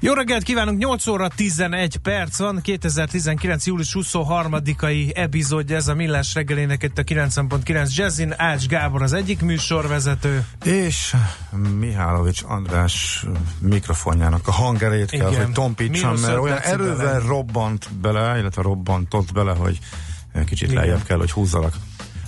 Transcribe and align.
Jó 0.00 0.12
reggelt 0.12 0.42
kívánunk, 0.42 0.78
8 0.78 1.06
óra 1.06 1.28
11 1.28 1.96
perc 1.96 2.38
van, 2.38 2.60
2019. 2.62 3.66
július 3.66 3.96
23-ai 4.00 5.16
epizódja 5.16 5.76
ez 5.76 5.88
a 5.88 5.94
Millás 5.94 6.34
reggelének 6.34 6.82
itt 6.82 6.98
a 6.98 7.02
90.9 7.02 7.94
Jazzin, 7.94 8.34
Ács 8.36 8.66
Gábor 8.66 9.02
az 9.02 9.12
egyik 9.12 9.40
műsorvezető. 9.40 10.44
És 10.64 11.14
Mihálovics 11.78 12.42
András 12.46 13.24
mikrofonjának 13.58 14.48
a 14.48 14.52
hangerejét 14.52 15.10
kell, 15.10 15.34
hogy 15.34 15.52
tompítsam, 15.52 16.16
mert 16.20 16.38
olyan 16.38 16.58
erővel 16.58 17.20
robbant 17.20 17.88
bele, 18.00 18.38
illetve 18.38 18.62
robbantott 18.62 19.32
bele, 19.32 19.52
hogy 19.52 19.78
kicsit 20.46 20.70
Igen. 20.70 20.82
lejjebb 20.82 21.02
kell, 21.02 21.18
hogy 21.18 21.30
húzzalak. 21.30 21.74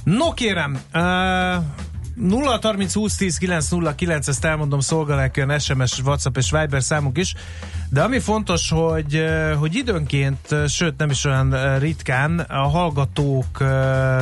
No 0.04 0.32
kérem, 0.32 0.78
uh, 0.94 1.64
0 2.20 2.58
30 2.62 2.94
20 2.94 3.16
10 3.16 3.38
9 3.38 3.68
0 3.68 3.94
9, 3.94 4.28
ezt 4.28 4.44
elmondom 4.44 4.80
szolgálják 4.80 5.44
SMS, 5.58 6.00
WhatsApp 6.04 6.36
és 6.36 6.50
Viber 6.50 6.82
számunk 6.82 7.18
is, 7.18 7.34
de 7.90 8.02
ami 8.02 8.18
fontos, 8.18 8.70
hogy, 8.70 9.24
hogy 9.58 9.74
időnként, 9.74 10.54
sőt 10.66 10.96
nem 10.96 11.10
is 11.10 11.24
olyan 11.24 11.78
ritkán, 11.78 12.38
a 12.38 12.68
hallgatók 12.68 13.64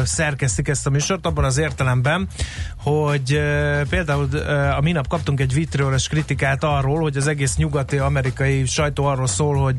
szerkesztik 0.04 0.68
ezt 0.68 0.86
a 0.86 0.90
műsort 0.90 1.26
abban 1.26 1.44
az 1.44 1.58
értelemben, 1.58 2.28
hogy 2.76 3.40
például 3.88 4.28
a 4.76 4.80
minap 4.80 5.08
kaptunk 5.08 5.40
egy 5.40 5.54
vitrióres 5.54 6.08
kritikát 6.08 6.64
arról, 6.64 7.00
hogy 7.00 7.16
az 7.16 7.26
egész 7.26 7.56
nyugati 7.56 7.98
amerikai 7.98 8.66
sajtó 8.66 9.04
arról 9.04 9.26
szól, 9.26 9.56
hogy 9.56 9.76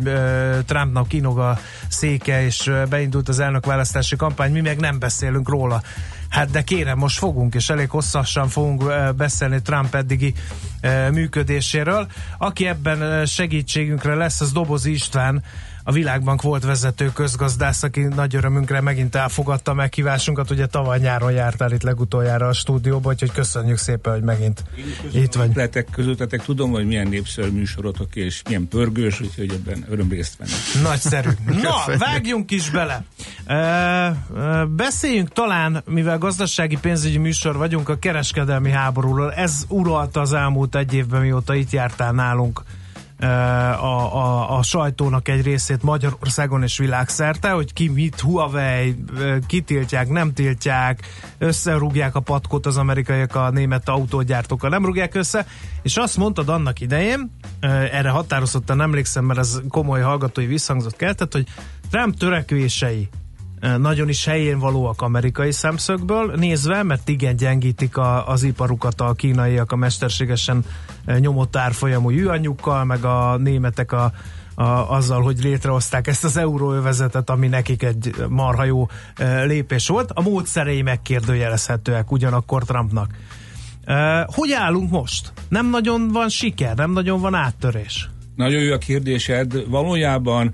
Trumpnak 0.66 1.08
kinog 1.08 1.40
a 1.40 1.60
széke, 1.88 2.46
és 2.46 2.72
beindult 2.90 3.30
az 3.30 3.40
elnökválasztási 3.40 4.16
kampány, 4.16 4.52
mi 4.52 4.62
meg 4.62 4.80
nem 4.80 5.00
beszélünk 5.00 5.50
róla. 5.50 5.82
Hát 6.30 6.50
de 6.50 6.62
kérem, 6.62 6.98
most 6.98 7.18
fogunk, 7.18 7.56
és 7.56 7.70
elég 7.70 7.90
hosszasan 7.90 8.48
fogunk 8.48 8.84
beszélni 9.16 9.62
Trump 9.62 9.96
eddigi 9.96 10.34
működéséről. 11.12 12.08
Aki 12.38 12.68
ebben 12.68 13.26
segítségünkre 13.26 14.16
lesz, 14.16 14.42
az 14.42 14.52
Dobozi 14.52 14.92
István, 14.92 15.44
a 15.88 15.92
Világbank 15.92 16.42
volt 16.42 16.64
vezető 16.64 17.12
közgazdász, 17.14 17.84
aki 17.84 18.02
nagy 18.02 18.36
örömünkre 18.36 18.82
megint 18.82 19.16
elfogadta 19.16 19.74
meghívásunkat. 19.74 20.52
Ugye 20.52 20.66
tavaly 20.66 21.00
nyáron 21.00 21.32
jártál 21.32 21.72
itt 21.72 21.82
legutoljára 21.82 22.48
a 22.48 22.54
stúdióban, 22.54 23.14
úgyhogy 23.14 23.32
köszönjük 23.32 23.78
szépen, 23.78 24.14
hogy 24.14 24.22
megint 24.22 24.64
itt 25.14 25.34
vagy. 25.34 25.56
Letek 25.56 25.88
közöttetek 25.92 26.44
tudom, 26.44 26.72
hogy 26.72 26.86
milyen 26.86 27.08
népszerű 27.08 27.52
műsorotok 27.52 28.16
és 28.16 28.42
milyen 28.46 28.68
pörgős, 28.68 29.22
úgyhogy 29.22 29.52
ebben 29.52 29.86
öröm 29.90 30.10
részt 30.10 30.38
venni. 30.38 30.84
Nagyszerű. 30.84 31.30
Na, 31.62 31.98
vágjunk 31.98 32.52
is 32.52 32.70
bele. 32.70 33.04
Uh, 33.48 34.68
beszéljünk 34.70 35.30
talán, 35.30 35.84
mivel 35.86 36.18
gazdasági 36.18 36.78
pénzügyi 36.82 37.18
műsor 37.18 37.58
vagyunk, 37.58 37.90
a 37.90 38.00
kereskedelmi 38.00 38.72
háborúról. 38.72 39.34
Ez 39.34 39.66
uralta 39.68 40.22
az 40.22 40.34
elmúlt 40.34 40.76
egy 40.76 40.94
évben, 40.94 41.22
mióta 41.22 41.56
itt 41.56 41.72
jártál 41.72 42.12
nálunk 42.12 42.64
a, 43.20 43.26
a, 43.26 44.58
a 44.58 44.64
sajtónak 44.64 45.28
egy 45.28 45.42
részét 45.42 45.84
Magyarországon 45.84 46.64
és 46.64 46.78
világszerte, 46.78 47.50
hogy 47.50 47.74
ki 47.74 47.88
mit, 47.88 48.20
Huawei, 48.20 48.96
kitiltják, 49.48 50.10
nem 50.10 50.34
tiltják, 50.34 51.00
összerúgják 51.38 52.16
a 52.16 52.20
patkot 52.20 52.66
az 52.66 52.78
amerikaiak 52.78 53.36
a 53.36 53.50
német 53.50 53.90
autógyártókkal, 53.90 54.70
nem 54.70 54.86
rúgják 54.86 55.16
össze, 55.16 55.46
és 55.82 55.98
azt 55.98 56.18
mondtad 56.18 56.50
annak 56.50 56.80
idején, 56.80 57.32
erre 57.92 58.10
határozottan 58.10 58.82
emlékszem, 58.82 59.26
mert 59.26 59.40
ez 59.40 59.62
komoly 59.70 60.02
hallgatói 60.02 60.46
visszhangzott 60.46 60.96
keltett, 60.96 61.34
hogy 61.34 61.48
Trump 61.90 62.18
törekvései 62.18 63.10
nagyon 63.78 64.10
is 64.10 64.26
helyén 64.26 64.60
valóak 64.60 65.02
amerikai 65.02 65.52
szemszögből 65.52 66.34
nézve, 66.36 66.84
mert 66.84 67.10
igen 67.10 67.36
gyengítik 67.36 67.98
a, 67.98 68.28
az 68.28 68.44
iparukat 68.44 69.02
a 69.02 69.14
kínaiak 69.14 69.72
a 69.72 69.76
mesterségesen 69.76 70.66
nyomott 71.20 71.56
árfolyamú 71.56 72.10
jűanyukkal, 72.10 72.84
meg 72.84 73.04
a 73.04 73.38
németek 73.38 73.92
a, 73.92 74.12
a, 74.56 74.64
azzal, 74.64 75.22
hogy 75.22 75.44
létrehozták 75.44 76.08
ezt 76.08 76.24
az 76.24 76.38
euróövezetet, 76.38 77.30
ami 77.30 77.48
nekik 77.48 77.84
egy 77.84 78.16
marha 78.30 78.64
jó 78.64 78.88
lépés 79.46 79.88
volt. 79.88 80.12
A 80.14 80.22
módszerei 80.22 80.82
megkérdőjelezhetőek 80.82 82.12
ugyanakkor 82.12 82.64
Trumpnak. 82.64 83.12
Hogy 84.26 84.52
állunk 84.52 84.90
most? 84.90 85.34
Nem 85.50 85.70
nagyon 85.70 86.12
van 86.12 86.30
siker, 86.30 86.76
nem 86.76 86.92
nagyon 86.92 87.22
van 87.22 87.34
áttörés. 87.34 88.10
Nagyon 88.36 88.62
jó 88.62 88.74
a 88.74 88.78
kérdésed. 88.78 89.70
Valójában 89.70 90.54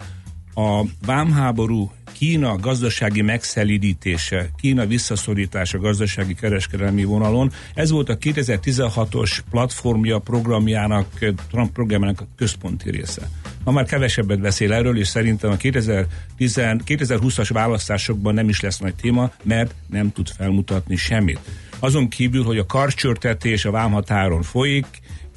a 0.55 0.83
vámháború 1.05 1.91
Kína 2.13 2.55
gazdasági 2.55 3.21
megszelidítése, 3.21 4.49
Kína 4.55 4.85
visszaszorítása 4.85 5.79
gazdasági 5.79 6.33
kereskedelmi 6.33 7.03
vonalon, 7.03 7.51
ez 7.73 7.89
volt 7.89 8.09
a 8.09 8.17
2016-os 8.17 9.37
platformja 9.49 10.19
programjának, 10.19 11.07
Trump 11.49 11.71
programjának 11.71 12.21
a 12.21 12.27
központi 12.35 12.89
része. 12.89 13.29
Ma 13.63 13.71
már 13.71 13.85
kevesebbet 13.85 14.39
beszél 14.39 14.73
erről, 14.73 14.97
és 14.97 15.07
szerintem 15.07 15.51
a 15.51 15.55
2010, 15.55 16.07
2020-as 16.37 17.49
választásokban 17.53 18.33
nem 18.33 18.49
is 18.49 18.61
lesz 18.61 18.77
nagy 18.77 18.95
téma, 18.95 19.31
mert 19.43 19.75
nem 19.89 20.11
tud 20.11 20.27
felmutatni 20.29 20.95
semmit. 20.95 21.39
Azon 21.79 22.09
kívül, 22.09 22.43
hogy 22.43 22.57
a 22.57 22.65
karcsörtetés 22.65 23.65
a 23.65 23.71
vámhatáron 23.71 24.41
folyik, 24.41 24.85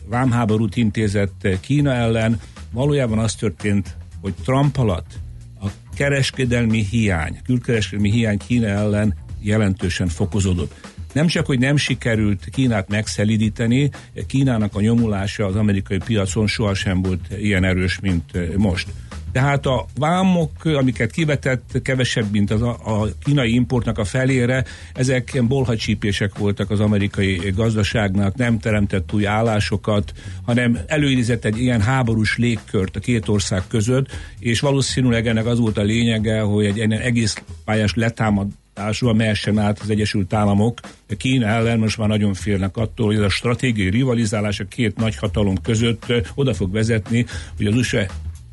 vámháborút 0.09 0.77
intézett 0.77 1.49
Kína 1.61 1.93
ellen, 1.93 2.41
valójában 2.71 3.19
az 3.19 3.35
történt, 3.35 3.97
hogy 4.21 4.35
Trump 4.45 4.79
alatt 4.79 5.25
kereskedelmi 5.97 6.85
hiány, 6.91 7.41
külkereskedelmi 7.45 8.11
hiány 8.11 8.39
Kína 8.47 8.67
ellen 8.67 9.15
jelentősen 9.41 10.09
fokozódott. 10.09 10.75
Nem 11.13 11.27
csak, 11.27 11.47
hogy 11.47 11.59
nem 11.59 11.77
sikerült 11.77 12.49
Kínát 12.53 12.89
megszelidíteni, 12.89 13.91
Kínának 14.27 14.75
a 14.75 14.81
nyomulása 14.81 15.47
az 15.47 15.57
amerikai 15.57 15.99
piacon 15.99 16.47
sohasem 16.47 17.03
volt 17.03 17.29
ilyen 17.39 17.65
erős, 17.65 18.01
mint 18.01 18.57
most. 18.57 18.89
Tehát 19.37 19.67
a 19.67 19.87
vámok, 19.99 20.65
amiket 20.65 21.11
kivetett, 21.11 21.81
kevesebb, 21.83 22.31
mint 22.31 22.51
az 22.51 22.63
a, 22.63 22.69
a 22.85 23.09
kínai 23.25 23.55
importnak 23.55 23.99
a 23.99 24.05
felére, 24.05 24.65
ezek 24.95 25.43
bolhacsípések 25.47 26.39
voltak 26.39 26.71
az 26.71 26.81
amerikai 26.81 27.53
gazdaságnak, 27.55 28.37
nem 28.37 28.59
teremtett 28.59 29.13
új 29.13 29.27
állásokat, 29.27 30.13
hanem 30.45 30.79
előidézett 30.87 31.45
egy 31.45 31.59
ilyen 31.59 31.81
háborús 31.81 32.37
légkört 32.37 32.97
a 32.97 33.01
két 33.01 33.29
ország 33.29 33.63
között, 33.69 34.07
és 34.39 34.61
valószínűleg 34.61 35.27
ennek 35.27 35.47
az 35.47 35.59
volt 35.59 35.79
a 35.79 35.83
lényege, 35.83 36.41
hogy 36.41 36.65
egy 36.65 36.93
egész 36.93 37.43
pályás 37.65 37.95
letámad 37.95 38.47
társul, 38.75 39.15
mehessen 39.15 39.59
át 39.59 39.81
az 39.81 39.91
Egyesült 39.91 40.33
Államok. 40.33 40.81
Kína 41.17 41.47
ellen 41.47 41.79
most 41.79 41.99
már 41.99 42.09
nagyon 42.09 42.35
félnek 42.35 42.77
attól, 42.77 43.07
hogy 43.07 43.17
ez 43.17 43.23
a 43.23 43.29
stratégiai 43.29 43.91
rivalizálás 43.91 44.61
a 44.61 44.65
két 44.65 44.97
nagy 44.97 45.17
hatalom 45.17 45.55
között 45.63 46.13
oda 46.35 46.55
fog 46.55 46.73
vezetni, 46.73 47.27
hogy 47.57 47.67
az 47.67 47.75
USA 47.75 48.07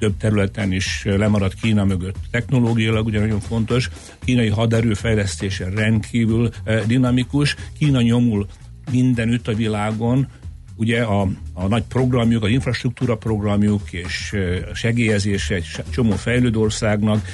több 0.03 0.17
területen 0.17 0.71
is 0.71 1.03
lemaradt 1.05 1.53
Kína 1.53 1.85
mögött. 1.85 2.15
Technológiailag 2.31 3.05
ugye 3.05 3.19
nagyon 3.19 3.39
fontos, 3.39 3.89
kínai 4.25 4.47
haderő 4.47 4.93
fejlesztése 4.93 5.69
rendkívül 5.69 6.49
eh, 6.63 6.81
dinamikus, 6.87 7.55
Kína 7.77 8.01
nyomul 8.01 8.47
mindenütt 8.91 9.47
a 9.47 9.53
világon, 9.53 10.27
ugye 10.75 11.01
a, 11.01 11.27
a 11.53 11.67
nagy 11.67 11.83
programjuk, 11.83 12.43
az 12.43 12.49
infrastruktúra 12.49 13.15
programjuk 13.15 13.93
és 13.93 14.33
eh, 14.33 14.59
segélyezése 14.73 15.55
egy 15.55 15.65
csomó 15.89 16.11
fejlődő 16.11 16.59
országnak 16.59 17.27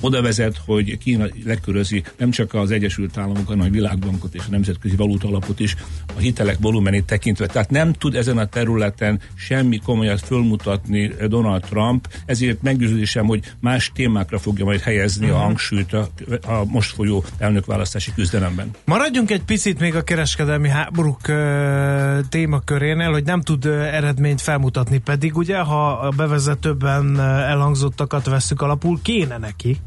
oda 0.00 0.22
vezet, 0.22 0.60
hogy 0.66 0.98
Kína 0.98 1.26
lekörözi 1.44 2.02
nem 2.16 2.30
csak 2.30 2.54
az 2.54 2.70
Egyesült 2.70 3.18
Államok, 3.18 3.46
hanem 3.46 3.66
a 3.66 3.70
világbankot 3.70 4.34
és 4.34 4.42
a 4.46 4.50
Nemzetközi 4.50 4.96
Valuta 4.96 5.28
Alapot 5.28 5.60
is 5.60 5.76
a 6.16 6.18
hitelek 6.18 6.56
volumenét 6.60 7.04
tekintve. 7.04 7.46
Tehát 7.46 7.70
nem 7.70 7.92
tud 7.92 8.14
ezen 8.14 8.38
a 8.38 8.46
területen 8.46 9.20
semmi 9.34 9.78
komolyat 9.78 10.20
fölmutatni 10.20 11.12
Donald 11.28 11.62
Trump, 11.62 12.08
ezért 12.26 12.62
meggyőződésem, 12.62 13.26
hogy 13.26 13.52
más 13.60 13.90
témákra 13.94 14.38
fogja 14.38 14.64
majd 14.64 14.80
helyezni 14.80 15.24
uh-huh. 15.24 15.38
a 15.38 15.40
mhm. 15.40 15.48
hangsúlyt 15.48 15.92
a, 15.92 16.08
a 16.46 16.64
most 16.64 16.94
folyó 16.94 17.24
elnökválasztási 17.38 18.12
küzdelemben. 18.14 18.70
Maradjunk 18.84 19.30
egy 19.30 19.42
picit 19.42 19.80
még 19.80 19.94
a 19.94 20.02
kereskedelmi 20.02 20.68
háborúk 20.68 21.20
uh, 21.28 22.18
témakörénél, 22.28 23.10
hogy 23.10 23.24
nem 23.24 23.40
tud 23.40 23.64
eredményt 23.66 24.40
felmutatni, 24.40 24.98
pedig 24.98 25.36
ugye, 25.36 25.58
ha 25.58 25.90
a 25.90 26.10
bevezetőben 26.10 27.20
elhangzottakat 27.20 28.26
veszük 28.26 28.62
alapul, 28.62 28.98
kéne 29.02 29.38
neki 29.38 29.80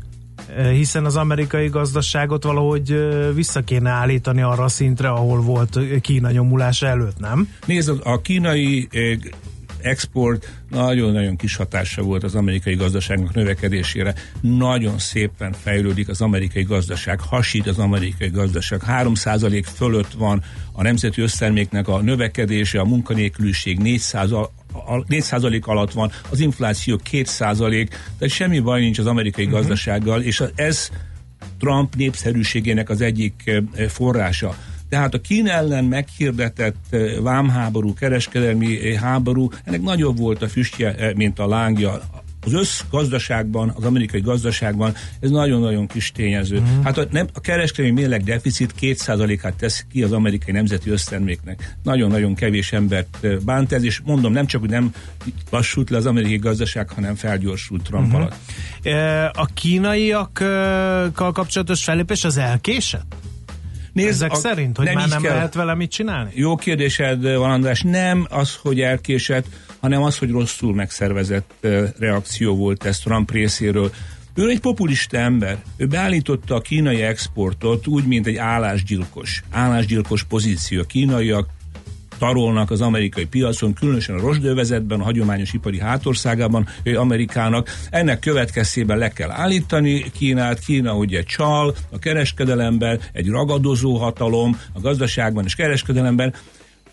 hiszen 0.71 1.05
az 1.05 1.15
amerikai 1.15 1.67
gazdaságot 1.67 2.43
valahogy 2.43 3.09
vissza 3.33 3.61
kéne 3.61 3.89
állítani 3.89 4.41
arra 4.41 4.63
a 4.63 4.67
szintre, 4.67 5.09
ahol 5.09 5.41
volt 5.41 5.79
Kína 6.01 6.31
nyomulása 6.31 6.87
előtt, 6.87 7.19
nem? 7.19 7.49
Nézd, 7.65 7.91
a 8.03 8.21
kínai 8.21 8.87
export 9.83 10.51
nagyon-nagyon 10.69 11.35
kis 11.35 11.55
hatása 11.55 12.01
volt 12.01 12.23
az 12.23 12.35
amerikai 12.35 12.75
gazdaságnak 12.75 13.33
növekedésére. 13.33 14.13
Nagyon 14.41 14.99
szépen 14.99 15.53
fejlődik 15.63 16.09
az 16.09 16.21
amerikai 16.21 16.63
gazdaság, 16.63 17.19
hasít 17.19 17.67
az 17.67 17.79
amerikai 17.79 18.29
gazdaság. 18.29 18.81
3% 18.87 19.65
fölött 19.75 20.11
van 20.11 20.43
a 20.71 20.81
nemzeti 20.81 21.21
összterméknek 21.21 21.87
a 21.87 22.01
növekedése, 22.01 22.79
a 22.79 22.85
munkanélküliség 22.85 23.79
400 23.79 24.31
4% 24.73 25.61
alatt 25.61 25.91
van, 25.91 26.11
az 26.29 26.39
infláció 26.39 26.99
2%, 27.11 27.87
tehát 28.17 28.33
semmi 28.33 28.59
baj 28.59 28.79
nincs 28.79 28.99
az 28.99 29.05
amerikai 29.05 29.45
uh-huh. 29.45 29.59
gazdasággal, 29.59 30.21
és 30.21 30.43
ez 30.55 30.89
Trump 31.59 31.95
népszerűségének 31.95 32.89
az 32.89 33.01
egyik 33.01 33.51
forrása. 33.87 34.55
Tehát 34.89 35.13
a 35.13 35.21
Kína 35.21 35.51
ellen 35.51 35.83
meghirdetett 35.85 36.95
vámháború, 37.21 37.93
kereskedelmi 37.93 38.95
háború, 38.95 39.49
ennek 39.63 39.81
nagyobb 39.81 40.17
volt 40.17 40.41
a 40.41 40.47
füstje, 40.47 41.13
mint 41.15 41.39
a 41.39 41.47
lángja 41.47 42.01
az 42.45 42.53
összgazdaságban, 42.53 43.73
az 43.75 43.83
amerikai 43.83 44.21
gazdaságban 44.21 44.93
ez 45.19 45.29
nagyon-nagyon 45.29 45.87
kis 45.87 46.11
tényező. 46.11 46.59
Mm. 46.59 46.81
Hát 46.83 46.97
a, 46.97 47.05
nem, 47.11 47.27
a 47.33 47.39
kereskedelmi 47.39 47.99
mérleg 47.99 48.23
deficit 48.23 48.73
2%-át 48.81 49.53
tesz 49.53 49.85
ki 49.91 50.03
az 50.03 50.11
amerikai 50.11 50.53
nemzeti 50.53 50.89
összterméknek. 50.89 51.75
Nagyon-nagyon 51.83 52.35
kevés 52.35 52.71
embert 52.71 53.43
bánt 53.45 53.71
ez, 53.71 53.83
és 53.83 54.01
mondom, 54.05 54.33
nem 54.33 54.45
csak, 54.45 54.61
hogy 54.61 54.69
nem 54.69 54.93
lassult 55.49 55.89
le 55.89 55.97
az 55.97 56.05
amerikai 56.05 56.37
gazdaság, 56.37 56.89
hanem 56.89 57.15
felgyorsult 57.15 57.83
Trump 57.83 58.07
mm-hmm. 58.07 58.15
alatt. 58.15 58.35
A 59.37 59.45
kínaiakkal 59.45 61.11
kapcsolatos 61.11 61.83
fellépés 61.83 62.23
az 62.23 62.37
elkésett? 62.37 63.15
Nézd, 63.93 64.09
Ezek 64.09 64.31
a, 64.31 64.35
szerint, 64.35 64.77
hogy 64.77 64.85
nem 64.85 64.95
már 64.95 65.07
nem 65.07 65.21
kell. 65.21 65.33
lehet 65.33 65.53
vele 65.53 65.75
mit 65.75 65.91
csinálni? 65.91 66.31
Jó 66.33 66.55
kérdésed 66.55 67.35
van, 67.35 67.51
András. 67.51 67.81
Nem 67.81 68.27
az, 68.29 68.55
hogy 68.55 68.81
elkésett, 68.81 69.45
hanem 69.83 70.03
az, 70.03 70.17
hogy 70.17 70.31
rosszul 70.31 70.73
megszervezett 70.73 71.67
reakció 71.99 72.55
volt 72.55 72.85
ez 72.85 72.99
Trump 72.99 73.31
részéről. 73.31 73.91
Ő 74.33 74.49
egy 74.49 74.59
populista 74.59 75.17
ember. 75.17 75.63
Ő 75.77 75.85
beállította 75.85 76.55
a 76.55 76.61
kínai 76.61 77.01
exportot 77.01 77.87
úgy, 77.87 78.05
mint 78.05 78.27
egy 78.27 78.35
állásgyilkos. 78.35 79.43
Állásgyilkos 79.51 80.23
pozíció. 80.23 80.81
A 80.81 80.83
kínaiak 80.83 81.49
tarolnak 82.17 82.71
az 82.71 82.81
amerikai 82.81 83.25
piacon, 83.25 83.73
különösen 83.73 84.15
a 84.15 84.19
rozsdővezetben, 84.19 84.99
a 84.99 85.03
hagyományos 85.03 85.53
ipari 85.53 85.79
hátországában 85.79 86.67
Amerikának. 86.95 87.69
Ennek 87.89 88.19
következtében 88.19 88.97
le 88.97 89.09
kell 89.09 89.31
állítani 89.31 90.11
Kínát. 90.11 90.59
Kína 90.59 90.95
ugye 90.95 91.23
csal 91.23 91.75
a 91.91 91.99
kereskedelemben, 91.99 92.99
egy 93.13 93.27
ragadozó 93.27 93.97
hatalom 93.97 94.59
a 94.73 94.79
gazdaságban 94.79 95.43
és 95.45 95.55
kereskedelemben. 95.55 96.33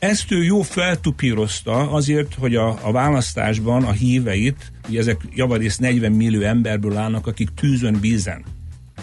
Ezt 0.00 0.30
ő 0.30 0.42
jó 0.42 0.62
feltupírozta 0.62 1.90
azért, 1.90 2.34
hogy 2.34 2.54
a, 2.54 2.86
a 2.86 2.92
választásban 2.92 3.84
a 3.84 3.90
híveit, 3.90 4.72
ugye 4.88 4.98
ezek 4.98 5.20
javarészt 5.34 5.80
40 5.80 6.12
millió 6.12 6.40
emberből 6.40 6.96
állnak, 6.96 7.26
akik 7.26 7.48
tűzön 7.54 7.98
bízen 8.00 8.44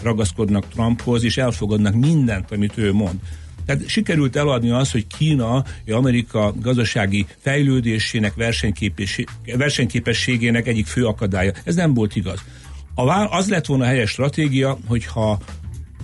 ragaszkodnak 0.02 0.68
Trumphoz, 0.68 1.24
és 1.24 1.36
elfogadnak 1.36 1.94
mindent, 1.94 2.50
amit 2.50 2.78
ő 2.78 2.92
mond. 2.92 3.18
Tehát 3.66 3.88
sikerült 3.88 4.36
eladni 4.36 4.70
azt, 4.70 4.92
hogy 4.92 5.06
Kína, 5.06 5.64
Amerika 5.90 6.54
gazdasági 6.60 7.26
fejlődésének, 7.38 8.34
versenyképességének 9.56 10.66
egyik 10.66 10.86
fő 10.86 11.06
akadálya. 11.06 11.52
Ez 11.64 11.74
nem 11.74 11.94
volt 11.94 12.16
igaz. 12.16 12.44
A, 12.94 13.10
az 13.10 13.48
lett 13.48 13.66
volna 13.66 13.84
a 13.84 13.88
helyes 13.88 14.10
stratégia, 14.10 14.78
hogyha 14.86 15.38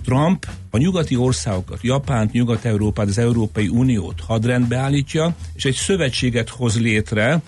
Trump 0.05 0.45
a 0.69 0.77
nyugati 0.77 1.15
országokat, 1.15 1.79
Japánt, 1.81 2.31
Nyugat-Európát, 2.31 3.07
az 3.07 3.17
Európai 3.17 3.67
Uniót 3.67 4.21
hadrendbe 4.21 4.77
állítja, 4.77 5.35
és 5.53 5.65
egy 5.65 5.73
szövetséget 5.75 6.49
hoz 6.49 6.79
létre 6.79 7.41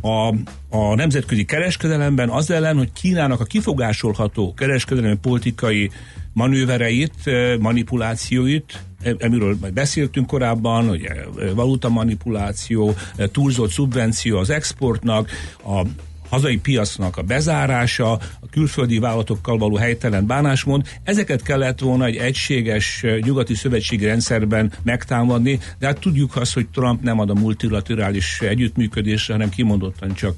a, 0.00 0.34
a 0.68 0.94
nemzetközi 0.94 1.44
kereskedelemben 1.44 2.28
az 2.28 2.50
ellen, 2.50 2.76
hogy 2.76 2.92
Kínának 2.92 3.40
a 3.40 3.44
kifogásolható 3.44 4.54
kereskedelmi 4.54 5.16
politikai 5.16 5.90
manővereit, 6.32 7.30
manipulációit, 7.60 8.82
amiről 9.20 9.56
majd 9.60 9.72
beszéltünk 9.72 10.26
korábban, 10.26 10.88
ugye 10.88 11.14
valuta 11.54 11.88
manipuláció, 11.88 12.94
túlzott 13.32 13.70
szubvenció 13.70 14.38
az 14.38 14.50
exportnak, 14.50 15.30
a 15.64 15.82
hazai 16.28 16.58
piacnak 16.58 17.16
a 17.16 17.22
bezárása, 17.22 18.12
a 18.12 18.48
külföldi 18.50 18.98
vállalatokkal 18.98 19.58
való 19.58 19.76
helytelen 19.76 20.26
bánásmód, 20.26 20.86
ezeket 21.02 21.42
kellett 21.42 21.80
volna 21.80 22.04
egy 22.04 22.16
egységes 22.16 23.04
nyugati 23.20 23.54
szövetségi 23.54 24.04
rendszerben 24.04 24.72
megtámadni, 24.82 25.58
de 25.78 25.86
hát 25.86 25.98
tudjuk 25.98 26.36
azt, 26.36 26.54
hogy 26.54 26.68
Trump 26.68 27.02
nem 27.02 27.18
ad 27.18 27.30
a 27.30 27.34
multilaterális 27.34 28.40
együttműködésre, 28.40 29.32
hanem 29.32 29.48
kimondottan 29.48 30.14
csak 30.14 30.34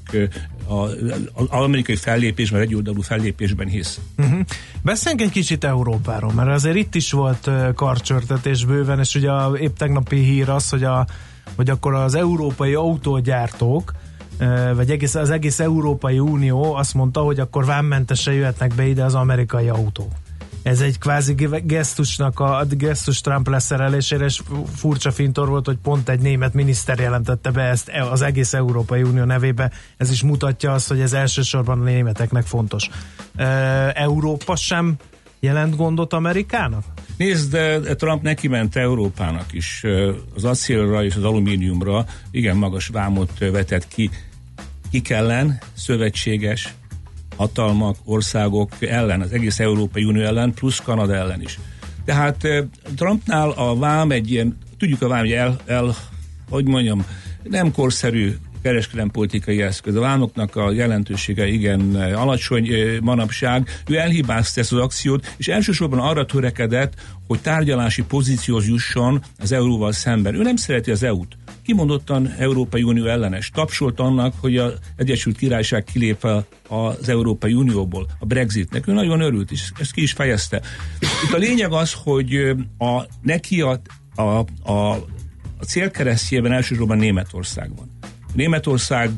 az 0.67 1.47
amerikai 1.49 1.97
fellépésben, 1.97 2.61
egyoldalú 2.61 3.01
fellépésben 3.01 3.69
hisz. 3.69 4.01
Uh-huh. 4.19 4.41
Beszéljünk 4.83 5.23
egy 5.23 5.31
kicsit 5.31 5.65
Európáról, 5.65 6.33
mert 6.33 6.49
azért 6.49 6.77
itt 6.77 6.95
is 6.95 7.13
volt 7.13 7.51
karcsörtetés 7.75 8.65
bőven, 8.65 8.99
és 8.99 9.15
ugye 9.15 9.31
a, 9.31 9.57
épp 9.57 9.77
tegnapi 9.77 10.17
hír 10.17 10.49
az, 10.49 10.69
hogy, 10.69 10.85
a, 10.85 11.07
hogy 11.57 11.71
akkor 11.71 11.95
az 11.95 12.15
európai 12.15 12.75
autógyártók 12.75 13.93
vagy 14.75 14.91
egész, 14.91 15.15
az 15.15 15.31
egész 15.31 15.61
Európai 15.61 16.19
Unió 16.19 16.75
azt 16.75 16.95
mondta, 16.95 17.21
hogy 17.21 17.41
akkor 17.41 17.65
vámmentesen 17.65 18.35
jöhetnek 18.35 18.75
be 18.75 18.87
ide 18.87 19.05
az 19.05 19.15
amerikai 19.15 19.69
autók. 19.69 20.13
Ez 20.63 20.81
egy 20.81 20.99
kvázi 20.99 21.35
gesztusnak 21.65 22.41
a, 22.41 22.59
a 22.59 22.65
gesztus 22.65 23.21
Trump 23.21 23.49
leszerelésére, 23.49 24.25
és 24.25 24.41
furcsa 24.75 25.11
fintor 25.11 25.49
volt, 25.49 25.67
hogy 25.67 25.79
pont 25.83 26.09
egy 26.09 26.21
német 26.21 26.55
miniszter 26.55 26.99
jelentette 26.99 27.51
be 27.51 27.63
ezt 27.63 27.89
e, 27.89 28.11
az 28.11 28.23
egész 28.23 28.55
Európai 28.55 29.03
Unió 29.03 29.25
nevébe. 29.25 29.71
Ez 29.97 30.11
is 30.11 30.23
mutatja 30.23 30.73
azt, 30.73 30.89
hogy 30.89 31.01
ez 31.01 31.13
elsősorban 31.13 31.81
a 31.81 31.85
németeknek 31.85 32.47
fontos. 32.47 32.89
Európa 33.95 34.57
sem 34.57 34.97
jelent 35.41 35.77
gondot 35.77 36.13
Amerikának? 36.13 36.85
Nézd, 37.17 37.51
de 37.53 37.95
Trump 37.95 38.23
neki 38.23 38.49
ment 38.49 38.77
Európának 38.77 39.53
is. 39.53 39.85
Az 40.35 40.45
acélra 40.45 41.05
és 41.05 41.15
az 41.15 41.25
alumíniumra 41.25 42.05
igen 42.31 42.57
magas 42.57 42.87
vámot 42.87 43.39
vetett 43.39 43.89
ki 43.89 44.11
kik 44.91 45.11
ellen, 45.11 45.59
szövetséges 45.75 46.75
hatalmak, 47.37 47.97
országok 48.05 48.71
ellen, 48.81 49.21
az 49.21 49.33
egész 49.33 49.59
Európai 49.61 50.05
Unió 50.05 50.23
ellen, 50.23 50.55
plusz 50.55 50.79
Kanada 50.79 51.15
ellen 51.15 51.41
is. 51.41 51.59
Tehát 52.05 52.45
eh, 52.45 52.65
Trumpnál 52.97 53.51
a 53.51 53.77
vám 53.77 54.11
egy 54.11 54.31
ilyen, 54.31 54.59
tudjuk 54.79 55.03
a 55.03 55.09
vám, 55.09 55.19
hogy 55.19 55.33
el, 55.33 55.61
el 55.67 55.95
hogy 56.51 56.65
mondjam, 56.65 57.07
nem 57.43 57.73
korszerű 57.73 58.35
kereskedelmi 58.63 59.11
politikai 59.11 59.63
eszköz. 59.63 59.97
A 59.97 60.01
vámoknak 60.01 60.57
a 60.57 60.73
jelentősége 60.73 61.47
igen 61.47 61.95
alacsony 61.95 62.69
manapság. 63.03 63.69
Ő 63.87 63.97
elhibázta 63.97 64.61
ezt 64.61 64.73
az 64.73 64.79
akciót, 64.79 65.35
és 65.37 65.49
elsősorban 65.49 65.99
arra 65.99 66.27
törekedett, 66.27 66.95
hogy 67.27 67.41
tárgyalási 67.41 68.03
pozícióhoz 68.03 68.67
jusson 68.67 69.23
az 69.39 69.53
euróval 69.53 69.93
szemben. 69.93 70.35
Ő 70.35 70.43
nem 70.43 70.57
szereti 70.57 70.91
az 70.91 71.03
EU-t 71.03 71.37
kimondottan 71.69 72.35
Európai 72.39 72.83
Unió 72.83 73.07
ellenes. 73.07 73.51
Tapsolt 73.51 74.01
annak, 74.01 74.35
hogy 74.41 74.57
az 74.57 74.73
Egyesült 74.97 75.37
Királyság 75.37 75.85
kilép 75.85 76.27
az 76.69 77.09
Európai 77.09 77.53
Unióból, 77.53 78.07
a 78.19 78.27
Brexitnek. 78.27 78.87
Ő 78.87 78.93
nagyon 78.93 79.21
örült, 79.21 79.51
és 79.51 79.71
ezt 79.79 79.93
ki 79.93 80.03
is 80.03 80.13
fejezte. 80.13 80.63
Itt 81.01 81.33
a 81.33 81.37
lényeg 81.37 81.73
az, 81.73 81.93
hogy 81.93 82.35
a, 82.79 83.03
neki 83.23 83.61
a, 83.61 83.81
a, 84.15 84.23
a, 84.63 84.93
a 85.59 85.65
célkeresztjében 85.67 86.53
elsősorban 86.53 86.99
Németország 86.99 87.77
van. 87.77 87.99
Németország 88.35 89.11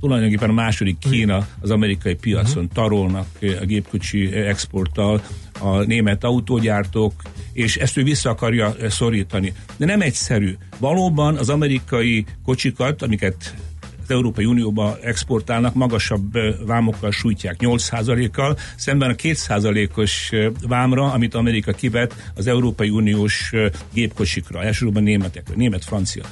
tulajdonképpen 0.00 0.50
a 0.50 0.52
második 0.52 0.98
Kína 0.98 1.46
az 1.60 1.70
amerikai 1.70 2.14
piacon 2.14 2.62
uh-huh. 2.62 2.72
tarolnak 2.72 3.26
a 3.60 3.64
gépkocsi 3.64 4.32
exporttal 4.32 5.22
a 5.58 5.82
német 5.82 6.24
autógyártók, 6.24 7.12
és 7.52 7.76
ezt 7.76 7.96
ő 7.96 8.02
vissza 8.02 8.30
akarja 8.30 8.74
szorítani. 8.88 9.52
De 9.76 9.86
nem 9.86 10.00
egyszerű. 10.00 10.56
Valóban 10.78 11.36
az 11.36 11.48
amerikai 11.48 12.24
kocsikat, 12.44 13.02
amiket 13.02 13.54
az 14.02 14.10
Európai 14.12 14.44
Unióba 14.44 14.98
exportálnak, 15.02 15.74
magasabb 15.74 16.38
vámokkal 16.66 17.10
sújtják, 17.10 17.56
8%-kal, 17.58 18.56
szemben 18.76 19.10
a 19.10 19.14
2%-os 19.14 20.30
vámra, 20.68 21.12
amit 21.12 21.34
Amerika 21.34 21.72
kivet 21.72 22.32
az 22.34 22.46
Európai 22.46 22.88
Uniós 22.88 23.52
gépkocsikra, 23.92 24.62
elsősorban 24.62 25.02
németekre, 25.02 25.54
német-francia. 25.56 26.24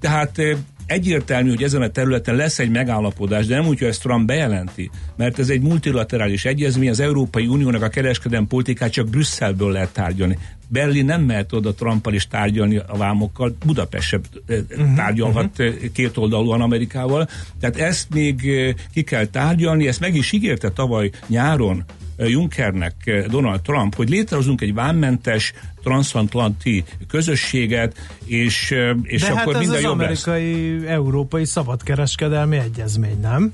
Tehát 0.00 0.40
egyértelmű, 0.86 1.48
hogy 1.48 1.62
ezen 1.62 1.82
a 1.82 1.88
területen 1.88 2.34
lesz 2.34 2.58
egy 2.58 2.70
megállapodás, 2.70 3.46
de 3.46 3.56
nem 3.56 3.66
úgy, 3.66 3.78
hogy 3.78 3.88
ezt 3.88 4.02
Trump 4.02 4.26
bejelenti, 4.26 4.90
mert 5.16 5.38
ez 5.38 5.48
egy 5.48 5.60
multilaterális 5.60 6.44
egyezmény, 6.44 6.88
az 6.88 7.00
Európai 7.00 7.46
Uniónak 7.46 7.82
a 7.82 7.88
kereskedelmi 7.88 8.46
politikát 8.46 8.90
csak 8.92 9.08
Brüsszelből 9.08 9.72
lehet 9.72 9.92
tárgyalni. 9.92 10.38
Berlin 10.68 11.04
nem 11.04 11.22
mehet 11.22 11.52
oda 11.52 11.74
Trumpal 11.74 12.14
is 12.14 12.26
tárgyalni 12.26 12.76
a 12.76 12.96
vámokkal, 12.96 13.56
Budapest 13.66 14.08
sem 14.08 14.20
uh-huh, 14.48 14.94
tárgyalhat 14.94 15.58
uh-huh. 15.58 15.92
két 15.92 16.16
oldalúan 16.16 16.60
Amerikával. 16.60 17.28
Tehát 17.60 17.76
ezt 17.76 18.06
még 18.14 18.50
ki 18.92 19.02
kell 19.02 19.26
tárgyalni, 19.26 19.88
ezt 19.88 20.00
meg 20.00 20.14
is 20.14 20.32
ígérte 20.32 20.70
tavaly 20.70 21.10
nyáron 21.26 21.84
Junckernek 22.26 23.26
Donald 23.28 23.60
Trump, 23.60 23.94
hogy 23.94 24.08
létrehozunk 24.08 24.60
egy 24.60 24.74
vámmentes 24.74 25.52
transatlanti 25.82 26.84
közösséget, 27.08 27.96
és, 28.24 28.74
és 29.02 29.20
De 29.20 29.26
akkor 29.26 29.54
hát 29.54 29.62
minden 29.62 29.62
ez 29.62 29.76
az 29.76 29.82
jobb 29.82 29.92
amerikai, 29.92 30.78
lesz. 30.80 30.90
európai 30.90 31.44
szabadkereskedelmi 31.44 32.56
egyezmény, 32.56 33.20
nem? 33.20 33.52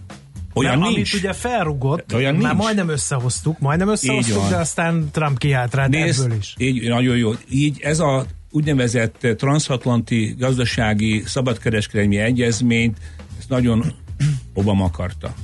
Olyan 0.54 0.78
Mert 0.78 0.92
nincs. 0.92 1.12
Amit 1.12 1.24
ugye 1.24 1.32
felrugott, 1.32 2.12
olyan 2.14 2.34
már 2.34 2.42
nincs. 2.42 2.62
majdnem 2.64 2.88
összehoztuk, 2.88 3.58
majdnem 3.58 3.88
összehoztuk, 3.88 4.48
de 4.48 4.56
aztán 4.56 5.08
Trump 5.12 5.38
kiállt 5.38 5.74
rá 5.74 5.86
Nézd, 5.86 6.24
ebből 6.24 6.36
is. 6.36 6.54
Így, 6.58 6.88
nagyon 6.88 7.16
jó. 7.16 7.30
Így 7.50 7.80
ez 7.80 8.00
a 8.00 8.26
úgynevezett 8.50 9.26
transatlanti 9.36 10.34
gazdasági 10.38 11.22
szabadkereskedelmi 11.26 12.16
egyezményt, 12.18 12.98
ezt 13.38 13.48
nagyon 13.48 13.84
Obama 14.54 14.84
akarta. 14.84 15.34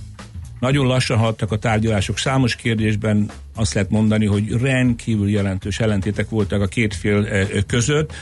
Nagyon 0.65 0.87
lassan 0.87 1.19
haladtak 1.19 1.53
a 1.53 1.59
tárgyalások. 1.59 2.19
Számos 2.19 2.57
kérdésben 2.57 3.31
azt 3.55 3.75
lehet 3.75 3.91
mondani, 3.91 4.27
hogy 4.27 4.51
rendkívül 4.51 5.31
jelentős 5.31 5.81
ellentétek 5.81 6.29
voltak 6.29 6.61
a 6.61 6.67
két 6.67 6.95
fél 6.95 7.47
között. 7.67 8.13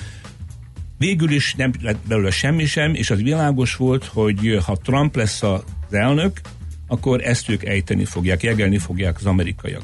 Végül 0.99 1.31
is 1.31 1.55
nem 1.55 1.73
lett 1.83 2.07
belőle 2.09 2.31
semmi 2.31 2.65
sem, 2.65 2.95
és 2.95 3.11
az 3.11 3.23
világos 3.23 3.77
volt, 3.77 4.05
hogy 4.05 4.59
ha 4.65 4.77
Trump 4.77 5.17
lesz 5.17 5.43
az 5.43 5.63
elnök, 5.91 6.41
akkor 6.89 7.21
ezt 7.25 7.49
ők 7.49 7.65
ejteni 7.65 8.05
fogják, 8.05 8.43
jegelni 8.43 8.79
fogják 8.79 9.17
az 9.17 9.27
amerikaiak. 9.27 9.83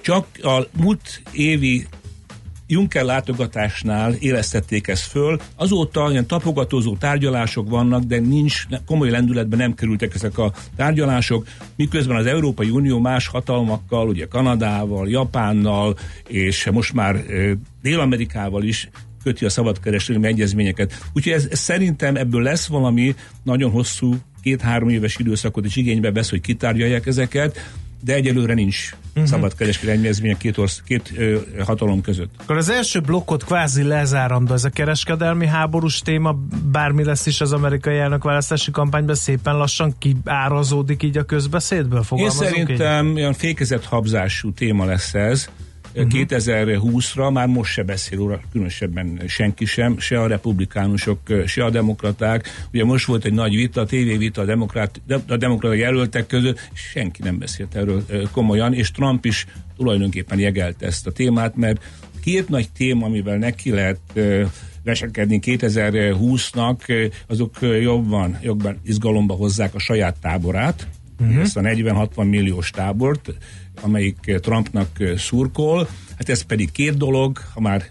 Csak 0.00 0.26
a 0.42 0.66
múlt 0.80 1.22
évi 1.32 1.86
Juncker 2.66 3.04
látogatásnál 3.04 4.12
élesztették 4.12 4.88
ezt 4.88 5.06
föl. 5.10 5.40
Azóta 5.56 6.10
ilyen 6.10 6.26
tapogatózó 6.26 6.96
tárgyalások 6.96 7.68
vannak, 7.68 8.02
de 8.02 8.18
nincs, 8.18 8.62
komoly 8.86 9.10
lendületben 9.10 9.58
nem 9.58 9.74
kerültek 9.74 10.14
ezek 10.14 10.38
a 10.38 10.52
tárgyalások, 10.76 11.46
miközben 11.76 12.16
az 12.16 12.26
Európai 12.26 12.70
Unió 12.70 12.98
más 12.98 13.26
hatalmakkal, 13.26 14.08
ugye 14.08 14.26
Kanadával, 14.26 15.08
Japánnal, 15.08 15.96
és 16.28 16.68
most 16.72 16.92
már 16.92 17.24
Dél-Amerikával 17.82 18.62
is 18.62 18.88
köti 19.22 19.44
a 19.44 19.50
szabadkereskedelmi 19.50 20.26
egyezményeket. 20.26 20.98
Úgyhogy 21.12 21.32
ez, 21.32 21.46
ez 21.50 21.58
szerintem 21.58 22.16
ebből 22.16 22.42
lesz 22.42 22.66
valami 22.66 23.14
nagyon 23.42 23.70
hosszú, 23.70 24.14
két-három 24.42 24.88
éves 24.88 25.16
időszakot 25.18 25.64
is 25.64 25.76
igénybe 25.76 26.12
vesz, 26.12 26.30
hogy 26.30 26.40
kitárgyalják 26.40 27.06
ezeket, 27.06 27.58
de 28.00 28.14
egyelőre 28.14 28.54
nincs 28.54 28.94
uh-huh. 29.08 29.24
szabadkereskedelmi 29.24 30.00
egyezmény 30.00 30.32
a 30.32 30.36
két, 30.36 30.58
orsz, 30.58 30.82
két 30.84 31.12
ö, 31.16 31.38
hatalom 31.64 32.00
között. 32.00 32.30
Akkor 32.38 32.56
az 32.56 32.68
első 32.68 33.00
blokkot 33.00 33.44
kvázi 33.44 33.82
lezárandó 33.82 34.52
ez 34.52 34.64
a 34.64 34.70
kereskedelmi 34.70 35.46
háborús 35.46 36.00
téma, 36.00 36.36
bármi 36.72 37.04
lesz 37.04 37.26
is 37.26 37.40
az 37.40 37.52
amerikai 37.52 37.98
elnök 37.98 38.24
választási 38.24 38.70
kampányban, 38.70 39.14
szépen 39.14 39.56
lassan 39.56 39.94
kiárazódik 39.98 41.02
így 41.02 41.18
a 41.18 41.24
közbeszédből, 41.24 42.04
Én 42.10 42.30
szerintem 42.30 43.14
olyan 43.14 43.32
fékezett 43.32 43.84
habzású 43.84 44.52
téma 44.52 44.84
lesz 44.84 45.14
ez. 45.14 45.48
Uh-huh. 45.96 46.20
2020-ra 46.28 47.32
már 47.32 47.46
most 47.46 47.72
se 47.72 47.82
beszél 47.82 48.18
róla, 48.18 48.40
különösebben 48.52 49.22
senki 49.26 49.64
sem, 49.64 49.98
se 49.98 50.20
a 50.20 50.26
republikánusok, 50.26 51.18
se 51.46 51.64
a 51.64 51.70
demokraták. 51.70 52.48
Ugye 52.72 52.84
most 52.84 53.06
volt 53.06 53.24
egy 53.24 53.32
nagy 53.32 53.54
vita, 53.54 53.80
a 53.80 53.86
tévévita 53.86 54.40
a, 54.40 54.44
demokrát, 54.44 55.00
a 55.28 55.36
demokrata 55.36 55.74
jelöltek 55.74 56.26
között, 56.26 56.68
senki 56.72 57.22
nem 57.22 57.38
beszélt 57.38 57.74
erről 57.74 58.04
komolyan, 58.32 58.74
és 58.74 58.90
Trump 58.90 59.24
is 59.24 59.46
tulajdonképpen 59.76 60.38
jegelte 60.38 60.86
ezt 60.86 61.06
a 61.06 61.12
témát, 61.12 61.56
mert 61.56 61.84
két 62.22 62.48
nagy 62.48 62.68
téma, 62.70 63.06
amivel 63.06 63.36
neki 63.36 63.70
lehet 63.70 64.00
vesekedni 64.86 65.40
2020-nak, 65.42 66.88
ö, 66.88 67.06
azok 67.26 67.56
jobban, 67.60 68.38
jobban 68.42 68.80
izgalomba 68.84 69.34
hozzák 69.34 69.74
a 69.74 69.78
saját 69.78 70.16
táborát, 70.20 70.86
uh-huh. 71.20 71.40
ezt 71.40 71.56
a 71.56 71.60
40-60 71.60 72.28
milliós 72.28 72.70
tábort, 72.70 73.34
amelyik 73.80 74.38
Trumpnak 74.40 74.88
szurkol. 75.16 75.88
Hát 76.16 76.28
ez 76.28 76.42
pedig 76.42 76.72
két 76.72 76.96
dolog, 76.96 77.38
ha 77.54 77.60
már 77.60 77.86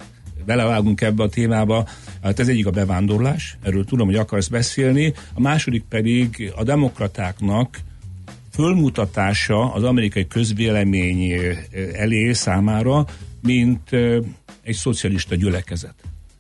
belevágunk 0.46 1.02
ebbe 1.02 1.24
a 1.24 1.30
témába, 1.30 1.88
hát 2.22 2.40
ez 2.40 2.48
egyik 2.48 2.66
a 2.66 2.72
bevándorlás, 2.72 3.58
erről 3.62 3.86
tudom, 3.86 4.06
hogy 4.06 4.16
akarsz 4.16 4.48
beszélni, 4.48 5.14
a 5.34 5.42
második 5.42 5.84
pedig 5.90 6.54
a 6.56 6.64
demokratáknak 6.64 7.80
fölmutatása 8.52 9.74
az 9.74 9.84
amerikai 9.84 10.28
közvélemény 10.28 11.32
ö, 11.32 11.54
elé 11.94 12.34
számára, 12.34 13.06
mint 13.42 13.92
ö, 13.92 14.20
egy 14.62 14.76
szocialista 14.76 15.36
gyülekezet. 15.36 15.96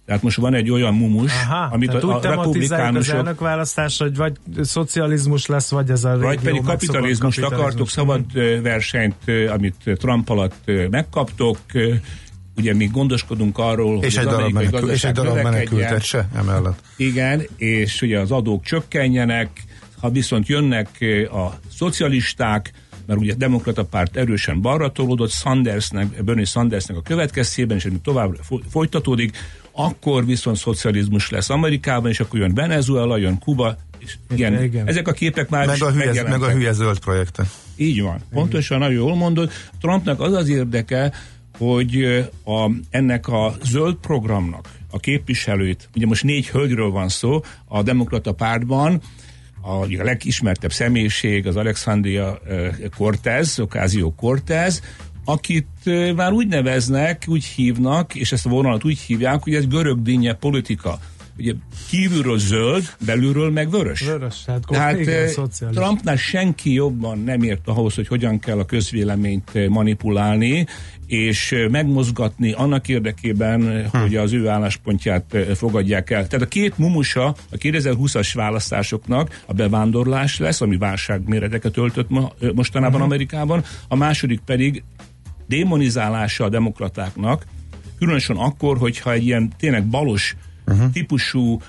Tehát 0.05 0.21
most 0.21 0.37
van 0.37 0.53
egy 0.53 0.71
olyan 0.71 0.93
mumus, 0.93 1.31
Aha, 1.31 1.67
amit 1.71 1.93
a, 1.93 1.95
úgy 1.97 2.03
a 2.03 2.19
tematizáljuk 2.19 2.29
az 2.29 2.45
republikánusok 2.45 3.15
elnökválasztás, 3.15 3.97
hogy 3.97 4.15
vagy 4.15 4.33
szocializmus 4.61 5.45
lesz, 5.45 5.69
vagy 5.69 5.89
ez 5.89 6.03
a 6.03 6.17
vagy 6.17 6.39
pedig 6.39 6.61
kapitalizmust 6.61 7.41
akartok, 7.41 7.89
szabad 7.89 8.21
ö, 8.33 8.61
versenyt, 8.61 9.15
amit 9.49 9.75
Trump 9.83 10.29
alatt 10.29 10.71
megkaptok. 10.89 11.59
Ugye 12.57 12.73
mi 12.73 12.85
gondoskodunk 12.85 13.57
arról, 13.57 14.03
És 14.03 14.15
hogy 14.15 14.25
egy 14.25 14.33
az 14.33 14.37
darab, 14.37 14.51
menekül, 14.51 14.89
és 14.89 15.03
egy 15.03 15.13
darab 15.13 15.35
menekültet 15.35 16.03
se 16.03 16.27
emellett. 16.35 16.79
Igen, 16.97 17.41
és 17.57 18.01
ugye 18.01 18.19
az 18.19 18.31
adók 18.31 18.63
csökkenjenek, 18.63 19.49
ha 19.99 20.09
viszont 20.09 20.47
jönnek 20.47 20.89
a 21.31 21.59
szocialisták, 21.75 22.71
mert 23.05 23.19
ugye 23.19 23.33
a 23.33 23.35
demokrata 23.35 23.85
párt 23.85 24.17
erősen 24.17 24.61
balra 24.61 24.91
tolódott, 24.91 25.31
Sandersnek, 25.31 26.23
Bernie 26.23 26.45
Sandersnek 26.45 26.97
a 26.97 27.01
következtében, 27.01 27.77
és 27.77 27.85
ez 27.85 27.91
még 27.91 28.01
tovább 28.01 28.35
fo- 28.41 28.63
folytatódik, 28.69 29.37
akkor 29.75 30.25
viszont 30.25 30.57
szocializmus 30.57 31.29
lesz 31.29 31.49
Amerikában, 31.49 32.09
és 32.09 32.19
akkor 32.19 32.39
jön 32.39 32.53
Venezuela, 32.53 33.17
jön 33.17 33.39
Kuba, 33.39 33.77
és 33.97 34.17
igen, 34.33 34.53
Igen. 34.53 34.63
igen. 34.63 34.87
ezek 34.87 35.07
a 35.07 35.11
képek 35.11 35.49
már 35.49 35.65
Meg 35.65 35.75
is 35.75 35.81
a, 35.81 35.91
hülye, 35.91 36.23
meg 36.23 36.41
a 36.41 36.49
hülye 36.49 36.71
zöld 36.71 36.99
projekte. 36.99 37.43
Így 37.75 38.01
van. 38.01 38.19
Pontosan, 38.31 38.79
nagyon 38.79 38.95
jól 38.95 39.15
mondod. 39.15 39.51
Trumpnak 39.81 40.19
az 40.19 40.33
az 40.33 40.49
érdeke, 40.49 41.11
hogy 41.57 42.03
a, 42.45 42.71
ennek 42.89 43.27
a 43.27 43.53
zöld 43.63 43.95
programnak 43.95 44.69
a 44.91 44.99
képviselőt, 44.99 45.89
ugye 45.95 46.05
most 46.05 46.23
négy 46.23 46.47
hölgyről 46.47 46.89
van 46.89 47.09
szó 47.09 47.41
a 47.65 47.83
demokrata 47.83 48.31
pártban, 48.31 49.01
a, 49.61 49.81
a 49.81 50.03
legismertebb 50.03 50.71
személyiség 50.71 51.47
az 51.47 51.55
Alexandria 51.55 52.39
Cortez, 52.97 53.59
Ocasio 53.59 54.11
Cortez, 54.11 54.81
akit 55.25 55.67
már 56.15 56.31
úgy 56.31 56.47
neveznek, 56.47 57.23
úgy 57.27 57.45
hívnak, 57.45 58.15
és 58.15 58.31
ezt 58.31 58.45
a 58.45 58.49
vonalat 58.49 58.85
úgy 58.85 58.99
hívják, 58.99 59.43
hogy 59.43 59.53
ez 59.55 59.67
görög 59.67 60.01
dinnye 60.01 60.33
politika. 60.33 60.99
Ugye 61.37 61.53
kívülről 61.89 62.37
zöld, 62.37 62.95
belülről 63.05 63.51
meg 63.51 63.69
vörös. 63.69 64.01
Vörös, 64.01 64.43
hát 64.47 64.61
Tehát 64.67 64.99
igen, 64.99 65.27
szocialista. 65.27 65.81
Trumpnál 65.81 66.15
senki 66.15 66.73
jobban 66.73 67.19
nem 67.19 67.41
ért 67.41 67.67
ahhoz, 67.67 67.95
hogy 67.95 68.07
hogyan 68.07 68.39
kell 68.39 68.59
a 68.59 68.65
közvéleményt 68.65 69.67
manipulálni, 69.69 70.65
és 71.07 71.55
megmozgatni 71.71 72.51
annak 72.51 72.87
érdekében, 72.87 73.89
Hm. 73.91 73.97
hogy 73.97 74.15
az 74.15 74.33
ő 74.33 74.47
álláspontját 74.47 75.37
fogadják 75.55 76.09
el. 76.09 76.27
Tehát 76.27 76.45
a 76.45 76.49
két 76.49 76.77
mumusa 76.77 77.25
a 77.25 77.57
2020-as 77.57 78.29
választásoknak 78.33 79.41
a 79.45 79.53
bevándorlás 79.53 80.39
lesz, 80.39 80.61
ami 80.61 80.77
válságméreteket 80.77 81.77
öltött 81.77 82.09
ma, 82.09 82.31
mostanában 82.53 82.99
Mhm. 82.99 83.09
Amerikában, 83.09 83.63
a 83.87 83.95
második 83.95 84.39
pedig 84.45 84.83
démonizálása 85.47 86.43
a 86.43 86.49
demokratáknak, 86.49 87.45
különösen 87.97 88.35
akkor, 88.35 88.77
hogyha 88.77 89.11
egy 89.11 89.25
ilyen 89.25 89.51
tényleg 89.57 89.85
balos 89.85 90.35
uh-huh. 90.67 90.91
típusú 90.91 91.61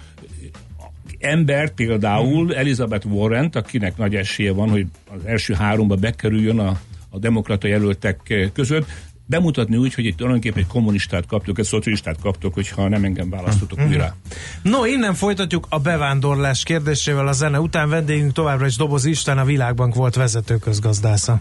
ember, 1.19 1.71
például 1.71 2.55
Elizabeth 2.55 3.07
Warren, 3.07 3.51
akinek 3.53 3.97
nagy 3.97 4.15
esélye 4.15 4.53
van, 4.53 4.71
hogy 4.71 4.87
az 5.11 5.21
első 5.25 5.55
háromba 5.55 5.95
bekerüljön 5.95 6.59
a, 6.59 6.79
a 7.11 7.19
demokrata 7.19 7.69
jelöltek 7.69 8.21
eh, 8.27 8.51
között, 8.53 8.87
bemutatni 9.27 9.77
úgy, 9.77 9.95
hogy 9.95 10.07
egy 10.07 10.15
tulajdonképpen 10.15 10.59
egy 10.59 10.67
kommunistát 10.69 11.27
kaptok, 11.27 11.59
egy 11.59 11.65
szocialistát 11.65 12.21
kaptok, 12.21 12.55
hogyha 12.55 12.89
nem 12.89 13.05
engem 13.05 13.31
választotok 13.31 13.79
Mhm. 13.79 13.89
újra. 13.89 14.17
No, 14.63 14.85
innen 14.85 15.15
folytatjuk 15.15 15.67
a 15.69 15.79
bevándorlás 15.79 16.63
kérdésével 16.63 17.27
a 17.27 17.33
zene 17.33 17.61
után. 17.61 17.89
Vendégünk 17.89 18.33
továbbra 18.33 18.67
is 18.67 18.77
Doboz 18.77 19.05
István, 19.05 19.39
a 19.39 19.45
Világbank 19.45 19.95
volt 19.95 20.15
vezető 20.15 20.57
közgazdásza. 20.57 21.41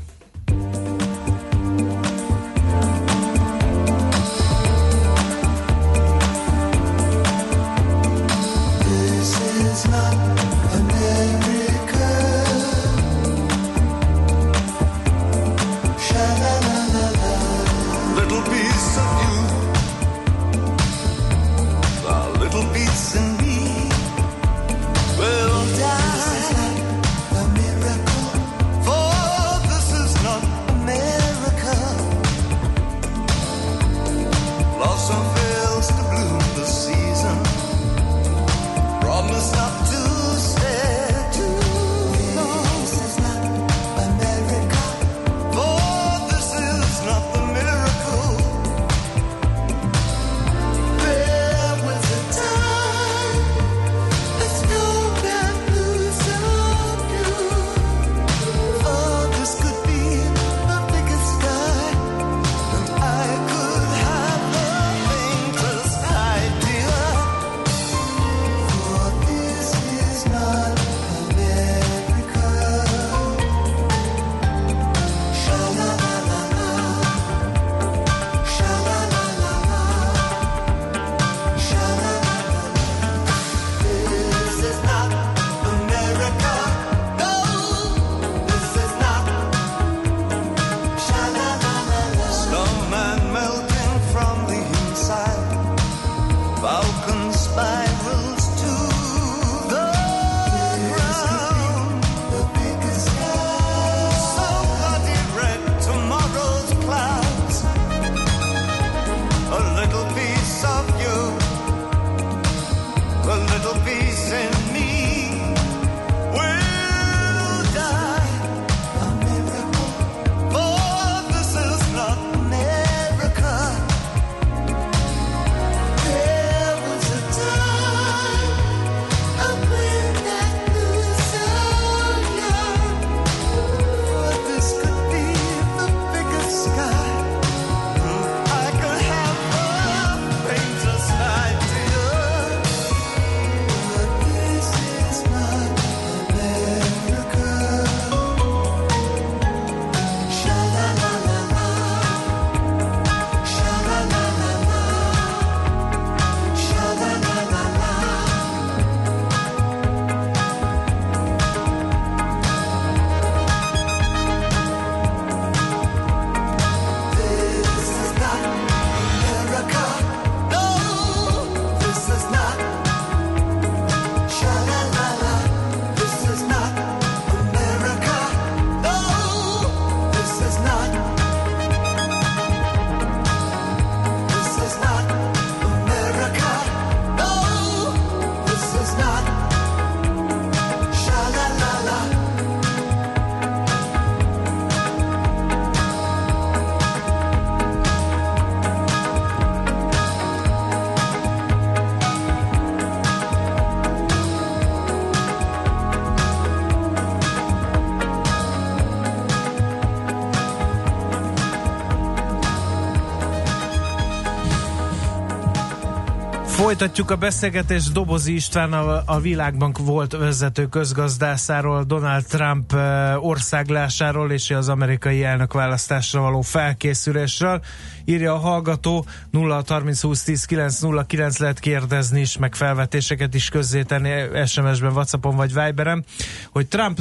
Folytatjuk 216.77 217.11
a 217.11 217.15
beszélgetést 217.15 217.91
Dobozi 217.91 218.33
István 218.33 218.73
a, 218.73 219.03
a 219.05 219.19
Világbank 219.19 219.77
volt 219.77 220.11
vezető 220.11 220.67
közgazdászáról, 220.67 221.83
Donald 221.83 222.25
Trump 222.25 222.73
országlásáról 223.19 224.31
és 224.31 224.51
az 224.51 224.69
amerikai 224.69 225.23
elnökválasztásra 225.23 226.21
való 226.21 226.41
felkészülésről. 226.41 227.61
Írja 228.05 228.33
a 228.33 228.37
hallgató 228.37 229.05
0 229.29 229.63
30 229.67 230.01
20 230.01 230.23
10 230.23 230.45
9 230.45 230.79
0 230.79 231.05
9 231.05 231.37
lehet 231.37 231.59
kérdezni 231.59 232.19
is, 232.19 232.37
meg 232.37 232.55
felvetéseket 232.55 233.33
is 233.33 233.49
közzétenni 233.49 234.45
SMS-ben, 234.45 234.91
Whatsappon 234.91 235.35
vagy 235.35 235.53
Viberen, 235.53 236.05
hogy 236.51 236.67
Trump 236.67 236.99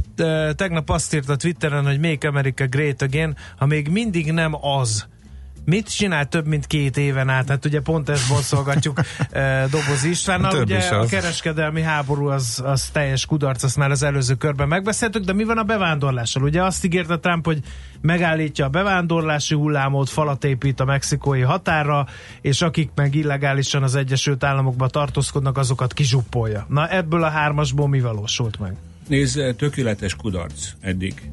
tegnap 0.56 0.90
azt 0.90 1.14
írt 1.14 1.28
a 1.28 1.36
Twitteren, 1.36 1.84
hogy 1.84 2.00
Make 2.00 2.28
America 2.28 2.66
Great 2.66 3.02
Again, 3.02 3.36
ha 3.56 3.66
még 3.66 3.88
mindig 3.88 4.32
nem 4.32 4.52
az, 4.60 5.06
Mit 5.64 5.94
csinál 5.94 6.28
több 6.28 6.46
mint 6.46 6.66
két 6.66 6.96
éven 6.96 7.28
át? 7.28 7.48
Hát 7.48 7.64
ugye 7.64 7.80
pont 7.80 8.08
ezt 8.08 8.28
bonszolgatjuk 8.28 9.00
e, 9.30 9.66
Doboz 9.70 10.04
Istvánnal. 10.04 10.50
Több 10.50 10.62
ugye 10.62 10.88
a 10.88 11.06
kereskedelmi 11.06 11.82
háború 11.82 12.26
az, 12.26 12.62
az 12.64 12.88
teljes 12.88 13.26
kudarc, 13.26 13.62
azt 13.62 13.76
már 13.76 13.90
az 13.90 14.02
előző 14.02 14.34
körben 14.34 14.68
megbeszéltük, 14.68 15.24
de 15.24 15.32
mi 15.32 15.44
van 15.44 15.58
a 15.58 15.62
bevándorlással? 15.62 16.42
Ugye 16.42 16.62
azt 16.62 16.84
ígérte 16.84 17.18
Trump, 17.18 17.44
hogy 17.44 17.60
megállítja 18.00 18.64
a 18.64 18.68
bevándorlási 18.68 19.54
hullámot, 19.54 20.08
falat 20.08 20.44
épít 20.44 20.80
a 20.80 20.84
mexikói 20.84 21.40
határra, 21.40 22.06
és 22.40 22.62
akik 22.62 22.90
meg 22.94 23.14
illegálisan 23.14 23.82
az 23.82 23.94
Egyesült 23.94 24.44
Államokba 24.44 24.88
tartózkodnak, 24.88 25.58
azokat 25.58 25.92
kizsuppolja. 25.92 26.66
Na 26.68 26.88
ebből 26.88 27.22
a 27.22 27.28
hármasból 27.28 27.88
mi 27.88 28.00
valósult 28.00 28.58
meg? 28.58 28.76
Nézd, 29.08 29.54
tökéletes 29.56 30.14
kudarc 30.14 30.68
eddig. 30.80 31.30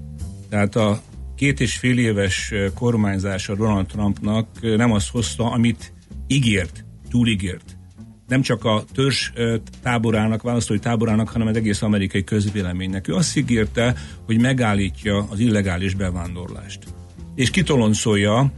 Tehát 0.49 0.75
a 0.75 0.99
két 1.41 1.59
és 1.59 1.77
fél 1.77 1.97
éves 1.97 2.53
kormányzása 2.75 3.55
Donald 3.55 3.85
Trumpnak 3.85 4.47
nem 4.61 4.91
azt 4.91 5.09
hozta, 5.09 5.51
amit 5.51 5.93
ígért, 6.27 6.85
túligért. 7.09 7.77
Nem 8.27 8.41
csak 8.41 8.65
a 8.65 8.83
törzs 8.93 9.31
táborának, 9.83 10.41
választói 10.41 10.79
táborának, 10.79 11.29
hanem 11.29 11.47
az 11.47 11.55
egész 11.55 11.81
amerikai 11.81 12.23
közvéleménynek. 12.23 13.07
Ő 13.07 13.13
azt 13.13 13.37
ígérte, 13.37 13.95
hogy 14.25 14.41
megállítja 14.41 15.27
az 15.29 15.39
illegális 15.39 15.93
bevándorlást. 15.93 16.83
És 17.35 17.49
kitoloncolja 17.49 18.51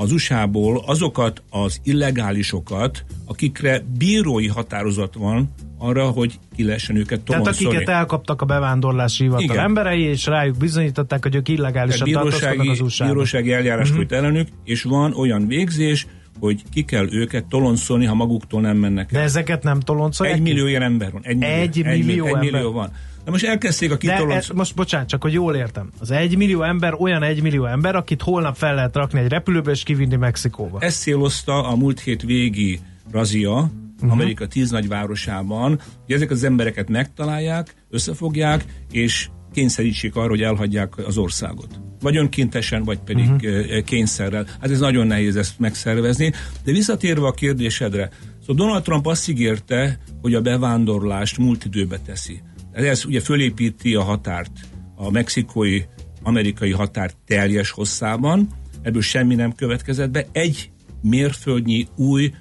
az 0.00 0.12
USA-ból 0.12 0.82
azokat 0.86 1.42
az 1.50 1.80
illegálisokat, 1.82 3.04
akikre 3.26 3.82
bírói 3.98 4.46
határozat 4.46 5.14
van, 5.14 5.54
arra, 5.78 6.08
hogy 6.08 6.38
ki 6.56 6.64
lehessen 6.64 6.96
őket 6.96 7.20
toloncolni. 7.20 7.58
Tehát 7.58 7.74
akiket 7.74 7.94
elkaptak 7.94 8.42
a 8.42 8.46
bevándorlási 8.46 9.22
hivatal 9.22 9.44
Igen. 9.44 9.58
emberei, 9.58 10.02
és 10.02 10.26
rájuk 10.26 10.56
bizonyították, 10.56 11.22
hogy 11.22 11.34
ők 11.34 11.48
illegálisan 11.48 12.04
bírósági, 12.04 12.68
az 12.68 12.80
usa 12.80 13.06
Bírósági 13.06 13.52
eljárás 13.52 13.90
uh-huh. 13.90 14.06
ellenük, 14.08 14.48
és 14.64 14.82
van 14.82 15.14
olyan 15.14 15.46
végzés, 15.46 16.06
hogy 16.40 16.62
ki 16.72 16.84
kell 16.84 17.06
őket 17.10 17.44
toloncolni, 17.44 18.04
ha 18.04 18.14
maguktól 18.14 18.60
nem 18.60 18.76
mennek 18.76 19.12
el. 19.12 19.18
De 19.20 19.24
ezeket 19.24 19.62
nem 19.62 19.80
toloncolják? 19.80 20.36
Egy 20.36 20.42
millió 20.42 20.66
ilyen 20.66 20.82
ember 20.82 21.12
van. 21.12 21.22
Egy 21.24 21.36
millió, 21.36 21.54
egy 21.54 22.04
millió, 22.04 22.26
egy, 22.26 22.34
egy 22.34 22.52
millió 22.52 22.72
van. 22.72 22.90
De 23.28 23.34
most 23.34 23.46
elkezdték 23.46 23.92
a 23.92 23.96
kitolonc... 23.96 24.48
most 24.52 24.74
bocsánat, 24.74 25.08
csak 25.08 25.22
hogy 25.22 25.32
jól 25.32 25.54
értem. 25.54 25.90
Az 25.98 26.10
egy 26.10 26.36
millió 26.36 26.62
ember 26.62 26.94
olyan 26.98 27.22
egy 27.22 27.42
millió 27.42 27.64
ember, 27.64 27.96
akit 27.96 28.22
holnap 28.22 28.56
fel 28.56 28.74
lehet 28.74 28.96
rakni 28.96 29.20
egy 29.20 29.28
repülőbe 29.28 29.70
és 29.70 29.82
kivinni 29.82 30.16
Mexikóba. 30.16 30.78
Ezt 30.80 31.00
célozta 31.00 31.68
a 31.68 31.76
múlt 31.76 32.00
hét 32.00 32.22
végi 32.22 32.80
razia, 33.10 33.52
uh-huh. 33.52 34.12
Amerika 34.12 34.46
tíz 34.46 34.70
nagyvárosában, 34.70 35.80
hogy 36.06 36.14
ezek 36.14 36.30
az 36.30 36.44
embereket 36.44 36.88
megtalálják, 36.88 37.74
összefogják, 37.90 38.64
és 38.90 39.28
kényszerítsék 39.52 40.16
arra, 40.16 40.28
hogy 40.28 40.42
elhagyják 40.42 41.06
az 41.06 41.16
országot. 41.16 41.80
Vagy 42.00 42.16
önkéntesen, 42.16 42.84
vagy 42.84 42.98
pedig 42.98 43.30
uh-huh. 43.30 43.82
kényszerrel. 43.82 44.46
Hát 44.60 44.70
ez 44.70 44.80
nagyon 44.80 45.06
nehéz 45.06 45.36
ezt 45.36 45.58
megszervezni. 45.58 46.32
De 46.64 46.72
visszatérve 46.72 47.26
a 47.26 47.32
kérdésedre, 47.32 48.10
szóval 48.40 48.56
Donald 48.66 48.82
Trump 48.82 49.06
azt 49.06 49.28
ígérte, 49.28 49.98
hogy 50.20 50.34
a 50.34 50.40
bevándorlást 50.40 51.38
múlt 51.38 51.64
időbe 51.64 51.98
teszi. 51.98 52.40
Ez 52.72 53.04
ugye 53.04 53.20
fölépíti 53.20 53.94
a 53.94 54.02
határt, 54.02 54.52
a 54.94 55.10
mexikói, 55.10 55.82
amerikai 56.22 56.72
határ 56.72 57.10
teljes 57.26 57.70
hosszában, 57.70 58.48
ebből 58.82 59.02
semmi 59.02 59.34
nem 59.34 59.54
következett 59.54 60.10
be. 60.10 60.26
Egy 60.32 60.70
mérföldnyi 61.02 61.86
új 61.96 62.32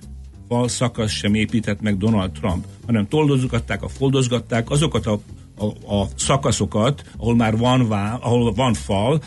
fal 0.48 0.68
szakasz 0.68 1.12
sem 1.12 1.34
épített 1.34 1.82
meg 1.82 1.98
Donald 1.98 2.32
Trump, 2.32 2.66
hanem 2.86 3.08
toldozgatták, 3.08 3.84
a 3.84 3.88
foldozgatták 3.88 4.70
azokat 4.70 5.06
a, 5.06 5.20
a, 5.58 5.96
a 5.96 6.08
szakaszokat, 6.16 7.04
ahol 7.18 7.36
már 7.36 7.58
van, 7.58 7.88
vá, 7.88 8.14
ahol 8.14 8.54
van 8.54 8.74
fal, 8.74 9.22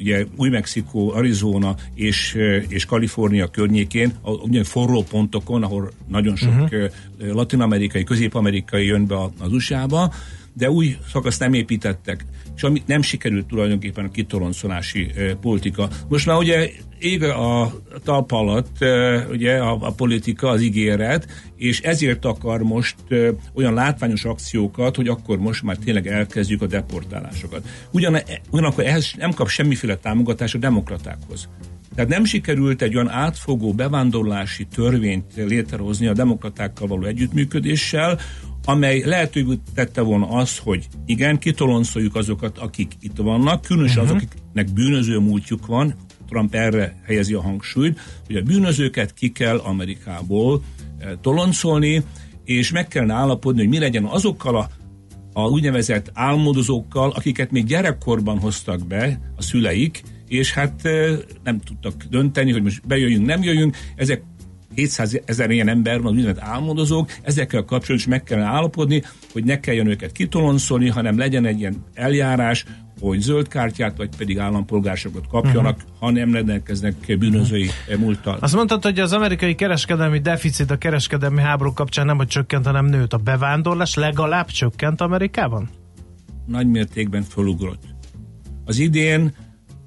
ugye 0.00 0.26
Új-Mexikó, 0.36 1.12
Arizona 1.12 1.74
és, 1.94 2.38
és 2.68 2.84
Kalifornia 2.84 3.48
környékén, 3.48 4.12
ugye 4.42 4.64
forró 4.64 5.02
pontokon, 5.02 5.62
ahol 5.62 5.90
nagyon 6.08 6.36
sok 6.36 6.52
uh-huh. 6.52 6.90
latin-amerikai, 7.18 8.04
közép-amerikai 8.04 8.86
jön 8.86 9.06
be 9.06 9.16
az 9.38 9.52
USA-ba, 9.52 10.12
de 10.54 10.70
új 10.70 10.96
szakaszt 11.12 11.40
nem 11.40 11.52
építettek, 11.52 12.24
és 12.56 12.62
amit 12.62 12.86
nem 12.86 13.02
sikerült 13.02 13.46
tulajdonképpen 13.46 14.04
a 14.04 14.10
kitoloncolási 14.10 15.10
e, 15.16 15.34
politika. 15.34 15.88
Most 16.08 16.26
már 16.26 16.36
ugye 16.36 16.70
ég 16.98 17.22
a 17.22 17.72
talp 18.04 18.32
alatt 18.32 18.82
e, 18.82 19.26
ugye 19.30 19.56
a, 19.56 19.78
a 19.80 19.92
politika, 19.92 20.48
az 20.48 20.62
ígéret, 20.62 21.26
és 21.56 21.80
ezért 21.80 22.24
akar 22.24 22.62
most 22.62 22.96
e, 23.08 23.30
olyan 23.54 23.74
látványos 23.74 24.24
akciókat, 24.24 24.96
hogy 24.96 25.08
akkor 25.08 25.38
most 25.38 25.62
már 25.62 25.76
tényleg 25.76 26.06
elkezdjük 26.06 26.62
a 26.62 26.66
deportálásokat. 26.66 27.68
Ugyan, 27.90 28.16
ugyanakkor 28.50 28.84
ehhez 28.84 29.12
nem 29.16 29.32
kap 29.32 29.48
semmiféle 29.48 29.96
támogatást 29.96 30.54
a 30.54 30.58
demokratákhoz. 30.58 31.48
Tehát 31.94 32.10
nem 32.10 32.24
sikerült 32.24 32.82
egy 32.82 32.94
olyan 32.94 33.08
átfogó 33.08 33.72
bevándorlási 33.72 34.64
törvényt 34.64 35.34
létrehozni 35.34 36.06
a 36.06 36.12
demokratákkal 36.12 36.88
való 36.88 37.04
együttműködéssel, 37.04 38.18
amely 38.70 39.02
lehetővé 39.04 39.58
tette 39.74 40.00
volna 40.00 40.28
az, 40.28 40.58
hogy 40.58 40.86
igen, 41.06 41.38
kitoloncoljuk 41.38 42.14
azokat, 42.14 42.58
akik 42.58 42.92
itt 43.00 43.16
vannak, 43.16 43.62
különösen 43.62 44.02
uh-huh. 44.02 44.16
azoknak 44.16 44.74
bűnöző 44.74 45.18
múltjuk 45.18 45.66
van, 45.66 45.94
Trump 46.28 46.54
erre 46.54 47.00
helyezi 47.06 47.34
a 47.34 47.40
hangsúlyt, 47.40 48.00
hogy 48.26 48.36
a 48.36 48.42
bűnözőket 48.42 49.14
ki 49.14 49.32
kell 49.32 49.58
Amerikából 49.58 50.62
e, 50.98 51.16
toloncolni, 51.20 52.02
és 52.44 52.70
meg 52.70 52.88
kellene 52.88 53.14
állapodni, 53.14 53.60
hogy 53.60 53.68
mi 53.68 53.78
legyen 53.78 54.04
azokkal 54.04 54.56
a, 54.56 54.68
a 55.32 55.48
úgynevezett 55.48 56.10
álmodozókkal, 56.14 57.10
akiket 57.10 57.50
még 57.50 57.64
gyerekkorban 57.64 58.38
hoztak 58.38 58.86
be 58.86 59.20
a 59.36 59.42
szüleik, 59.42 60.02
és 60.28 60.52
hát 60.52 60.84
e, 60.84 61.16
nem 61.44 61.60
tudtak 61.60 62.04
dönteni, 62.10 62.52
hogy 62.52 62.62
most 62.62 62.86
bejöjjünk, 62.86 63.26
nem 63.26 63.42
jöjjünk, 63.42 63.76
ezek 63.96 64.22
700 64.74 65.20
ezer 65.24 65.50
ilyen 65.50 65.68
ember 65.68 66.00
van, 66.00 66.12
úgynevezett 66.12 66.42
álmodozók, 66.42 67.10
ezekkel 67.22 67.60
kapcsolatban 67.60 67.96
is 67.96 68.06
meg 68.06 68.22
kell 68.22 68.40
állapodni, 68.40 69.02
hogy 69.32 69.44
ne 69.44 69.60
kelljen 69.60 69.86
őket 69.86 70.12
kitoloncolni, 70.12 70.88
hanem 70.88 71.18
legyen 71.18 71.44
egy 71.44 71.58
ilyen 71.58 71.84
eljárás, 71.94 72.64
hogy 73.00 73.20
zöld 73.20 73.48
kártyát, 73.48 73.96
vagy 73.96 74.08
pedig 74.16 74.38
állampolgárságot 74.38 75.26
kapjanak, 75.26 75.76
uh-huh. 75.76 75.98
ha 75.98 76.10
nem 76.10 76.32
rendelkeznek 76.32 76.94
bűnözői 77.18 77.66
uh-huh. 77.66 78.00
múlttal. 78.00 78.36
Azt 78.40 78.54
mondtad, 78.54 78.82
hogy 78.82 78.98
az 78.98 79.12
amerikai 79.12 79.54
kereskedelmi 79.54 80.18
deficit 80.18 80.70
a 80.70 80.76
kereskedelmi 80.76 81.40
háború 81.40 81.72
kapcsán 81.72 82.06
nem, 82.06 82.16
hogy 82.16 82.26
csökkent, 82.26 82.66
hanem 82.66 82.86
nőtt. 82.86 83.12
A 83.12 83.16
bevándorlás 83.16 83.94
legalább 83.94 84.46
csökkent 84.46 85.00
Amerikában? 85.00 85.68
Nagy 86.46 86.66
mértékben 86.66 87.22
fölugrott. 87.22 87.82
Az 88.64 88.78
idén 88.78 89.34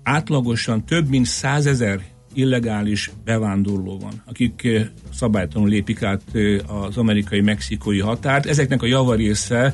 átlagosan 0.04 0.86
több 0.86 1.10
mint 1.10 1.26
százezer 1.26 2.02
illegális 2.34 3.12
bevándorló 3.26 4.00
van, 4.00 4.22
akik 4.26 4.64
eh, 4.64 4.88
szabálytalanul 5.14 5.70
lépik 5.70 6.04
át 6.04 6.22
eh, 6.34 6.84
az 6.84 6.98
amerikai-mexikói 6.98 8.00
határt. 8.00 8.46
Ezeknek 8.46 8.82
a 8.82 8.86
javarésze 8.86 9.74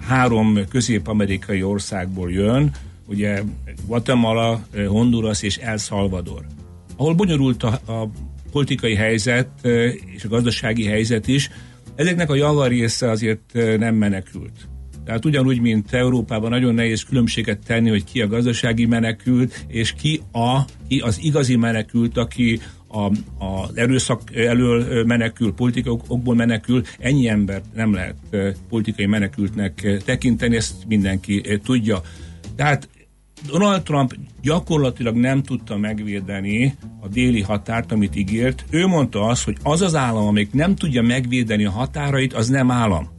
három 0.00 0.58
közép-amerikai 0.68 1.62
országból 1.62 2.30
jön, 2.30 2.70
ugye 3.06 3.42
Guatemala, 3.86 4.66
eh, 4.70 4.86
Honduras 4.86 5.42
és 5.42 5.56
El 5.56 5.76
Salvador, 5.76 6.46
ahol 6.96 7.14
bonyolult 7.14 7.62
a, 7.62 7.80
a 7.86 8.10
politikai 8.52 8.94
helyzet 8.94 9.48
és 10.14 10.24
a 10.24 10.28
gazdasági 10.28 10.84
helyzet 10.84 11.28
is. 11.28 11.50
Ezeknek 11.94 12.30
a 12.30 12.34
javarésze 12.34 13.10
azért 13.10 13.52
nem 13.78 13.94
menekült. 13.94 14.68
Tehát 15.08 15.24
ugyanúgy, 15.24 15.60
mint 15.60 15.92
Európában 15.92 16.50
nagyon 16.50 16.74
nehéz 16.74 17.02
különbséget 17.02 17.58
tenni, 17.66 17.88
hogy 17.88 18.04
ki 18.04 18.20
a 18.20 18.26
gazdasági 18.26 18.86
menekült, 18.86 19.64
és 19.68 19.92
ki, 19.92 20.20
a, 20.32 20.60
ki 20.88 20.98
az 20.98 21.18
igazi 21.22 21.56
menekült, 21.56 22.16
aki 22.16 22.60
a, 22.88 23.04
az 23.44 23.70
erőszak 23.76 24.36
elől 24.36 25.04
menekül, 25.04 25.52
politikai 25.52 25.98
okból 26.06 26.34
menekül, 26.34 26.82
ennyi 26.98 27.28
ember 27.28 27.62
nem 27.74 27.92
lehet 27.92 28.16
politikai 28.68 29.06
menekültnek 29.06 30.02
tekinteni, 30.04 30.56
ezt 30.56 30.74
mindenki 30.88 31.60
tudja. 31.64 32.00
Tehát 32.56 32.88
Donald 33.46 33.82
Trump 33.82 34.14
gyakorlatilag 34.42 35.16
nem 35.16 35.42
tudta 35.42 35.76
megvédeni 35.76 36.74
a 37.00 37.08
déli 37.08 37.42
határt, 37.42 37.92
amit 37.92 38.16
ígért. 38.16 38.64
Ő 38.70 38.86
mondta 38.86 39.26
azt, 39.26 39.44
hogy 39.44 39.56
az 39.62 39.82
az 39.82 39.94
állam, 39.94 40.26
amelyik 40.26 40.52
nem 40.52 40.74
tudja 40.74 41.02
megvédeni 41.02 41.64
a 41.64 41.70
határait, 41.70 42.34
az 42.34 42.48
nem 42.48 42.70
állam 42.70 43.16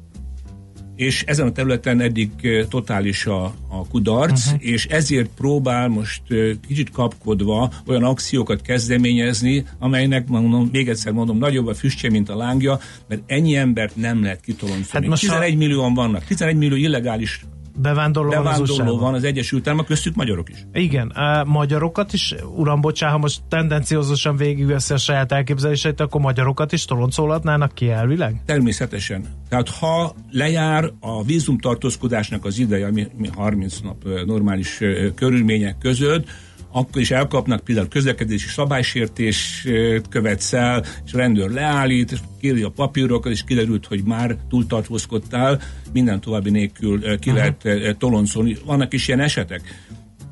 és 0.99 1.23
ezen 1.27 1.47
a 1.47 1.51
területen 1.51 1.99
eddig 1.99 2.29
totális 2.69 3.25
a, 3.25 3.43
a 3.67 3.87
kudarc, 3.87 4.45
uh-huh. 4.45 4.65
és 4.65 4.85
ezért 4.85 5.29
próbál 5.35 5.87
most 5.87 6.21
kicsit 6.67 6.91
kapkodva 6.91 7.71
olyan 7.87 8.03
akciókat 8.03 8.61
kezdeményezni, 8.61 9.65
amelynek, 9.79 10.27
mondom, 10.27 10.69
még 10.71 10.89
egyszer 10.89 11.11
mondom, 11.11 11.37
nagyobb 11.37 11.67
a 11.67 11.73
füstje, 11.73 12.09
mint 12.09 12.29
a 12.29 12.35
lángja, 12.35 12.79
mert 13.07 13.21
ennyi 13.25 13.55
embert 13.55 13.95
nem 13.95 14.23
lehet 14.23 14.41
kitoloncolni. 14.41 15.07
Hát 15.07 15.19
11 15.19 15.53
a... 15.53 15.57
millióan 15.57 15.93
vannak, 15.93 16.23
11 16.23 16.55
millió 16.55 16.75
illegális 16.75 17.45
bevándorló, 17.81 18.29
bevándorló 18.29 18.75
van, 18.75 18.87
az 18.87 18.99
van 18.99 19.13
az 19.13 19.23
Egyesült 19.23 19.67
Államok, 19.67 19.85
köztük 19.85 20.15
magyarok 20.15 20.49
is. 20.49 20.65
Igen, 20.73 21.07
a 21.07 21.43
magyarokat 21.43 22.13
is, 22.13 22.35
uram, 22.55 22.81
bocsánat, 22.81 23.15
ha 23.15 23.21
most 23.21 23.41
tendenciózusan 23.49 24.35
végigveszi 24.35 24.93
a 24.93 24.97
saját 24.97 25.31
elképzeléseit, 25.31 25.99
akkor 25.99 26.21
magyarokat 26.21 26.71
is 26.71 26.85
toloncolhatnának 26.85 27.73
ki 27.73 27.89
elvileg? 27.89 28.41
Természetesen. 28.45 29.25
Tehát 29.49 29.69
ha 29.69 30.15
lejár 30.31 30.91
a 30.99 31.23
vízumtartózkodásnak 31.23 32.45
az 32.45 32.59
ideje, 32.59 32.87
ami 32.87 33.07
30 33.35 33.79
nap 33.79 34.03
normális 34.25 34.79
körülmények 35.15 35.77
között, 35.77 36.27
akkor 36.71 37.01
is 37.01 37.11
elkapnak 37.11 37.63
például 37.63 37.87
közlekedési 37.87 38.47
szabálysértés 38.47 39.67
követsz 40.09 40.53
el, 40.53 40.85
és 41.05 41.13
a 41.13 41.17
rendőr 41.17 41.49
leállít, 41.49 42.11
és 42.11 42.19
kéri 42.39 42.61
a 42.61 42.69
papírokat, 42.69 43.31
és 43.31 43.43
kiderült, 43.43 43.85
hogy 43.85 44.03
már 44.03 44.35
túltartózkodtál, 44.49 45.61
minden 45.93 46.21
további 46.21 46.49
nélkül 46.49 47.17
ki 47.19 47.29
uh-huh. 47.29 47.53
lehet 47.63 47.97
toloncolni. 47.97 48.57
Vannak 48.65 48.93
is 48.93 49.07
ilyen 49.07 49.19
esetek. 49.19 49.61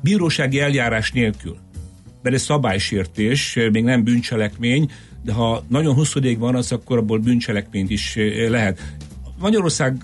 Bírósági 0.02 0.60
eljárás 0.60 1.12
nélkül, 1.12 1.56
mert 2.22 2.34
ez 2.34 2.42
szabálysértés, 2.42 3.58
még 3.72 3.84
nem 3.84 4.04
bűncselekmény, 4.04 4.90
de 5.24 5.32
ha 5.32 5.64
nagyon 5.68 5.94
hosszú 5.94 6.38
van 6.38 6.54
az, 6.54 6.72
akkor 6.72 6.98
abból 6.98 7.18
bűncselekményt 7.18 7.90
is 7.90 8.16
lehet. 8.48 8.96
Magyarország 9.38 9.96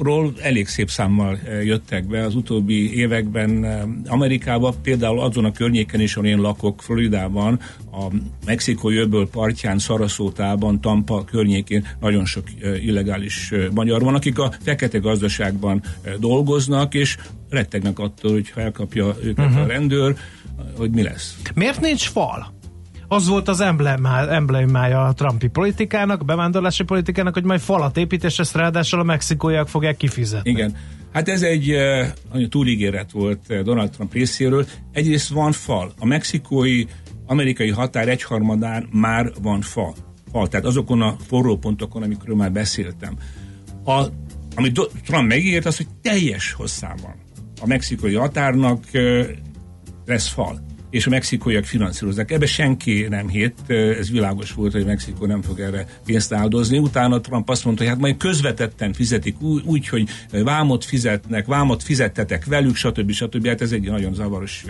ról 0.00 0.32
elég 0.42 0.68
szép 0.68 0.90
számmal 0.90 1.38
eh, 1.44 1.64
jöttek 1.64 2.06
be 2.06 2.24
az 2.24 2.34
utóbbi 2.34 2.96
években 2.96 3.64
eh, 3.64 3.82
Amerikába, 4.06 4.74
például 4.82 5.20
azon 5.20 5.44
a 5.44 5.52
környéken 5.52 6.00
is, 6.00 6.16
ahol 6.16 6.28
én 6.28 6.38
lakok, 6.38 6.82
Floridában, 6.82 7.60
a 7.92 8.06
Mexikói 8.46 8.96
öböl 8.96 9.28
partján, 9.28 9.78
Szaraszótában, 9.78 10.80
Tampa 10.80 11.24
környékén 11.24 11.86
nagyon 12.00 12.24
sok 12.24 12.44
eh, 12.60 12.84
illegális 12.84 13.52
magyar 13.74 14.02
van, 14.02 14.14
akik 14.14 14.38
a 14.38 14.52
fekete 14.62 14.98
gazdaságban 14.98 15.82
dolgoznak, 16.18 16.94
és 16.94 17.16
rettegnek 17.48 17.98
attól, 17.98 18.32
hogy 18.32 18.50
ha 18.50 18.60
elkapja 18.60 19.16
őket 19.22 19.46
uh-huh. 19.46 19.62
a 19.62 19.66
rendőr, 19.66 20.16
hogy 20.76 20.90
mi 20.90 21.02
lesz. 21.02 21.38
Miért 21.54 21.80
nincs 21.80 22.08
fal? 22.08 22.59
Az 23.12 23.28
volt 23.28 23.48
az 23.48 23.60
emblemája 24.28 25.04
a 25.04 25.12
Trumpi 25.12 25.48
politikának, 25.48 26.20
a 26.20 26.24
bevándorlási 26.24 26.82
politikának, 26.84 27.34
hogy 27.34 27.44
majd 27.44 27.60
falat 27.60 27.96
épít, 27.96 28.24
és 28.24 28.38
ezt 28.38 28.54
ráadásul 28.56 29.00
a 29.00 29.02
mexikóiak 29.02 29.68
fogják 29.68 29.96
kifizetni. 29.96 30.50
Igen. 30.50 30.76
Hát 31.12 31.28
ez 31.28 31.42
egy 31.42 31.72
uh, 31.72 32.48
túlígéret 32.48 33.10
volt 33.10 33.40
uh, 33.48 33.60
Donald 33.60 33.90
Trump 33.90 34.12
részéről. 34.12 34.66
Egyrészt 34.92 35.28
van 35.28 35.52
fal. 35.52 35.92
A 35.98 36.06
mexikói 36.06 36.84
amerikai 37.26 37.70
határ 37.70 38.08
egyharmadán 38.08 38.88
már 38.92 39.32
van 39.42 39.60
fal. 39.60 39.94
fal. 40.30 40.48
Tehát 40.48 40.66
azokon 40.66 41.02
a 41.02 41.16
forró 41.26 41.56
pontokon, 41.56 42.02
amikről 42.02 42.36
már 42.36 42.52
beszéltem. 42.52 43.16
A, 43.84 44.04
amit 44.54 44.90
Trump 45.04 45.28
megígért, 45.28 45.66
az, 45.66 45.76
hogy 45.76 45.88
teljes 46.02 46.52
hosszában 46.52 47.14
a 47.60 47.66
mexikói 47.66 48.14
határnak 48.14 48.84
uh, 48.92 49.26
lesz 50.06 50.28
fal 50.28 50.68
és 50.90 51.06
a 51.06 51.10
mexikóiak 51.10 51.64
finanszírozzák. 51.64 52.30
Ebbe 52.30 52.46
senki 52.46 53.06
nem 53.08 53.28
hét, 53.28 53.54
ez 53.68 54.10
világos 54.10 54.52
volt, 54.52 54.72
hogy 54.72 54.84
Mexikó 54.84 55.26
nem 55.26 55.42
fog 55.42 55.60
erre 55.60 55.86
pénzt 56.04 56.32
áldozni. 56.32 56.78
Utána 56.78 57.20
Trump 57.20 57.48
azt 57.48 57.64
mondta, 57.64 57.82
hogy 57.82 57.92
hát 57.92 58.00
majd 58.00 58.16
közvetetten 58.16 58.92
fizetik 58.92 59.40
úgy, 59.42 59.62
úgy 59.64 59.88
hogy 59.88 60.08
vámot 60.30 60.84
fizetnek, 60.84 61.46
vámot 61.46 61.82
fizettetek 61.82 62.44
velük, 62.44 62.76
stb. 62.76 63.10
stb. 63.10 63.46
Hát 63.46 63.60
ez 63.60 63.72
egy 63.72 63.90
nagyon 63.90 64.14
zavaros 64.14 64.64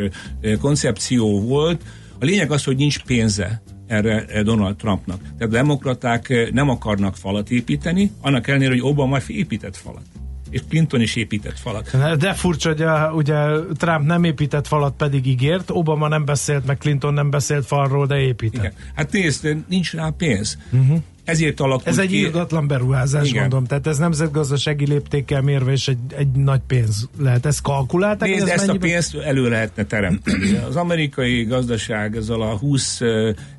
koncepció 0.61 1.41
volt. 1.41 1.83
A 2.19 2.25
lényeg 2.25 2.51
az, 2.51 2.65
hogy 2.65 2.77
nincs 2.77 2.99
pénze 3.03 3.63
erre 3.87 4.43
Donald 4.43 4.77
Trumpnak. 4.77 5.21
Tehát 5.23 5.55
a 5.55 5.57
demokraták 5.57 6.51
nem 6.53 6.69
akarnak 6.69 7.17
falat 7.17 7.51
építeni, 7.51 8.11
annak 8.21 8.49
ellenére, 8.49 8.71
hogy 8.71 8.83
Obama 8.83 9.19
épített 9.27 9.77
falat 9.77 10.03
és 10.51 10.61
Clinton 10.69 11.01
is 11.01 11.17
épített 11.17 11.59
falat. 11.59 12.17
De 12.19 12.33
furcsa, 12.33 12.69
hogy 12.69 12.83
a, 12.83 13.13
ugye 13.15 13.35
Trump 13.77 14.07
nem 14.07 14.25
épített 14.25 14.67
falat, 14.67 14.95
pedig 14.97 15.27
ígért, 15.27 15.71
Obama 15.71 16.09
nem 16.09 16.25
beszélt, 16.25 16.67
meg 16.67 16.79
Clinton 16.79 17.15
nem 17.15 17.31
beszélt 17.31 17.67
falról, 17.67 18.07
de 18.07 18.19
épített. 18.19 18.61
Igen. 18.61 18.73
Hát 18.95 19.13
nézd, 19.13 19.57
nincs 19.69 19.93
rá 19.93 20.09
pénz. 20.17 20.59
Uh-huh 20.73 21.03
ezért 21.25 21.61
alakult 21.61 21.87
Ez 21.87 21.99
egy 21.99 22.13
irgatlan 22.13 22.67
beruházás, 22.67 23.29
Igen. 23.29 23.41
mondom. 23.41 23.65
Tehát 23.65 23.87
ez 23.87 23.99
nemzetgazdasági 23.99 24.87
léptékkel 24.87 25.43
mérve 25.43 25.73
is 25.73 25.89
egy, 25.89 25.99
egy 26.17 26.29
nagy 26.29 26.61
pénz 26.67 27.09
lehet. 27.19 27.47
Ez 27.47 27.61
kalkulálták? 27.61 28.29
Nézd, 28.29 28.43
ez 28.43 28.49
ezt 28.49 28.67
mennyiben? 28.67 28.89
a 28.89 28.93
pénzt 28.93 29.15
elő 29.15 29.49
lehetne 29.49 29.85
teremteni. 29.85 30.57
Az 30.69 30.77
amerikai 30.77 31.45
gazdaság 31.45 32.17
ezzel 32.17 32.41
a 32.41 32.57
20 32.57 33.01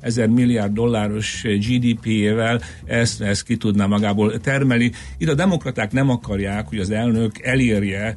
ezer 0.00 0.28
milliárd 0.28 0.72
dolláros 0.72 1.42
GDP-ével 1.42 2.60
ezt, 2.84 3.20
ezt 3.20 3.42
ki 3.42 3.56
tudná 3.56 3.86
magából 3.86 4.40
termelni. 4.40 4.92
Itt 5.18 5.28
a 5.28 5.34
demokraták 5.34 5.92
nem 5.92 6.10
akarják, 6.10 6.68
hogy 6.68 6.78
az 6.78 6.90
elnök 6.90 7.42
elérje 7.42 8.16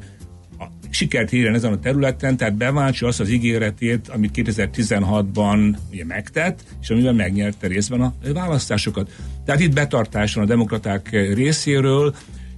sikert 0.96 1.34
érjen 1.34 1.54
ezen 1.54 1.72
a 1.72 1.80
területen, 1.80 2.38
tehát 2.38 2.56
beváltsa 2.56 3.08
azt 3.08 3.20
az 3.20 3.30
ígéretét, 3.30 4.08
amit 4.08 4.32
2016-ban 4.36 5.76
ugye 5.92 6.06
megtett, 6.06 6.64
és 6.82 6.90
amivel 6.90 7.14
megnyerte 7.14 7.68
részben 7.68 8.02
a 8.02 8.14
választásokat. 8.34 9.12
Tehát 9.46 9.62
itt 9.62 9.74
betartáson 9.74 10.44
a 10.44 10.46
demokraták 10.46 11.10
részéről, 11.34 12.16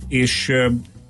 és 0.08 0.52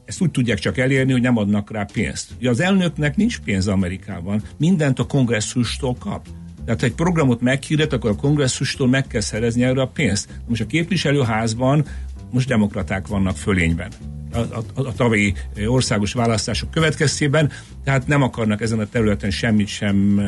ezt 0.06 0.22
úgy 0.22 0.32
tudják 0.32 0.58
csak 0.58 0.78
elérni, 0.78 1.12
hogy 1.12 1.22
nem 1.22 1.38
adnak 1.38 1.72
rá 1.72 1.86
pénzt. 1.94 2.32
Ugye 2.40 2.50
az 2.50 2.60
elnöknek 2.60 3.16
nincs 3.16 3.40
pénz 3.40 3.68
Amerikában, 3.68 4.42
mindent 4.58 5.00
a 5.00 5.06
kongresszustól 5.06 5.96
kap. 6.00 6.28
Tehát 6.66 6.80
ha 6.80 6.86
egy 6.86 6.94
programot 6.94 7.42
meghirdet, 7.42 7.94
akkor 7.94 8.10
a 8.10 8.16
kongresszustól 8.16 8.88
meg 8.88 9.08
kell 9.08 9.22
szerezni 9.22 9.64
erre 9.64 9.82
a 9.82 9.88
pénzt. 9.88 10.30
Most 10.48 10.62
a 10.62 10.66
képviselőházban 10.66 11.86
most 12.32 12.48
demokraták 12.48 13.08
vannak 13.08 13.38
fölényben 13.38 14.17
a, 14.38 14.64
a, 14.76 14.88
a 14.88 14.94
tavalyi 14.94 15.34
országos 15.68 16.14
választások 16.14 16.72
következtében, 16.72 17.52
tehát 17.84 18.08
nem 18.08 18.22
akarnak 18.22 18.62
ezen 18.62 18.80
a 18.80 18.86
területen 18.86 19.32
semmit 19.32 19.68
sem 19.68 20.22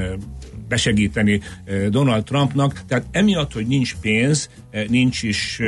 besegíteni 0.68 1.42
Donald 1.90 2.24
Trumpnak, 2.24 2.82
tehát 2.88 3.06
emiatt, 3.12 3.54
hogy 3.54 3.68
nincs 3.68 3.96
pénz, 4.02 4.50
nincs 4.88 5.24
is 5.24 5.62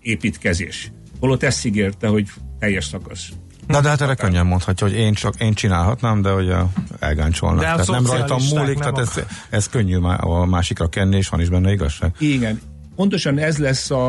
építkezés. 0.00 0.92
Holott 1.20 1.42
ezt 1.42 1.64
ígérte, 1.66 2.06
hogy 2.06 2.28
teljes 2.58 2.84
szakasz. 2.84 3.28
Na 3.66 3.80
de 3.80 3.88
hát 3.88 4.00
erre 4.00 4.14
könnyen 4.14 4.46
mondhatja, 4.46 4.86
hogy 4.86 4.96
én 4.96 5.14
csak 5.14 5.34
én 5.40 5.54
csinálhatnám, 5.54 6.22
de 6.22 6.30
hogy 6.30 6.54
elgáncsolnak. 6.98 7.60
De 7.60 7.66
tehát 7.66 7.86
nem 7.86 8.06
rajtam 8.06 8.38
múlik, 8.50 8.78
nem 8.78 8.94
tehát 8.94 8.98
ez, 8.98 9.24
ez 9.50 9.68
könnyű 9.68 9.96
a 9.96 10.44
másikra 10.44 10.88
kenni, 10.88 11.16
és 11.16 11.28
van 11.28 11.40
is 11.40 11.48
benne 11.48 11.72
igazság. 11.72 12.14
Igen. 12.18 12.60
Pontosan 12.96 13.38
ez 13.38 13.58
lesz 13.58 13.90
a, 13.90 14.08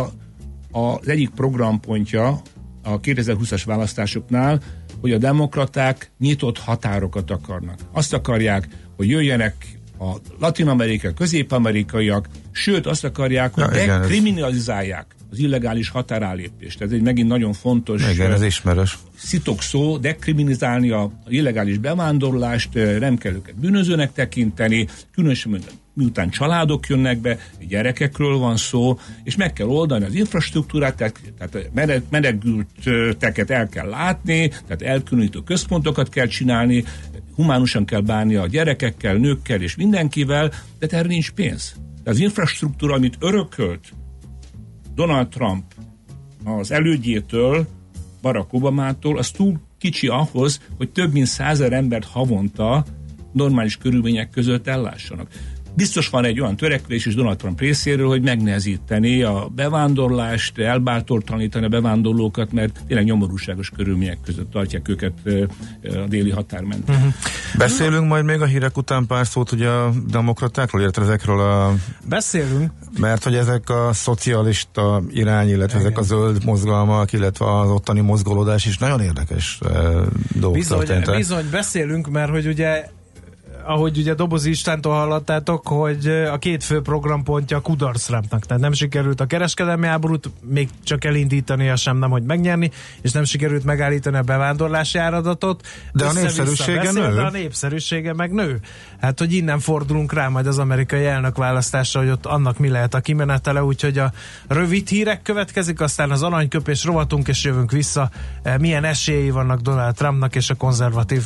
a, 0.72 0.80
az 0.80 1.08
egyik 1.08 1.30
programpontja 1.30 2.42
a 2.84 3.00
2020-as 3.00 3.62
választásoknál, 3.66 4.62
hogy 5.02 5.12
a 5.12 5.18
demokraták 5.18 6.12
nyitott 6.20 6.58
határokat 6.58 7.32
akarnak. 7.32 7.80
Azt 7.92 8.14
akarják, 8.14 8.68
hogy 8.96 9.10
jöjjenek 9.10 9.56
a 10.00 10.16
latin-amerikai, 10.40 11.14
közép-amerikaiak, 11.14 12.28
sőt 12.52 12.86
azt 12.86 13.04
akarják, 13.04 13.54
hogy 13.54 13.64
ja, 13.64 14.00
dekriminalizálják 14.00 15.16
az 15.32 15.40
illegális 15.40 15.90
határálépést. 15.90 16.82
Ez 16.82 16.92
egy 16.92 17.02
megint 17.02 17.28
nagyon 17.28 17.54
fontos 17.54 18.12
igen, 18.12 18.32
ez 18.32 18.42
ismeres. 18.42 18.98
szitok 19.16 19.62
szó, 19.62 19.98
dekriminalizálni 19.98 20.90
a 20.90 21.12
illegális 21.28 21.78
bevándorlást, 21.78 22.74
nem 23.00 23.18
kell 23.18 23.34
őket 23.34 23.56
bűnözőnek 23.56 24.12
tekinteni, 24.14 24.88
különösen 25.12 25.60
miután 25.94 26.30
családok 26.30 26.88
jönnek 26.88 27.18
be, 27.18 27.38
gyerekekről 27.68 28.38
van 28.38 28.58
szó, 28.58 29.00
és 29.24 29.36
meg 29.36 29.54
kell 29.54 29.68
oldani 29.68 30.06
az 30.06 30.14
infrastruktúrát, 30.14 30.96
tehát, 30.96 31.20
tehát 31.38 31.72
menekülteket 32.10 33.50
el 33.50 33.70
kell 33.70 33.90
látni, 33.90 34.48
tehát 34.48 34.82
elkülönítő 34.82 35.40
központokat 35.40 36.10
kell 36.10 36.28
csinálni, 36.28 36.84
humánusan 37.36 37.86
kell 37.86 38.02
bánni 38.02 38.36
a 38.36 38.48
gyerekekkel, 38.48 39.16
nőkkel 39.16 39.62
és 39.62 39.76
mindenkivel, 39.76 40.52
de 40.80 40.88
erre 40.90 41.08
nincs 41.08 41.32
pénz. 41.32 41.76
De 42.04 42.10
az 42.10 42.20
infrastruktúra, 42.20 42.94
amit 42.94 43.18
örökölt 43.20 43.94
Donald 44.96 45.28
Trump 45.28 45.64
az 46.44 46.72
elődjétől, 46.72 47.68
Barack 48.22 48.54
Obamától, 48.54 49.18
az 49.18 49.32
túl 49.32 49.60
kicsi 49.78 50.08
ahhoz, 50.08 50.62
hogy 50.78 50.90
több 50.90 51.14
mint 51.14 51.28
százer 51.28 51.74
embert 51.74 52.06
havonta 52.06 52.86
normális 53.34 53.78
körülmények 53.78 54.30
között 54.30 54.68
ellássanak. 54.68 55.28
Biztos 55.76 56.10
van 56.10 56.26
egy 56.26 56.40
olyan 56.40 56.56
törekvés 56.56 57.06
is 57.06 57.16
Donald 57.16 57.38
Trump 57.38 57.60
részéről, 57.60 58.08
hogy 58.08 58.22
megnehezíteni 58.22 59.24
a 59.24 59.48
bevándorlást, 59.56 60.58
elbátortalanítani 60.58 61.66
a 61.66 61.70
bevándorlókat, 61.70 62.52
mert 62.52 62.80
tényleg 62.88 63.06
nyomorúságos 63.06 63.70
körülmények 63.70 64.18
között 64.26 64.52
tartják 64.52 64.90
őket 64.90 65.14
a 65.84 66.08
déli 66.08 66.30
határ 66.30 66.62
mentén. 66.62 66.96
Uh-huh. 66.96 67.14
Beszélünk 67.58 68.08
majd 68.08 68.26
még 68.26 68.42
a 68.42 68.46
hírek 68.46 68.78
után 68.78 69.06
pár 69.06 69.28
szót 69.28 69.52
ugye 69.52 69.68
a 69.68 69.92
demokratákról, 70.08 70.82
illetve 70.82 71.02
ezekről 71.02 71.40
a... 71.40 71.74
Beszélünk. 72.10 72.72
Mert 73.00 73.24
hogy 73.24 73.36
ezek 73.36 73.70
a 73.70 73.90
szocialista 73.94 75.04
irány, 75.10 75.50
illetve 75.50 75.80
Igen. 75.80 75.92
ezek 75.92 75.98
a 75.98 76.02
zöld 76.02 76.46
mozgalmak, 76.46 77.14
illetve 77.14 77.60
az 77.60 77.70
ottani 77.70 78.02
mozgolódás 78.02 78.66
is 78.66 78.78
nagyon 78.78 79.00
érdekes 79.02 79.60
dolgok 80.32 80.54
bizony, 80.54 81.02
bizony, 81.16 81.50
beszélünk, 81.52 82.10
mert 82.10 82.32
hogy 82.32 82.48
ugye 82.48 82.86
ahogy 83.66 83.98
ugye 83.98 84.14
Dobozi 84.14 84.50
Istántól 84.50 84.94
hallottátok, 84.94 85.68
hogy 85.68 86.08
a 86.08 86.38
két 86.38 86.64
fő 86.64 86.82
programpontja 86.82 87.62
kudarcrámpnak, 87.62 88.46
tehát 88.46 88.62
nem 88.62 88.74
sikerült 88.74 89.22
a 89.22 89.26
kereskedelmi 89.26 89.88
háborút 89.88 90.30
még 90.42 90.70
csak 90.84 91.04
elindítani, 91.04 91.76
sem 91.76 91.98
nem, 91.98 92.10
hogy 92.10 92.24
megnyerni, 92.24 92.72
és 93.02 93.12
nem 93.12 93.24
sikerült 93.24 93.64
megállítani 93.64 94.18
a 94.18 94.22
bevándorlási 94.22 94.98
áradatot. 94.98 95.68
De 95.94 96.06
a 96.06 96.14
népszerűsége 96.14 96.82
beszél, 96.82 97.08
nő. 97.08 97.16
De 97.16 97.22
a 97.22 97.30
népszerűsége 97.30 98.14
meg 98.14 98.32
nő. 98.32 98.60
Hát, 99.02 99.20
hogy 99.20 99.34
innen 99.34 99.60
fordulunk 99.60 100.14
rá 100.14 100.28
majd 100.28 100.48
az 100.48 100.60
amerikai 100.60 101.06
elnök 101.06 101.38
választásra, 101.38 102.00
hogy 102.00 102.10
ott 102.10 102.26
annak 102.26 102.58
mi 102.58 102.70
lehet 102.70 102.94
a 102.94 103.00
kimenetele, 103.00 103.64
úgyhogy 103.64 103.98
a 103.98 104.12
rövid 104.48 104.88
hírek 104.88 105.22
következik, 105.22 105.82
aztán 105.82 106.12
az 106.12 106.24
aranyköpés 106.24 106.84
rovatunk, 106.84 107.28
és 107.28 107.44
jövünk 107.44 107.72
vissza. 107.72 108.10
Milyen 108.60 108.84
esélyei 108.84 109.30
vannak 109.30 109.60
Donald 109.60 109.96
Trumpnak 109.96 110.36
és 110.36 110.50
a 110.50 110.56
konzervatív 110.56 111.24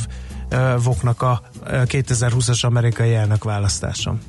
voknak 0.83 1.21
a 1.21 1.41
2020-as 1.65 2.65
amerikai 2.65 3.15
elnök 3.15 3.43
választáson. 3.43 4.19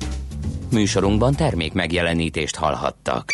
Műsorunkban 0.71 1.35
termék 1.35 1.73
megjelenítést 1.73 2.55
hallhattak. 2.55 3.31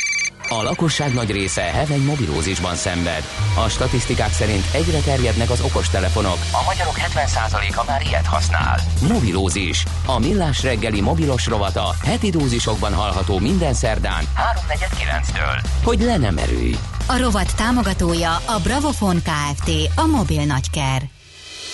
A 0.49 0.63
lakosság 0.63 1.13
nagy 1.13 1.31
része 1.31 1.61
heveny 1.61 2.03
mobilózisban 2.03 2.75
szenved. 2.75 3.23
A 3.65 3.69
statisztikák 3.69 4.31
szerint 4.31 4.63
egyre 4.73 4.99
terjednek 4.99 5.49
az 5.49 5.61
okostelefonok. 5.61 6.37
A 6.51 6.63
magyarok 6.65 6.95
70%-a 6.97 7.83
már 7.87 8.01
ilyet 8.01 8.25
használ. 8.25 8.79
Mobilózis. 9.07 9.85
A 10.05 10.19
millás 10.19 10.63
reggeli 10.63 11.01
mobilos 11.01 11.47
rovata 11.47 11.95
heti 12.03 12.29
dózisokban 12.29 12.93
hallható 12.93 13.39
minden 13.39 13.73
szerdán 13.73 14.23
3.49-től. 14.67 15.67
Hogy 15.83 16.01
le 16.01 16.17
nem 16.17 16.37
erőj. 16.37 16.75
A 17.07 17.17
rovat 17.17 17.55
támogatója 17.55 18.35
a 18.35 18.59
Bravofon 18.63 19.15
Kft. 19.21 19.69
A 19.95 20.05
mobil 20.05 20.43
nagyker. 20.43 21.14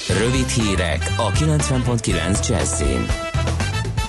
Rövid 0.07 0.47
hírek 0.47 1.13
a 1.17 1.31
90.9 1.31 2.47
Jazzin. 2.47 3.05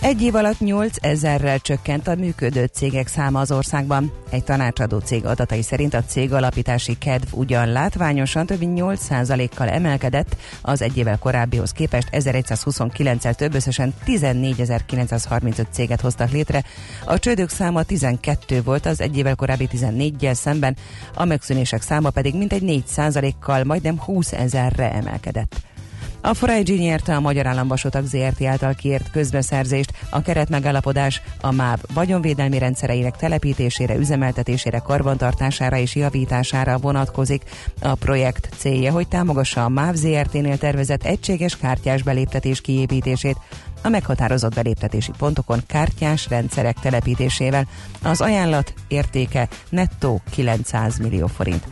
Egy 0.03 0.23
év 0.23 0.35
alatt 0.35 0.59
8 0.59 0.97
ezerrel 1.01 1.59
csökkent 1.59 2.09
a 2.09 2.15
működő 2.15 2.65
cégek 2.65 3.07
száma 3.07 3.41
az 3.41 3.53
országban. 3.53 4.13
Egy 4.31 4.45
tanácsadó 4.45 4.99
cég 4.99 5.27
adatai 5.27 5.63
szerint 5.63 5.95
a 5.95 6.05
cég 6.05 6.33
alapítási 6.33 6.99
kedv 6.99 7.27
ugyan 7.35 7.69
látványosan 7.69 8.47
több 8.47 8.59
mint 8.59 8.81
8%-kal 8.81 9.69
emelkedett, 9.69 10.37
az 10.63 10.83
egy 10.83 10.97
évvel 10.97 11.19
korábbihoz 11.19 11.71
képest 11.71 12.09
1129-el 12.13 13.35
több 13.35 13.55
összesen 13.55 13.95
14.935 14.07 15.65
céget 15.71 16.01
hoztak 16.01 16.31
létre. 16.31 16.65
A 17.05 17.19
csődök 17.19 17.49
száma 17.49 17.83
12 17.83 18.63
volt 18.63 18.87
az 18.87 19.01
egy 19.01 19.17
évvel 19.17 19.35
korábbi 19.35 19.69
14-jel 19.73 20.35
szemben, 20.35 20.77
a 21.15 21.25
megszűnések 21.25 21.83
száma 21.83 22.11
pedig 22.11 22.35
mintegy 22.35 22.85
4%-kal 22.97 23.65
majdnem 23.65 23.99
20 23.99 24.33
ezerre 24.33 24.93
emelkedett. 24.93 25.71
A 26.25 26.35
Forage 26.35 26.75
nyerte 26.75 27.17
a 27.17 27.21
Magyar 27.21 27.47
Államvasutak 27.47 28.05
ZRT 28.05 28.43
által 28.43 28.75
kiért 28.75 29.11
közbeszerzést, 29.11 29.93
a 30.11 30.23
keretmegállapodás 30.23 31.23
a 31.41 31.53
MÁV 31.53 31.79
vagyonvédelmi 31.95 32.59
rendszereinek 32.59 33.17
telepítésére, 33.17 33.95
üzemeltetésére, 33.95 34.79
karbantartására 34.79 35.77
és 35.77 35.95
javítására 35.95 36.79
vonatkozik. 36.79 37.43
A 37.81 37.95
projekt 37.95 38.49
célja, 38.57 38.93
hogy 38.93 39.09
támogassa 39.09 39.65
a 39.65 39.69
MÁV 39.69 39.95
ZRT-nél 39.95 40.59
tervezett 40.59 41.05
egységes 41.05 41.57
kártyás 41.57 42.03
beléptetés 42.03 42.61
kiépítését, 42.61 43.37
a 43.83 43.89
meghatározott 43.89 44.55
beléptetési 44.55 45.11
pontokon 45.19 45.63
kártyás 45.67 46.29
rendszerek 46.29 46.77
telepítésével. 46.81 47.67
Az 48.03 48.21
ajánlat 48.21 48.75
értéke 48.89 49.49
nettó 49.69 50.21
900 50.31 50.99
millió 50.99 51.27
forint. 51.27 51.67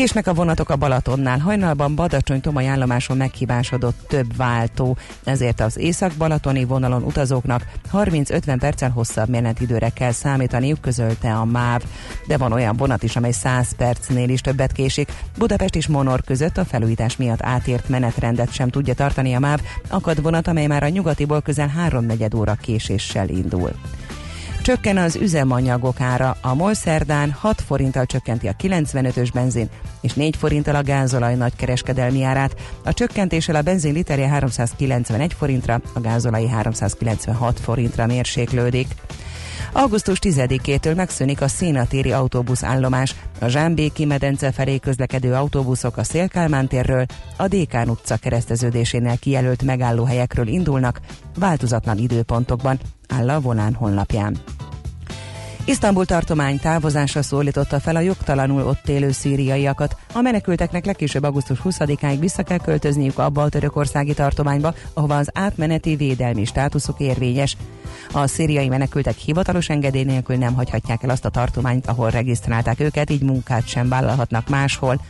Késnek 0.00 0.26
a 0.26 0.34
vonatok 0.34 0.70
a 0.70 0.76
Balatonnál. 0.76 1.38
Hajnalban 1.38 1.94
Badacsony 1.94 2.40
Tomai 2.40 2.66
állomáson 2.66 3.16
meghibásodott 3.16 4.06
több 4.08 4.36
váltó, 4.36 4.96
ezért 5.24 5.60
az 5.60 5.78
észak-balatoni 5.78 6.64
vonalon 6.64 7.02
utazóknak 7.02 7.66
30-50 7.92 8.56
perccel 8.58 8.90
hosszabb 8.90 9.28
menetidőre 9.28 9.88
kell 9.88 10.10
számítaniuk, 10.10 10.80
közölte 10.80 11.34
a 11.34 11.44
MÁV. 11.44 11.82
De 12.26 12.36
van 12.36 12.52
olyan 12.52 12.76
vonat 12.76 13.02
is, 13.02 13.16
amely 13.16 13.32
100 13.32 13.76
percnél 13.76 14.28
is 14.28 14.40
többet 14.40 14.72
késik. 14.72 15.12
Budapest 15.38 15.76
és 15.76 15.86
Monor 15.86 16.22
között 16.22 16.56
a 16.56 16.64
felújítás 16.64 17.16
miatt 17.16 17.42
átért 17.42 17.88
menetrendet 17.88 18.52
sem 18.52 18.68
tudja 18.68 18.94
tartani 18.94 19.34
a 19.34 19.38
MÁV. 19.38 19.60
Akad 19.88 20.22
vonat, 20.22 20.48
amely 20.48 20.66
már 20.66 20.82
a 20.82 20.88
nyugatiból 20.88 21.40
közel 21.40 21.68
3 21.68 22.06
óra 22.36 22.54
késéssel 22.54 23.28
indul. 23.28 23.72
Csökken 24.70 24.96
az 24.96 25.16
üzemanyagok 25.16 26.00
ára. 26.00 26.36
A 26.40 26.54
MOL 26.54 26.74
szerdán 26.74 27.30
6 27.30 27.60
forinttal 27.60 28.06
csökkenti 28.06 28.48
a 28.48 28.52
95-ös 28.52 29.28
benzin, 29.34 29.68
és 30.00 30.12
4 30.12 30.36
forinttal 30.36 30.74
a 30.74 30.82
gázolaj 30.82 31.34
nagykereskedelmi 31.34 32.22
árát. 32.22 32.54
A 32.84 32.92
csökkentéssel 32.92 33.54
a 33.54 33.62
benzin 33.62 33.92
literje 33.92 34.28
391 34.28 35.32
forintra, 35.32 35.80
a 35.92 36.00
gázolai 36.00 36.48
396 36.48 37.60
forintra 37.60 38.06
mérséklődik. 38.06 38.86
Augusztus 39.72 40.18
10-től 40.22 40.96
megszűnik 40.96 41.40
a 41.40 41.48
szénatéri 41.48 42.12
autóbuszállomás. 42.12 43.14
A 43.40 43.48
Zsámbéki 43.48 44.04
medence 44.04 44.52
felé 44.52 44.78
közlekedő 44.78 45.34
autóbuszok 45.34 45.96
a 45.96 46.04
Szélkálmán 46.04 46.68
térről, 46.68 47.06
a 47.36 47.48
Dékán 47.48 47.88
utca 47.88 48.16
kereszteződésénél 48.16 49.18
kijelölt 49.18 49.62
megállóhelyekről 49.62 50.46
indulnak, 50.46 51.00
változatlan 51.38 51.98
időpontokban, 51.98 52.78
áll 53.08 53.28
a 53.28 53.40
Volán 53.40 53.74
honlapján. 53.74 54.36
Isztambul 55.64 56.04
tartomány 56.04 56.58
távozása 56.58 57.22
szólította 57.22 57.80
fel 57.80 57.96
a 57.96 58.00
jogtalanul 58.00 58.62
ott 58.62 58.88
élő 58.88 59.10
szíriaiakat. 59.10 59.96
A 60.12 60.20
menekülteknek 60.20 60.84
legkésőbb 60.84 61.22
augusztus 61.22 61.58
20-áig 61.64 62.16
vissza 62.20 62.42
kell 62.42 62.58
költözniük 62.58 63.18
abba 63.18 63.42
a 63.42 63.48
törökországi 63.48 64.14
tartományba, 64.14 64.74
ahova 64.94 65.16
az 65.16 65.30
átmeneti 65.34 65.96
védelmi 65.96 66.44
státuszuk 66.44 67.00
érvényes. 67.00 67.56
A 68.12 68.26
szíriai 68.26 68.68
menekültek 68.68 69.16
hivatalos 69.16 69.68
engedély 69.68 70.04
nélkül 70.04 70.36
nem 70.36 70.54
hagyhatják 70.54 71.02
el 71.02 71.10
azt 71.10 71.24
a 71.24 71.28
tartományt, 71.30 71.86
ahol 71.86 72.10
regisztrálták 72.10 72.80
őket, 72.80 73.10
így 73.10 73.22
munkát 73.22 73.66
sem 73.66 73.88
vállalhatnak 73.88 74.48
máshol. 74.48 75.00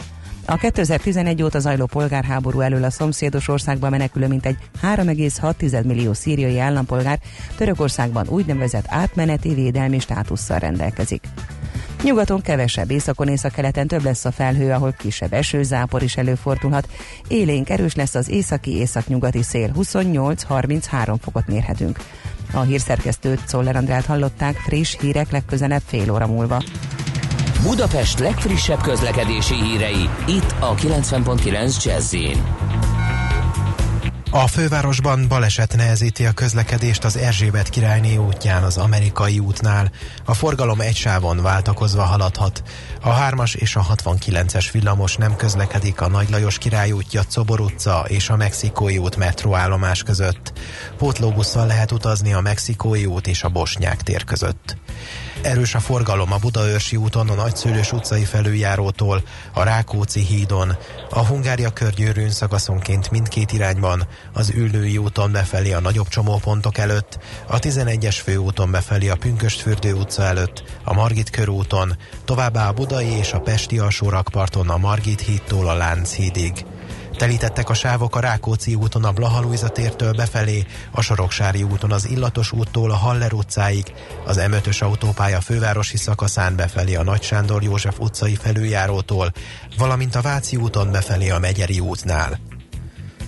A 0.45 0.57
2011 0.57 1.43
óta 1.43 1.59
zajló 1.59 1.87
polgárháború 1.87 2.61
elől 2.61 2.85
a 2.85 2.91
szomszédos 2.91 3.49
országba 3.49 3.91
menekülő 3.91 4.27
mintegy 4.27 4.57
3,6 4.83 5.85
millió 5.85 6.13
szíriai 6.13 6.59
állampolgár 6.59 7.19
Törökországban 7.57 8.29
úgynevezett 8.29 8.85
átmeneti 8.89 9.55
védelmi 9.55 9.99
státusszal 9.99 10.59
rendelkezik. 10.59 11.23
Nyugaton 12.03 12.41
kevesebb, 12.41 12.91
északon 12.91 13.29
északkeleten 13.29 13.87
több 13.87 14.03
lesz 14.03 14.25
a 14.25 14.33
felhő, 14.33 14.73
ahol 14.73 14.93
kisebb 14.99 15.33
esőzápor 15.33 16.03
is 16.03 16.17
előfordulhat. 16.17 16.89
Élénk 17.29 17.71
erős 17.71 17.95
lesz 17.95 18.15
az 18.15 18.29
északi 18.29 18.77
északnyugati 18.77 19.43
szél, 19.43 19.71
28-33 19.77 21.15
fokot 21.21 21.47
mérhetünk. 21.47 21.99
A 22.53 22.61
hírszerkesztőt 22.61 23.41
Szoller 23.47 23.77
Andrát 23.77 24.05
hallották, 24.05 24.57
friss 24.57 24.97
hírek 25.01 25.31
legközelebb 25.31 25.83
fél 25.87 26.13
óra 26.13 26.27
múlva. 26.27 26.63
Budapest 27.63 28.19
legfrissebb 28.19 28.81
közlekedési 28.81 29.55
hírei, 29.55 30.09
itt 30.27 30.55
a 30.61 30.75
90.9 30.75 31.85
jazz 31.85 32.15
a 34.33 34.47
fővárosban 34.47 35.29
baleset 35.29 35.77
nehezíti 35.77 36.27
a 36.27 36.33
közlekedést 36.33 37.05
az 37.05 37.17
Erzsébet 37.17 37.69
királyné 37.69 38.17
útján 38.17 38.63
az 38.63 38.77
amerikai 38.77 39.39
útnál. 39.39 39.91
A 40.25 40.35
forgalom 40.35 40.81
egy 40.81 40.97
sávon 40.97 41.43
váltakozva 41.43 42.03
haladhat. 42.03 42.63
A 43.01 43.15
3-as 43.15 43.55
és 43.55 43.77
a 43.77 43.87
69-es 43.95 44.69
villamos 44.73 45.17
nem 45.17 45.37
közlekedik 45.37 46.01
a 46.01 46.09
Nagy 46.09 46.31
Lajos 46.31 46.59
király 46.59 46.93
útja, 46.93 47.23
Cobor 47.23 47.61
utca 47.61 48.05
és 48.09 48.29
a 48.29 48.37
Mexikói 48.37 48.99
út 48.99 49.17
metróállomás 49.17 50.03
között. 50.03 50.53
Pótlóbusszal 50.97 51.67
lehet 51.67 51.93
utazni 51.93 52.33
a 52.33 52.41
Mexikói 52.41 53.07
út 53.07 53.27
és 53.27 53.43
a 53.43 53.49
Bosnyák 53.49 54.03
tér 54.03 54.25
között. 54.25 54.77
Erős 55.43 55.75
a 55.75 55.81
forgalom 55.81 56.33
a 56.33 56.37
Budaörsi 56.37 56.97
úton, 56.97 57.29
a 57.29 57.35
Nagyszülős 57.35 57.93
utcai 57.93 58.25
felüljárótól, 58.25 59.23
a 59.55 59.63
Rákóczi 59.63 60.21
hídon, 60.21 60.77
a 61.11 61.27
Hungária 61.27 61.71
körgyűrűn 61.71 62.31
szakaszonként 62.31 63.11
mindkét 63.11 63.53
irányban, 63.53 64.07
az 64.33 64.51
Üllői 64.51 64.99
úton 64.99 65.33
befelé 65.33 65.73
a 65.73 65.81
nagyobb 65.81 66.09
csomópontok 66.09 66.79
előtt, 66.79 67.19
a 67.47 67.59
11-es 67.59 68.19
főúton 68.23 68.71
befelé 68.71 69.09
a 69.09 69.17
Pünköstfürdő 69.17 69.95
utca 69.95 70.23
előtt, 70.23 70.65
a 70.85 70.95
Margit 70.95 71.31
körúton, 71.31 71.97
továbbá 72.25 72.69
a 72.69 72.73
Budai 72.73 73.09
és 73.09 73.33
a 73.33 73.41
Pesti 73.41 73.79
alsó 73.79 74.09
rakparton 74.09 74.69
a 74.69 74.77
Margit 74.77 75.21
hídtól 75.21 75.69
a 75.69 75.75
Lánchídig. 75.75 76.65
Telítettek 77.21 77.69
a 77.69 77.75
sávok 77.75 78.17
a 78.17 78.21
Rákóczi 78.21 78.75
úton 78.75 79.05
a 79.05 79.13
Blahalújza 79.13 79.69
tértől 79.69 80.13
befelé, 80.13 80.67
a 80.91 81.01
Soroksári 81.01 81.63
úton 81.63 81.93
az 81.93 82.09
Illatos 82.09 82.53
úttól 82.53 82.91
a 82.91 82.97
Haller 82.97 83.33
utcáig, 83.33 83.93
az 84.27 84.41
M5-ös 84.41 84.83
autópálya 84.83 85.41
fővárosi 85.41 85.97
szakaszán 85.97 86.57
befelé 86.57 86.95
a 86.95 87.03
Nagy 87.03 87.23
Sándor 87.23 87.63
József 87.63 87.99
utcai 87.99 88.35
felüljárótól, 88.35 89.33
valamint 89.79 90.15
a 90.15 90.21
Váci 90.21 90.57
úton 90.57 90.91
befelé 90.91 91.31
a 91.31 91.39
Megyeri 91.39 91.81
útnál. 91.81 92.39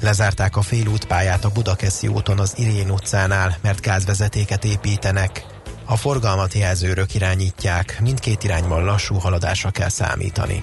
Lezárták 0.00 0.56
a 0.56 0.62
félútpályát 0.62 1.44
a 1.44 1.50
Budakeszi 1.50 2.08
úton 2.08 2.38
az 2.38 2.54
Irén 2.56 2.90
utcánál, 2.90 3.56
mert 3.62 3.80
gázvezetéket 3.80 4.64
építenek. 4.64 5.46
A 5.84 5.96
forgalmat 5.96 6.54
jelzőrök 6.54 7.14
irányítják, 7.14 7.98
mindkét 8.00 8.44
irányban 8.44 8.84
lassú 8.84 9.14
haladásra 9.14 9.70
kell 9.70 9.88
számítani. 9.88 10.62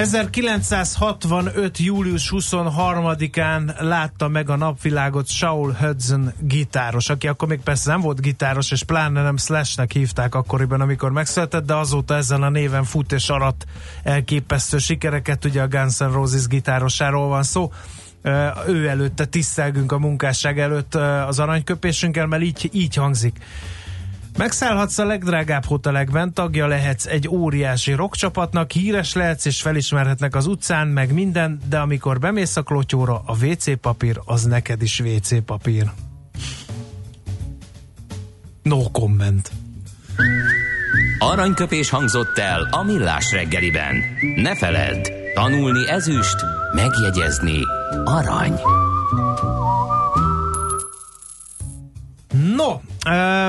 1965. 0.00 1.78
július 1.78 2.32
23-án 2.36 3.80
látta 3.80 4.28
meg 4.28 4.50
a 4.50 4.56
napvilágot 4.56 5.28
Saul 5.28 5.72
Hudson 5.72 6.32
gitáros, 6.38 7.08
aki 7.08 7.28
akkor 7.28 7.48
még 7.48 7.60
persze 7.60 7.90
nem 7.90 8.00
volt 8.00 8.20
gitáros, 8.20 8.70
és 8.70 8.82
pláne 8.82 9.22
nem 9.22 9.36
Slashnek 9.36 9.92
hívták 9.92 10.34
akkoriban, 10.34 10.80
amikor 10.80 11.12
megszületett, 11.12 11.66
de 11.66 11.74
azóta 11.74 12.14
ezen 12.14 12.42
a 12.42 12.48
néven 12.48 12.84
fut 12.84 13.12
és 13.12 13.28
arat 13.28 13.64
elképesztő 14.02 14.78
sikereket, 14.78 15.44
ugye 15.44 15.62
a 15.62 15.68
Guns 15.68 15.98
N' 15.98 16.12
Roses 16.12 16.46
gitárosáról 16.46 17.28
van 17.28 17.42
szó. 17.42 17.72
Ő 18.66 18.88
előtte 18.88 19.24
tisztelgünk 19.24 19.92
a 19.92 19.98
munkásság 19.98 20.58
előtt 20.58 20.94
az 21.26 21.38
aranyköpésünkkel, 21.38 22.26
mert 22.26 22.42
így, 22.42 22.70
így 22.72 22.94
hangzik. 22.94 23.38
Megszállhatsz 24.38 24.98
a 24.98 25.04
legdrágább 25.04 25.64
hotelekben, 25.64 26.32
tagja 26.32 26.66
lehetsz 26.66 27.06
egy 27.06 27.28
óriási 27.28 27.92
rockcsapatnak, 27.92 28.72
híres 28.72 29.14
lehetsz 29.14 29.44
és 29.44 29.62
felismerhetnek 29.62 30.34
az 30.34 30.46
utcán, 30.46 30.88
meg 30.88 31.12
minden, 31.12 31.60
de 31.68 31.78
amikor 31.78 32.18
bemész 32.18 32.56
a 32.56 32.62
klotyóra, 32.62 33.22
a 33.26 33.36
WC 33.44 33.80
papír 33.80 34.20
az 34.24 34.44
neked 34.44 34.82
is 34.82 35.00
WC 35.00 35.44
papír. 35.44 35.90
No 38.62 38.90
comment. 38.90 39.50
Aranyköpés 41.18 41.90
hangzott 41.90 42.38
el 42.38 42.68
a 42.70 42.82
millás 42.82 43.32
reggeliben. 43.32 44.02
Ne 44.36 44.56
feledd, 44.56 45.08
tanulni 45.34 45.88
ezüst, 45.88 46.36
megjegyezni 46.74 47.60
arany. 48.04 48.60
No, 52.56 52.80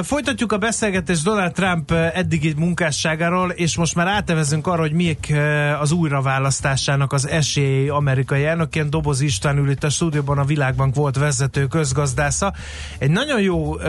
folytatjuk 0.04 0.52
a 0.52 0.58
beszélgetést 0.58 1.24
Donald 1.24 1.52
Trump 1.52 1.92
eddigi 1.92 2.54
munkásságáról, 2.58 3.50
és 3.50 3.78
most 3.78 3.96
már 3.96 4.08
átevezünk 4.08 4.68
arra, 4.68 4.82
hogy 4.82 4.92
miek 4.92 5.28
uh, 5.30 5.82
az 5.82 5.92
újraválasztásának 5.92 7.14
az 7.14 7.28
esélyei 7.28 7.90
amerikai 7.90 8.46
elnökként. 8.46 8.90
Doboz 8.90 9.22
István 9.22 9.58
ül 9.58 9.70
itt 9.70 9.84
a 9.84 9.90
stúdióban, 9.90 10.38
a 10.38 10.44
Világbank 10.44 10.96
volt 10.96 11.18
vezető 11.18 11.68
közgazdásza. 11.68 12.54
Egy 12.98 13.12
nagyon 13.12 13.42
jó 13.42 13.76
uh, 13.76 13.84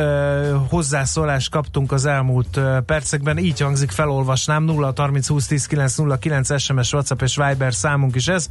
hozzászólást 0.69 1.51
kaptunk 1.51 1.93
az 1.93 2.07
elmúlt 2.07 2.57
uh, 2.57 2.81
percekben, 2.81 3.39
így 3.39 3.61
hangzik, 3.61 3.91
felolvasnám, 3.91 4.65
0 4.65 4.93
30 4.97 5.29
20 5.29 5.47
10 5.47 5.67
9 5.67 5.97
0 5.97 6.19
9 6.19 6.61
SMS, 6.61 6.93
WhatsApp 6.93 7.23
és 7.23 7.37
Viber 7.37 7.75
számunk 7.75 8.15
is 8.15 8.29
ez. 8.29 8.49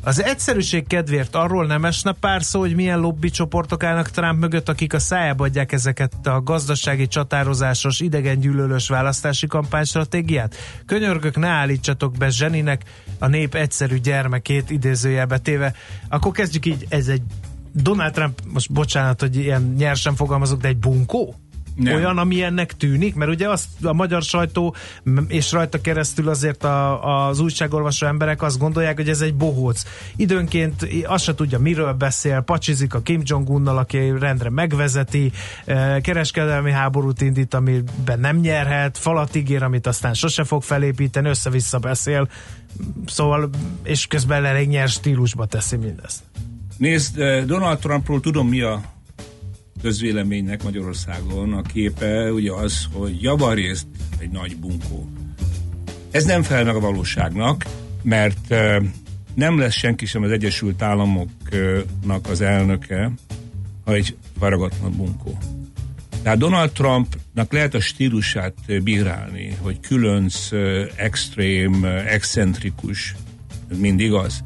Az 0.00 0.22
egyszerűség 0.22 0.86
kedvéért 0.86 1.34
arról 1.34 1.66
nem 1.66 1.84
esne 1.84 2.12
pár 2.12 2.42
szó, 2.42 2.60
hogy 2.60 2.74
milyen 2.74 2.98
lobby 2.98 3.30
csoportok 3.30 3.82
állnak 3.82 4.10
Trump 4.10 4.40
mögött, 4.40 4.68
akik 4.68 4.92
a 4.94 4.98
szájába 4.98 5.44
adják 5.44 5.72
ezeket 5.72 6.26
a 6.26 6.42
gazdasági 6.42 7.08
csatározásos, 7.08 8.00
gyűlölős 8.38 8.88
választási 8.88 9.46
kampánystratégiát? 9.46 10.54
Könyörgök, 10.86 11.36
ne 11.36 11.48
állítsatok 11.48 12.16
be 12.16 12.30
Zseninek 12.30 12.82
a 13.18 13.26
nép 13.26 13.54
egyszerű 13.54 13.96
gyermekét 13.96 14.70
idézőjelbe 14.70 15.38
téve. 15.38 15.74
Akkor 16.08 16.32
kezdjük 16.32 16.66
így, 16.66 16.86
ez 16.88 17.08
egy 17.08 17.22
Donald 17.72 18.12
Trump, 18.12 18.40
most 18.52 18.72
bocsánat, 18.72 19.20
hogy 19.20 19.36
ilyen 19.36 19.74
nyersen 19.78 20.14
fogalmazok, 20.14 20.60
de 20.60 20.68
egy 20.68 20.78
bunkó? 20.78 21.34
Nem. 21.78 21.94
Olyan, 21.94 22.18
ami 22.18 22.42
ennek 22.42 22.76
tűnik? 22.76 23.14
Mert 23.14 23.30
ugye 23.30 23.48
azt 23.48 23.66
a 23.82 23.92
magyar 23.92 24.22
sajtó, 24.22 24.74
és 25.28 25.52
rajta 25.52 25.80
keresztül 25.80 26.28
azért 26.28 26.64
a, 26.64 27.28
az 27.28 27.40
újságolvasó 27.40 28.06
emberek 28.06 28.42
azt 28.42 28.58
gondolják, 28.58 28.96
hogy 28.96 29.08
ez 29.08 29.20
egy 29.20 29.34
bohóc. 29.34 29.82
Időnként 30.16 30.88
azt 31.06 31.24
se 31.24 31.34
tudja, 31.34 31.58
miről 31.58 31.92
beszél, 31.92 32.40
pacsizik 32.40 32.94
a 32.94 33.00
Kim 33.00 33.20
Jong-unnal, 33.24 33.78
aki 33.78 34.12
rendre 34.18 34.50
megvezeti, 34.50 35.32
eh, 35.64 36.00
kereskedelmi 36.00 36.70
háborút 36.70 37.20
indít, 37.20 37.54
amiben 37.54 38.20
nem 38.20 38.36
nyerhet, 38.36 38.98
falat 38.98 39.36
ígér, 39.36 39.62
amit 39.62 39.86
aztán 39.86 40.14
sose 40.14 40.44
fog 40.44 40.62
felépíteni, 40.62 41.28
össze-vissza 41.28 41.78
beszél, 41.78 42.28
szóval, 43.06 43.50
és 43.82 44.06
közben 44.06 44.44
elég 44.44 44.68
nyers 44.68 44.92
stílusba 44.92 45.46
teszi 45.46 45.76
mindezt. 45.76 46.22
Nézd, 46.76 47.20
eh, 47.20 47.44
Donald 47.44 47.78
Trumpról 47.78 48.20
tudom 48.20 48.48
mi 48.48 48.60
a 48.60 48.96
közvéleménynek 49.82 50.62
Magyarországon 50.62 51.52
a 51.52 51.62
képe 51.62 52.32
ugye 52.32 52.52
az, 52.52 52.86
hogy 52.92 53.22
javarészt 53.22 53.86
egy 54.18 54.30
nagy 54.30 54.56
bunkó. 54.56 55.08
Ez 56.10 56.24
nem 56.24 56.42
fel 56.42 56.64
meg 56.64 56.74
a 56.74 56.80
valóságnak, 56.80 57.64
mert 58.02 58.54
nem 59.34 59.58
lesz 59.58 59.74
senki 59.74 60.06
sem 60.06 60.22
az 60.22 60.30
Egyesült 60.30 60.82
Államoknak 60.82 62.28
az 62.28 62.40
elnöke, 62.40 63.12
ha 63.84 63.94
egy 63.94 64.16
faragatlan 64.38 64.96
bunkó. 64.96 65.38
Tehát 66.22 66.38
Donald 66.38 66.72
Trumpnak 66.72 67.52
lehet 67.52 67.74
a 67.74 67.80
stílusát 67.80 68.82
bírálni, 68.82 69.56
hogy 69.60 69.80
különc, 69.80 70.48
extrém, 70.96 71.84
excentrikus, 71.84 73.14
mind 73.76 74.00
igaz. 74.00 74.42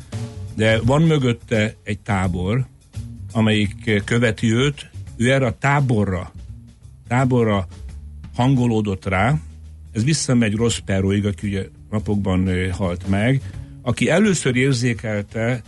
De 0.54 0.80
van 0.80 1.02
mögötte 1.02 1.74
egy 1.84 1.98
tábor, 1.98 2.66
amelyik 3.32 4.02
követi 4.04 4.52
őt, 4.52 4.90
ő 5.22 5.32
erre 5.32 5.46
a 5.46 5.58
táborra, 5.58 6.32
táborra 7.08 7.66
hangolódott 8.34 9.04
rá, 9.04 9.34
ez 9.92 10.04
visszamegy 10.04 10.54
Ross 10.54 10.80
Perroig, 10.84 11.26
aki 11.26 11.46
ugye 11.46 11.68
napokban 11.90 12.72
halt 12.72 13.08
meg, 13.08 13.40
aki 13.82 14.08
először 14.08 14.56
érzékelte 14.56 15.62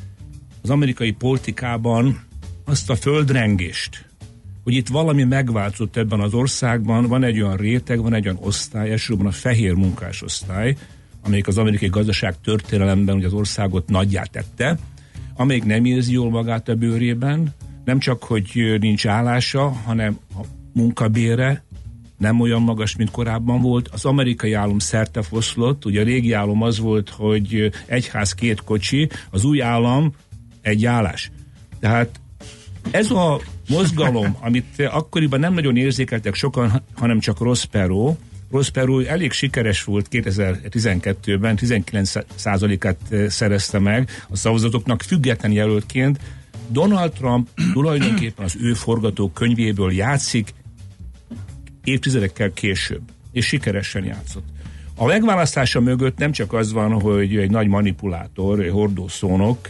az 0.62 0.70
amerikai 0.70 1.10
politikában 1.12 2.20
azt 2.64 2.90
a 2.90 2.96
földrengést, 2.96 4.08
hogy 4.62 4.74
itt 4.74 4.88
valami 4.88 5.24
megváltozott 5.24 5.96
ebben 5.96 6.20
az 6.20 6.34
országban, 6.34 7.06
van 7.06 7.24
egy 7.24 7.40
olyan 7.40 7.56
réteg, 7.56 8.00
van 8.00 8.14
egy 8.14 8.24
olyan 8.26 8.38
osztály, 8.40 8.90
elsősorban 8.90 9.26
a 9.26 9.30
fehér 9.30 9.72
munkásosztály, 9.72 10.76
amelyik 11.22 11.46
az 11.46 11.58
amerikai 11.58 11.88
gazdaság 11.88 12.40
történelemben 12.40 13.16
ugye 13.16 13.26
az 13.26 13.32
országot 13.32 13.88
nagyját 13.88 14.30
tette, 14.30 14.78
amelyik 15.36 15.64
nem 15.64 15.84
érzi 15.84 16.12
jól 16.12 16.30
magát 16.30 16.68
a 16.68 16.74
bőrében, 16.74 17.54
nem 17.84 17.98
csak, 17.98 18.24
hogy 18.24 18.76
nincs 18.80 19.06
állása, 19.06 19.68
hanem 19.68 20.18
a 20.34 20.40
munkabére 20.72 21.64
nem 22.18 22.40
olyan 22.40 22.62
magas, 22.62 22.96
mint 22.96 23.10
korábban 23.10 23.60
volt. 23.60 23.88
Az 23.88 24.04
amerikai 24.04 24.52
állam 24.52 24.78
szerte 24.78 25.22
foszlott, 25.22 25.84
ugye 25.84 26.00
a 26.00 26.04
régi 26.04 26.32
állam 26.32 26.62
az 26.62 26.78
volt, 26.78 27.08
hogy 27.08 27.72
egy 27.86 28.08
ház, 28.08 28.32
két 28.32 28.64
kocsi, 28.64 29.08
az 29.30 29.44
új 29.44 29.62
állam 29.62 30.12
egy 30.62 30.86
állás. 30.86 31.30
Tehát 31.80 32.20
ez 32.90 33.10
a 33.10 33.40
mozgalom, 33.68 34.36
amit 34.46 34.80
akkoriban 34.90 35.40
nem 35.40 35.54
nagyon 35.54 35.76
érzékeltek 35.76 36.34
sokan, 36.34 36.82
hanem 36.94 37.20
csak 37.20 37.40
Ross 37.40 37.64
Perot 37.64 39.06
elég 39.06 39.32
sikeres 39.32 39.84
volt 39.84 40.06
2012-ben, 40.10 41.58
19%-át 41.60 43.30
szerezte 43.30 43.78
meg 43.78 44.10
a 44.28 44.36
szavazatoknak 44.36 45.02
független 45.02 45.52
jelöltként. 45.52 46.18
Donald 46.68 47.12
Trump 47.12 47.48
tulajdonképpen 47.72 48.44
az 48.44 48.56
ő 48.60 48.74
forgatókönyvéből 48.74 49.92
játszik 49.92 50.54
évtizedekkel 51.84 52.52
később, 52.52 53.02
és 53.32 53.46
sikeresen 53.46 54.04
játszott. 54.04 54.44
A 54.96 55.06
megválasztása 55.06 55.80
mögött 55.80 56.18
nem 56.18 56.32
csak 56.32 56.52
az 56.52 56.72
van, 56.72 57.00
hogy 57.00 57.36
egy 57.36 57.50
nagy 57.50 57.66
manipulátor, 57.66 58.70
hordószónok, 58.70 59.68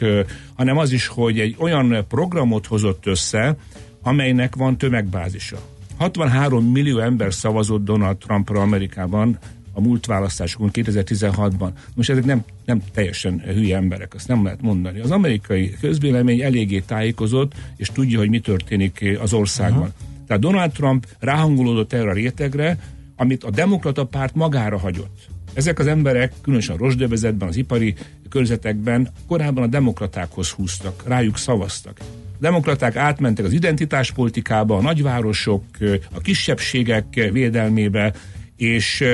hanem 0.54 0.78
az 0.78 0.92
is, 0.92 1.06
hogy 1.06 1.40
egy 1.40 1.56
olyan 1.58 2.04
programot 2.08 2.66
hozott 2.66 3.06
össze, 3.06 3.56
amelynek 4.02 4.54
van 4.56 4.78
tömegbázisa. 4.78 5.58
63 5.98 6.64
millió 6.64 6.98
ember 6.98 7.34
szavazott 7.34 7.84
Donald 7.84 8.16
Trumpra 8.16 8.60
Amerikában 8.60 9.38
a 9.74 9.80
múlt 9.80 10.06
választásokon 10.06 10.70
2016-ban. 10.72 11.70
Most 11.94 12.10
ezek 12.10 12.24
nem, 12.24 12.44
nem 12.64 12.82
teljesen 12.92 13.40
hülye 13.40 13.76
emberek, 13.76 14.14
azt 14.14 14.28
nem 14.28 14.44
lehet 14.44 14.62
mondani. 14.62 15.00
Az 15.00 15.10
amerikai 15.10 15.76
közvélemény 15.80 16.40
eléggé 16.40 16.80
tájékozott, 16.80 17.52
és 17.76 17.88
tudja, 17.88 18.18
hogy 18.18 18.28
mi 18.28 18.38
történik 18.38 19.18
az 19.20 19.32
országban. 19.32 19.78
Uh-huh. 19.78 20.26
Tehát 20.26 20.42
Donald 20.42 20.72
Trump 20.72 21.06
ráhangolódott 21.18 21.92
erre 21.92 22.10
a 22.10 22.12
rétegre, 22.12 22.78
amit 23.16 23.44
a 23.44 23.50
demokrata 23.50 24.04
párt 24.04 24.34
magára 24.34 24.78
hagyott. 24.78 25.28
Ezek 25.54 25.78
az 25.78 25.86
emberek, 25.86 26.32
különösen 26.42 26.74
a 26.74 26.78
rosdövezetben, 26.78 27.48
az 27.48 27.56
ipari 27.56 27.94
körzetekben 28.28 29.08
korábban 29.26 29.62
a 29.62 29.66
demokratákhoz 29.66 30.50
húztak, 30.50 31.02
rájuk 31.06 31.38
szavaztak. 31.38 31.98
A 32.00 32.40
demokraták 32.40 32.96
átmentek 32.96 33.44
az 33.44 33.52
identitáspolitikába, 33.52 34.76
a 34.76 34.80
nagyvárosok, 34.80 35.64
a 36.12 36.20
kisebbségek 36.20 37.30
védelmébe, 37.32 38.14
és 38.56 39.04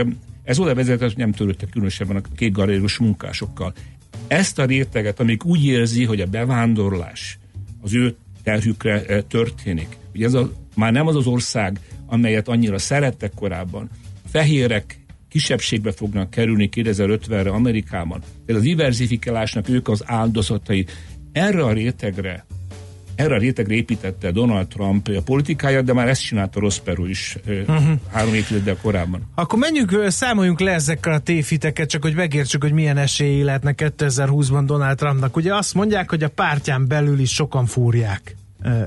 ez 0.51 0.59
oda 0.59 0.75
vezetett, 0.75 1.17
nem 1.17 1.33
törődtek 1.33 1.69
különösebben 1.69 2.17
a 2.17 2.21
kékgalérius 2.37 2.99
munkásokkal. 2.99 3.73
Ezt 4.27 4.59
a 4.59 4.65
réteget, 4.65 5.21
amik 5.21 5.45
úgy 5.45 5.65
érzi, 5.65 6.05
hogy 6.05 6.21
a 6.21 6.27
bevándorlás 6.27 7.39
az 7.81 7.95
ő 7.95 8.15
terhükre 8.43 9.23
történik. 9.23 9.97
Ugye 10.15 10.27
ez 10.27 10.35
a, 10.35 10.53
már 10.77 10.93
nem 10.93 11.07
az 11.07 11.17
az 11.17 11.27
ország, 11.27 11.81
amelyet 12.07 12.49
annyira 12.49 12.79
szerettek 12.79 13.33
korábban. 13.35 13.89
A 14.25 14.29
fehérek 14.29 14.99
kisebbségbe 15.29 15.93
fognak 15.93 16.31
kerülni 16.31 16.69
2050-re 16.73 17.51
Amerikában. 17.51 18.23
Ez 18.47 18.55
az 18.55 18.63
diversifikálásnak 18.63 19.69
ők 19.69 19.89
az 19.89 20.03
áldozatai. 20.07 20.87
Erre 21.33 21.63
a 21.63 21.73
rétegre 21.73 22.45
erre 23.21 23.35
a 23.35 23.39
rétegre 23.39 23.75
építette 23.75 24.31
Donald 24.31 24.67
Trump 24.67 25.09
a 25.09 25.23
politikáját, 25.23 25.85
de 25.85 25.93
már 25.93 26.09
ezt 26.09 26.23
csinálta 26.23 26.61
Ross 26.61 26.79
Perot 26.79 27.09
is 27.09 27.37
uh-huh. 27.47 27.99
három 28.13 28.35
évtizeddel 28.35 28.77
korábban. 28.83 29.23
Akkor 29.35 29.59
menjünk, 29.59 30.05
számoljunk 30.09 30.61
le 30.61 30.73
ezekkel 30.73 31.13
a 31.13 31.19
tévhiteket, 31.19 31.89
csak 31.89 32.03
hogy 32.03 32.15
megértsük, 32.15 32.63
hogy 32.63 32.73
milyen 32.73 32.97
esélyi 32.97 33.43
lehetnek 33.43 33.93
2020-ban 33.99 34.63
Donald 34.67 34.97
Trumpnak. 34.97 35.37
Ugye 35.37 35.55
azt 35.55 35.75
mondják, 35.75 36.11
hogy 36.11 36.23
a 36.23 36.29
pártján 36.29 36.87
belül 36.89 37.19
is 37.19 37.35
sokan 37.35 37.67
fúrják 37.67 38.37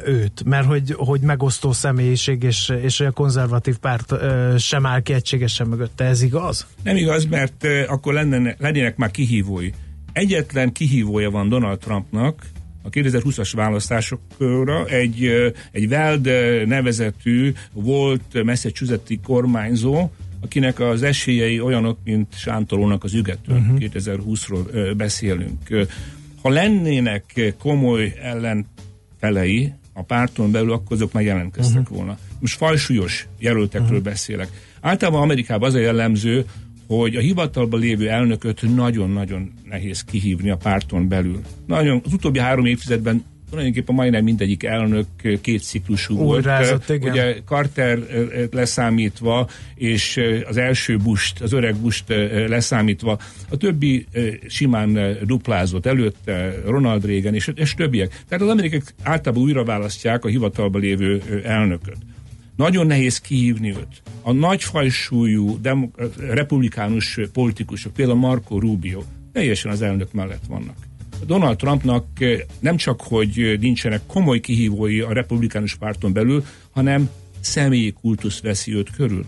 őt, 0.05 0.43
mert 0.45 0.65
hogy, 0.65 0.93
hogy 0.97 1.21
megosztó 1.21 1.71
személyiség 1.71 2.43
és, 2.43 2.73
és 2.81 2.99
a 2.99 3.11
konzervatív 3.11 3.77
párt 3.77 4.13
sem 4.57 4.85
áll 4.85 5.01
ki 5.01 5.13
egységesen 5.13 5.67
mögötte, 5.67 6.03
ez 6.03 6.21
igaz? 6.21 6.67
Nem 6.83 6.95
igaz, 6.95 7.25
mert 7.25 7.67
akkor 7.87 8.13
lenne, 8.13 8.55
lennének 8.59 8.95
már 8.95 9.11
kihívói. 9.11 9.69
Egyetlen 10.11 10.71
kihívója 10.71 11.29
van 11.29 11.49
Donald 11.49 11.79
Trumpnak, 11.79 12.45
a 12.83 12.89
2020-as 12.89 13.51
választásokra 13.55 14.85
egy, 14.85 15.29
egy 15.71 15.85
Weld 15.85 16.25
nevezetű 16.67 17.53
volt 17.73 18.43
Massachusetts 18.43 19.13
kormányzó, 19.23 20.09
akinek 20.41 20.79
az 20.79 21.03
esélyei 21.03 21.59
olyanok, 21.59 21.97
mint 22.03 22.37
Sántolónak 22.37 23.03
az 23.03 23.13
ügető. 23.13 23.53
Uh-huh. 23.53 23.77
2020-ról 23.79 24.93
beszélünk. 24.97 25.87
Ha 26.41 26.49
lennének 26.49 27.53
komoly 27.59 28.13
ellen 28.21 28.65
felei 29.19 29.73
a 29.93 30.03
párton 30.03 30.51
belül, 30.51 30.71
akkor 30.71 30.95
azok 30.95 31.13
megjelentkeztek 31.13 31.81
uh-huh. 31.81 31.97
volna. 31.97 32.17
Most 32.39 32.57
fajsúlyos 32.57 33.27
jelöltekről 33.39 33.89
uh-huh. 33.89 34.03
beszélek. 34.03 34.49
Általában 34.81 35.21
Amerikában 35.21 35.69
az 35.69 35.75
a 35.75 35.79
jellemző, 35.79 36.45
hogy 36.87 37.15
a 37.15 37.19
hivatalban 37.19 37.79
lévő 37.79 38.09
elnököt 38.09 38.75
nagyon-nagyon 38.75 39.51
nehéz 39.69 40.03
kihívni 40.03 40.49
a 40.49 40.57
párton 40.57 41.07
belül. 41.07 41.39
Nagyon, 41.67 42.01
az 42.05 42.13
utóbbi 42.13 42.39
három 42.39 42.65
évtizedben 42.65 43.23
tulajdonképpen 43.49 43.95
majdnem 43.95 44.23
mindegyik 44.23 44.63
elnök 44.63 45.05
két 45.41 45.63
ciklusú 45.63 46.13
Úgy 46.13 46.43
volt. 46.43 46.89
Igen. 46.89 47.11
Ugye 47.11 47.35
Carter 47.45 47.99
leszámítva, 48.51 49.49
és 49.75 50.19
az 50.47 50.57
első 50.57 50.97
Bush, 50.97 51.41
az 51.41 51.53
öreg 51.53 51.75
Bush 51.75 52.03
leszámítva, 52.47 53.19
a 53.49 53.57
többi 53.57 54.05
simán 54.47 55.17
duplázott 55.25 55.85
előtte, 55.85 56.55
Ronald 56.65 57.05
Reagan 57.05 57.33
és, 57.33 57.51
és 57.55 57.73
többiek. 57.73 58.23
Tehát 58.27 58.43
az 58.43 58.49
amerikák 58.49 58.93
általában 59.03 59.43
újra 59.43 59.63
választják 59.63 60.25
a 60.25 60.27
hivatalban 60.27 60.81
lévő 60.81 61.21
elnököt. 61.43 61.97
Nagyon 62.55 62.87
nehéz 62.87 63.19
kihívni 63.19 63.69
őt. 63.69 64.01
A 64.21 64.31
nagyfajsúlyú 64.31 65.61
demok- 65.61 66.17
republikánus 66.17 67.19
politikusok, 67.33 67.93
például 67.93 68.17
Marco 68.17 68.59
Rubio, 68.59 69.03
teljesen 69.31 69.71
az 69.71 69.81
elnök 69.81 70.13
mellett 70.13 70.45
vannak. 70.47 70.75
Donald 71.25 71.57
Trumpnak 71.57 72.05
eh, 72.19 72.39
nem 72.59 72.77
csak, 72.77 73.01
hogy 73.01 73.57
nincsenek 73.59 74.01
komoly 74.07 74.39
kihívói 74.39 74.99
a 74.99 75.13
republikánus 75.13 75.75
párton 75.75 76.13
belül, 76.13 76.45
hanem 76.71 77.09
személyi 77.39 77.91
kultusz 77.91 78.41
veszi 78.41 78.75
őt 78.75 78.89
körül. 78.95 79.25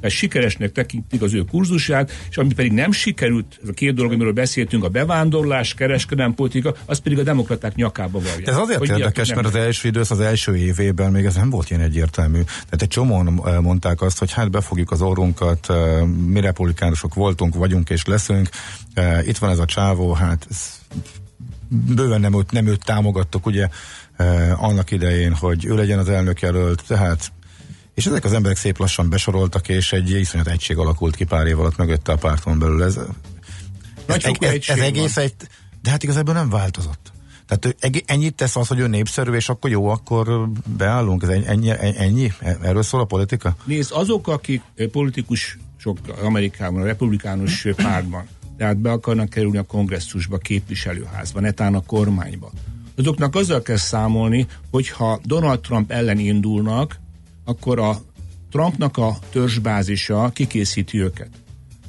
Tehát 0.00 0.16
sikeresnek 0.16 0.72
tekintik 0.72 1.22
az 1.22 1.34
ő 1.34 1.44
kurzusát, 1.44 2.12
és 2.30 2.36
ami 2.36 2.54
pedig 2.54 2.72
nem 2.72 2.92
sikerült, 2.92 3.60
a 3.68 3.72
két 3.72 3.94
dolog, 3.94 4.12
amiről 4.12 4.32
beszéltünk, 4.32 4.84
a 4.84 4.88
bevándorlás, 4.88 5.74
kereskedelmi 5.74 6.34
politika, 6.34 6.74
az 6.84 6.98
pedig 6.98 7.18
a 7.18 7.22
demokraták 7.22 7.74
nyakába 7.74 8.20
varja. 8.20 8.50
Ez 8.50 8.56
azért 8.56 8.78
hogy 8.78 8.88
érdekes, 8.88 9.34
mert 9.34 9.46
az 9.46 9.54
első 9.54 9.88
idősz, 9.88 10.10
az 10.10 10.20
első 10.20 10.56
évében 10.56 11.12
még 11.12 11.24
ez 11.24 11.34
nem 11.34 11.50
volt 11.50 11.70
ilyen 11.70 11.82
egyértelmű. 11.82 12.40
Tehát 12.40 12.82
egy 12.82 12.88
csomóan 12.88 13.40
mondták 13.62 14.00
azt, 14.02 14.18
hogy 14.18 14.32
hát 14.32 14.50
befogjuk 14.50 14.90
az 14.90 15.02
orrunkat, 15.02 15.66
mi 16.26 16.40
republikánusok 16.40 17.14
voltunk, 17.14 17.54
vagyunk 17.54 17.90
és 17.90 18.04
leszünk, 18.04 18.48
itt 19.26 19.38
van 19.38 19.50
ez 19.50 19.58
a 19.58 19.64
csávó, 19.64 20.12
hát 20.12 20.46
ez 20.50 20.78
bőven 21.68 22.20
nem 22.20 22.38
őt, 22.38 22.50
nem 22.50 22.66
őt 22.66 22.84
támogattok, 22.84 23.46
ugye, 23.46 23.68
annak 24.56 24.90
idején, 24.90 25.34
hogy 25.34 25.64
ő 25.64 25.74
legyen 25.74 25.98
az 25.98 26.08
elnök 26.08 26.40
jelölt, 26.40 26.82
tehát 26.86 27.32
és 27.98 28.06
ezek 28.06 28.24
az 28.24 28.32
emberek 28.32 28.56
szép 28.56 28.78
lassan 28.78 29.10
besoroltak, 29.10 29.68
és 29.68 29.92
egy 29.92 30.10
iszonyat 30.10 30.48
egység 30.48 30.76
alakult 30.76 31.16
ki 31.16 31.24
pár 31.24 31.46
év 31.46 31.60
alatt 31.60 31.76
mögötte 31.76 32.12
a 32.12 32.16
párton 32.16 32.58
belül. 32.58 32.82
Ez, 32.82 32.96
ez, 34.06 34.24
ez, 34.40 34.56
ez 34.66 34.78
egész 34.78 35.16
egy, 35.16 35.34
de 35.82 35.90
hát 35.90 36.02
igazából 36.02 36.34
nem 36.34 36.50
változott. 36.50 37.12
Tehát 37.46 37.76
ennyit 38.06 38.34
tesz 38.34 38.56
az, 38.56 38.68
hogy 38.68 38.78
ő 38.78 38.86
népszerű, 38.86 39.32
és 39.32 39.48
akkor 39.48 39.70
jó, 39.70 39.88
akkor 39.88 40.48
beállunk. 40.76 41.22
Ez 41.22 41.28
ennyi, 41.28 41.70
ennyi? 41.80 42.32
Erről 42.62 42.82
szól 42.82 43.00
a 43.00 43.04
politika? 43.04 43.56
Nézd, 43.64 43.92
azok, 43.94 44.28
akik 44.28 44.62
politikusok 44.92 45.98
Amerikában, 46.22 46.80
a 46.80 46.84
republikánus 46.84 47.66
pártban, 47.76 48.28
tehát 48.56 48.76
be 48.76 48.90
akarnak 48.90 49.28
kerülni 49.28 49.58
a 49.58 49.62
kongresszusba, 49.62 50.38
képviselőházba, 50.38 51.40
netán 51.40 51.74
a 51.74 51.80
kormányba. 51.80 52.52
Azoknak 52.96 53.34
azzal 53.34 53.62
kell 53.62 53.76
számolni, 53.76 54.46
hogyha 54.70 55.20
Donald 55.24 55.60
Trump 55.60 55.90
ellen 55.90 56.18
indulnak, 56.18 57.00
akkor 57.48 57.78
a 57.78 58.00
Trumpnak 58.50 58.96
a 58.96 59.18
törzsbázisa 59.30 60.30
kikészíti 60.34 61.00
őket. 61.00 61.28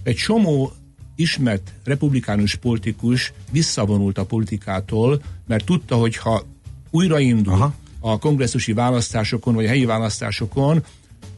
Egy 0.03 0.15
csomó 0.15 0.71
ismert 1.15 1.71
republikánus 1.83 2.55
politikus 2.55 3.33
visszavonult 3.51 4.17
a 4.17 4.25
politikától, 4.25 5.21
mert 5.47 5.65
tudta, 5.65 5.95
hogy 5.95 6.17
ha 6.17 6.45
újraindul 6.89 7.53
Aha. 7.53 7.73
a 7.99 8.19
kongresszusi 8.19 8.73
választásokon, 8.73 9.53
vagy 9.53 9.65
a 9.65 9.67
helyi 9.67 9.85
választásokon, 9.85 10.83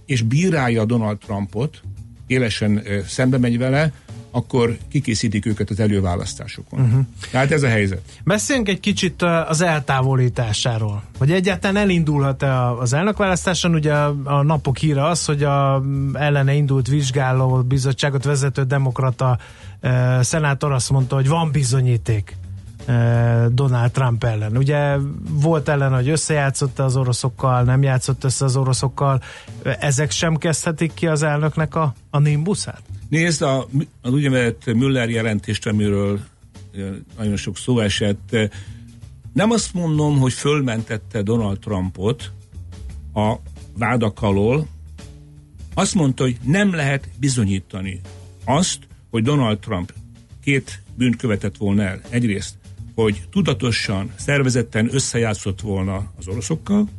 és 0.05 0.22
bírálja 0.22 0.86
Donald 0.86 1.17
Trumpot, 1.17 1.82
élesen 2.28 2.84
szembe 3.07 3.38
megy 3.38 3.57
vele, 3.57 3.93
akkor 4.32 4.78
kikészítik 4.90 5.46
őket 5.46 5.70
az 5.70 5.80
előválasztásokon. 5.80 6.80
Uh-huh. 6.80 7.06
Tehát 7.32 7.52
ez 7.52 7.64
a 7.64 7.68
helyzet. 7.68 8.02
Beszéljünk 8.24 8.70
egy 8.70 8.80
kicsit 8.80 9.22
az 9.22 9.62
eltávolításáról. 9.62 11.04
Hogy 11.18 11.32
egyáltalán 11.32 11.78
elindulhat-e 11.78 12.72
az 12.72 12.94
elnökválasztáson? 12.94 13.74
Ugye 13.74 13.94
a 14.24 14.44
napok 14.44 14.78
híre 14.78 15.06
az, 15.06 15.26
hogy 15.26 15.44
a 15.44 15.84
ellene 16.14 16.54
indult 16.54 16.88
vizsgáló 16.88 17.62
bizottságot 17.62 18.24
vezető 18.24 18.64
demokrata 18.64 19.38
szenátor 20.22 20.72
azt 20.72 20.90
mondta, 20.90 21.16
hogy 21.16 21.28
van 21.28 21.52
bizonyíték 21.52 22.36
Donald 23.50 23.92
Trump 23.92 24.24
ellen. 24.24 24.58
Ugye 24.58 24.96
volt 25.30 25.70
ellen, 25.70 25.94
hogy 25.94 26.10
összejátszott 26.10 26.80
az 26.80 26.96
oroszokkal, 26.96 27.64
nem 27.64 27.84
játszott 27.84 28.24
össze 28.24 28.46
az 28.46 28.56
oroszokkal. 28.56 29.22
Ezek 29.80 30.12
sem 30.12 30.36
kezdhetik 30.36 30.94
ki 30.94 31.08
az 31.08 31.24
elnöknek 31.24 31.76
a, 31.76 31.94
a 32.10 32.20
nimbuszát? 32.20 32.82
Nézd, 33.12 33.41
a, 33.41 33.68
az 34.01 34.12
úgynevezett 34.12 34.66
Müller 34.66 35.09
jelentést, 35.09 35.68
amiről 35.68 36.20
nagyon 37.18 37.36
sok 37.36 37.57
szó 37.57 37.80
esett, 37.80 38.38
nem 39.34 39.51
azt 39.51 39.74
mondom, 39.74 40.20
hogy 40.20 40.34
fölmentette 40.34 41.22
Donald 41.22 41.59
Trumpot 41.59 42.32
a 43.14 43.36
vádak 43.78 44.22
alól, 44.22 44.68
azt 45.74 45.93
mondta, 45.93 46.24
hogy 46.24 46.38
nem 46.43 46.74
lehet 46.74 47.09
bizonyítani 47.20 48.01
azt, 48.45 48.80
hogy 49.09 49.24
Donald 49.24 49.59
Trump 49.59 49.93
két 50.43 50.82
bűnt 50.95 51.16
követett 51.16 51.57
volna 51.57 51.84
el. 51.84 52.01
Egyrészt, 52.09 52.55
hogy 52.95 53.22
tudatosan, 53.32 54.12
szervezetten 54.16 54.93
összejátszott 54.93 55.62
volna 55.62 56.12
az 56.18 56.28
oroszokkal, 56.28 56.89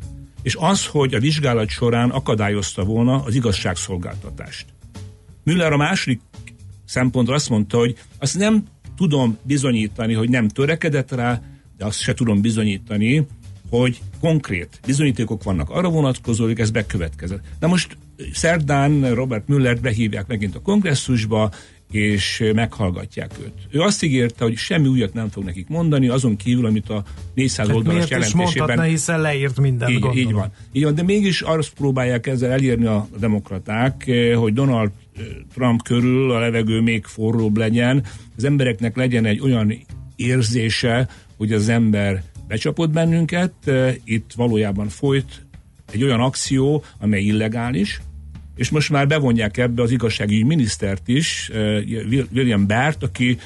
és 0.42 0.56
az, 0.58 0.86
hogy 0.86 1.14
a 1.14 1.20
vizsgálat 1.20 1.68
során 1.68 2.10
akadályozta 2.10 2.84
volna 2.84 3.22
az 3.22 3.34
igazságszolgáltatást. 3.34 4.66
Müller 5.44 5.72
a 5.72 5.76
második 5.76 6.20
szempontra 6.84 7.34
azt 7.34 7.48
mondta, 7.48 7.78
hogy 7.78 7.96
azt 8.18 8.38
nem 8.38 8.64
tudom 8.96 9.38
bizonyítani, 9.42 10.14
hogy 10.14 10.30
nem 10.30 10.48
törekedett 10.48 11.12
rá, 11.12 11.42
de 11.76 11.84
azt 11.84 12.00
se 12.00 12.14
tudom 12.14 12.40
bizonyítani, 12.40 13.26
hogy 13.70 14.00
konkrét 14.20 14.80
bizonyítékok 14.86 15.42
vannak 15.42 15.70
arra 15.70 15.88
vonatkozó, 15.88 16.44
hogy 16.44 16.60
ez 16.60 16.70
bekövetkezett. 16.70 17.40
Na 17.60 17.66
most 17.66 17.96
szerdán 18.32 19.14
Robert 19.14 19.48
Müllert 19.48 19.80
behívják 19.80 20.26
megint 20.26 20.56
a 20.56 20.60
kongresszusba, 20.60 21.50
és 21.92 22.50
meghallgatják 22.54 23.30
őt. 23.40 23.52
Ő 23.70 23.80
azt 23.80 24.02
ígérte, 24.02 24.44
hogy 24.44 24.56
semmi 24.56 24.88
újat 24.88 25.14
nem 25.14 25.28
fog 25.28 25.44
nekik 25.44 25.68
mondani, 25.68 26.08
azon 26.08 26.36
kívül, 26.36 26.66
amit 26.66 26.88
a 26.88 27.04
400 27.34 27.66
hát 27.66 27.76
oldalas 27.76 28.10
jelentésében... 28.10 28.44
Miért 28.44 28.58
mondhatna, 28.58 28.90
hiszen 28.90 29.20
leírt 29.20 29.60
mindent, 29.60 29.90
így, 29.90 30.16
így 30.16 30.32
van. 30.32 30.52
Így 30.72 30.84
van, 30.84 30.94
de 30.94 31.02
mégis 31.02 31.40
azt 31.40 31.72
próbálják 31.74 32.26
ezzel 32.26 32.50
elérni 32.50 32.86
a 32.86 33.08
demokraták, 33.18 34.06
eh, 34.06 34.36
hogy 34.36 34.52
Donald 34.52 34.90
Trump 35.54 35.82
körül 35.82 36.30
a 36.30 36.38
levegő 36.38 36.80
még 36.80 37.04
forróbb 37.04 37.56
legyen, 37.56 38.04
az 38.36 38.44
embereknek 38.44 38.96
legyen 38.96 39.24
egy 39.24 39.40
olyan 39.40 39.86
érzése, 40.16 41.08
hogy 41.36 41.52
az 41.52 41.68
ember 41.68 42.22
becsapott 42.48 42.90
bennünket, 42.90 43.52
itt 44.04 44.32
valójában 44.36 44.88
folyt 44.88 45.46
egy 45.92 46.02
olyan 46.02 46.20
akció, 46.20 46.84
amely 46.98 47.22
illegális, 47.22 48.00
és 48.56 48.70
most 48.70 48.90
már 48.90 49.06
bevonják 49.06 49.56
ebbe 49.56 49.82
az 49.82 49.90
igazságügyi 49.90 50.42
minisztert 50.42 51.08
is, 51.08 51.50
William 52.32 52.66
Bert, 52.66 53.02
aki 53.02 53.38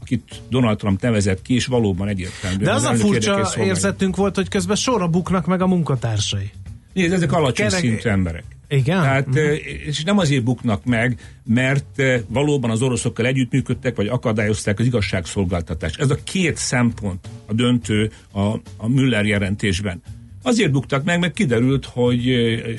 akit 0.00 0.42
Donald 0.48 0.78
Trump 0.78 1.00
nevezett 1.00 1.42
ki, 1.42 1.54
és 1.54 1.66
valóban 1.66 2.08
egyértelmű. 2.08 2.64
De 2.64 2.72
az, 2.72 2.84
az 2.84 3.00
a 3.00 3.02
furcsa 3.02 3.64
érzetünk 3.64 4.16
volt, 4.16 4.34
hogy 4.34 4.48
közben 4.48 4.76
sorra 4.76 5.08
buknak 5.08 5.46
meg 5.46 5.62
a 5.62 5.66
munkatársai. 5.66 6.50
Nézd, 6.92 7.12
ezek 7.12 7.32
alacsony 7.32 7.66
Kereg... 7.66 7.80
szintű 7.80 8.08
emberek. 8.08 8.44
Igen? 8.68 9.00
Tehát, 9.00 9.28
mm. 9.28 9.52
és 9.86 10.02
nem 10.04 10.18
azért 10.18 10.44
buknak 10.44 10.84
meg, 10.84 11.20
mert 11.44 11.98
eh, 11.98 12.20
valóban 12.28 12.70
az 12.70 12.82
oroszokkal 12.82 13.26
együttműködtek, 13.26 13.96
vagy 13.96 14.06
akadályozták 14.06 14.78
az 14.78 14.86
igazságszolgáltatást. 14.86 16.00
Ez 16.00 16.10
a 16.10 16.18
két 16.24 16.56
szempont 16.56 17.28
a 17.46 17.52
döntő 17.52 18.10
a, 18.32 18.40
a 18.76 18.88
Müller 18.88 19.26
jelentésben. 19.26 20.02
Azért 20.42 20.70
buktak 20.70 21.04
meg, 21.04 21.18
mert 21.18 21.34
kiderült, 21.34 21.84
hogy 21.84 22.28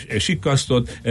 e, 0.09 0.19
sikasztott, 0.19 1.01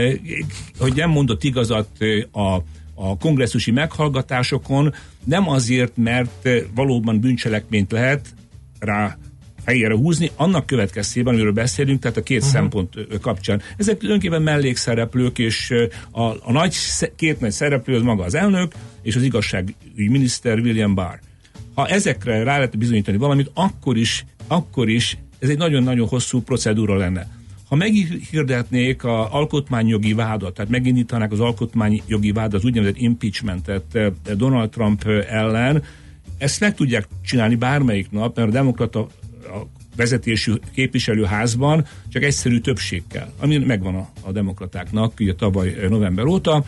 hogy 0.79 0.93
nem 0.95 1.09
mondott 1.09 1.43
igazat 1.43 1.89
a, 2.31 2.55
a 2.93 3.17
kongresszusi 3.17 3.71
meghallgatásokon, 3.71 4.93
nem 5.23 5.49
azért, 5.49 5.97
mert 5.97 6.49
valóban 6.75 7.19
bűncselekményt 7.19 7.91
lehet 7.91 8.27
rá 8.79 9.17
helyére 9.69 9.95
húzni, 9.95 10.31
annak 10.35 10.65
következtében, 10.65 11.33
amiről 11.33 11.51
beszélünk, 11.51 12.01
tehát 12.01 12.17
a 12.17 12.23
két 12.23 12.37
uh-huh. 12.37 12.53
szempont 12.53 12.93
kapcsán. 13.21 13.61
Ezek 13.77 13.97
tulajdonképpen 13.97 14.41
mellékszereplők, 14.41 15.39
és 15.39 15.73
a, 16.11 16.21
a 16.21 16.51
nagy, 16.51 16.75
két 17.15 17.39
nagy 17.39 17.51
szereplő 17.51 17.95
az 17.95 18.01
maga 18.01 18.23
az 18.23 18.35
elnök, 18.35 18.71
és 19.01 19.15
az 19.15 19.21
igazságügyi 19.21 20.07
miniszter 20.09 20.59
William 20.59 20.95
Barr. 20.95 21.19
Ha 21.73 21.87
ezekre 21.87 22.43
rá 22.43 22.55
lehet 22.57 22.77
bizonyítani 22.77 23.17
valamit, 23.17 23.51
akkor 23.53 23.97
is, 23.97 24.25
akkor 24.47 24.89
is 24.89 25.17
ez 25.39 25.49
egy 25.49 25.57
nagyon-nagyon 25.57 26.07
hosszú 26.07 26.41
procedúra 26.41 26.95
lenne. 26.95 27.27
Ha 27.67 27.75
meghirdetnék 27.75 29.03
a 29.03 29.33
alkotmányjogi 29.33 30.13
vádat, 30.13 30.53
tehát 30.53 30.71
megindítanák 30.71 31.31
az 31.31 31.39
alkotmányjogi 31.39 32.31
vádat, 32.31 32.53
az 32.53 32.65
úgynevezett 32.65 32.97
impeachmentet 32.97 33.99
Donald 34.35 34.69
Trump 34.69 35.03
ellen, 35.27 35.83
ezt 36.37 36.59
meg 36.59 36.75
tudják 36.75 37.07
csinálni 37.25 37.55
bármelyik 37.55 38.11
nap, 38.11 38.35
mert 38.35 38.47
a 38.47 38.51
demokrata 38.51 39.07
a 39.49 39.67
vezetésű 39.95 40.53
képviselőházban 40.73 41.85
csak 42.09 42.23
egyszerű 42.23 42.59
többség 42.59 43.03
kell, 43.07 43.31
ami 43.39 43.57
megvan 43.57 43.95
a, 43.95 44.09
a 44.21 44.31
demokratáknak 44.31 45.13
ugye 45.19 45.33
tavaly 45.33 45.75
november 45.89 46.25
óta. 46.25 46.63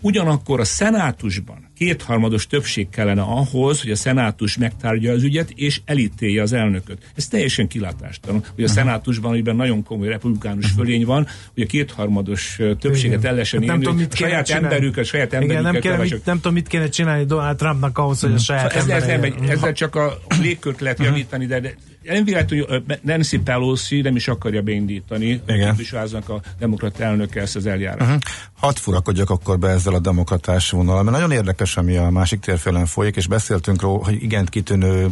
Ugyanakkor 0.00 0.60
a 0.60 0.64
szenátusban 0.64 1.67
kétharmados 1.78 2.46
többség 2.46 2.88
kellene 2.88 3.22
ahhoz, 3.22 3.82
hogy 3.82 3.90
a 3.90 3.96
szenátus 3.96 4.56
megtárgya 4.56 5.12
az 5.12 5.22
ügyet, 5.22 5.50
és 5.54 5.80
elítélje 5.84 6.42
az 6.42 6.52
elnököt. 6.52 6.98
Ez 7.14 7.28
teljesen 7.28 7.68
kilátástalan, 7.68 8.44
hogy 8.54 8.64
a 8.64 8.68
szenátusban, 8.68 9.30
amiben 9.30 9.56
nagyon 9.56 9.82
komoly 9.82 10.08
republikánus 10.08 10.70
fölény 10.70 11.04
van, 11.04 11.26
hogy 11.54 11.62
a 11.62 11.66
kétharmados 11.66 12.58
többséget 12.80 13.24
ellesen 13.24 13.68
hát 13.68 13.82
élni, 13.82 14.02
a 14.10 14.16
saját 14.16 14.50
emberüket, 14.50 15.04
saját 15.04 15.32
emberüket. 15.32 15.60
Igen, 15.60 15.72
nem, 15.72 15.80
kéne, 15.80 15.96
mit, 15.96 16.24
nem 16.24 16.36
tudom, 16.36 16.52
mit 16.52 16.68
kéne 16.68 16.88
csinálni 16.88 17.24
Donald 17.24 17.56
Trumpnak 17.56 17.98
ahhoz, 17.98 18.20
hogy 18.20 18.32
a 18.32 18.38
saját 18.38 18.72
ez, 18.72 18.86
ez 18.86 19.06
nem, 19.06 19.34
Ezzel 19.48 19.72
csak 19.72 19.94
a 19.94 20.18
légkört 20.40 20.80
lehet 20.80 20.98
javítani, 20.98 21.46
de, 21.46 21.60
de 21.60 21.74
nem 22.02 22.24
véletlenül, 22.24 22.66
hogy 22.66 22.98
Nancy 23.02 23.38
Pelosi 23.38 24.00
nem 24.00 24.16
is 24.16 24.28
akarja 24.28 24.62
beindítani 24.62 25.42
a 25.46 25.52
képviselőháznak 25.52 26.28
a 26.28 26.40
demokrat 26.58 27.00
elnöke 27.00 27.40
ezt 27.40 27.56
az 27.56 27.66
eljárás. 27.66 28.06
Uh-huh. 28.06 28.22
Hadd 28.56 28.74
furakodjak 28.74 29.30
akkor 29.30 29.58
be 29.58 29.68
ezzel 29.68 29.94
a 29.94 29.98
demokratás 29.98 30.70
vonalal, 30.70 31.02
mert 31.02 31.16
nagyon 31.16 31.30
érdekes 31.30 31.67
beszélgetés, 31.74 31.76
ami 31.76 32.06
a 32.06 32.10
másik 32.10 32.40
térfélen 32.40 32.86
folyik, 32.86 33.16
és 33.16 33.26
beszéltünk 33.26 33.82
róla, 33.82 34.04
hogy 34.04 34.22
igen 34.22 34.44
kitűnő, 34.44 35.08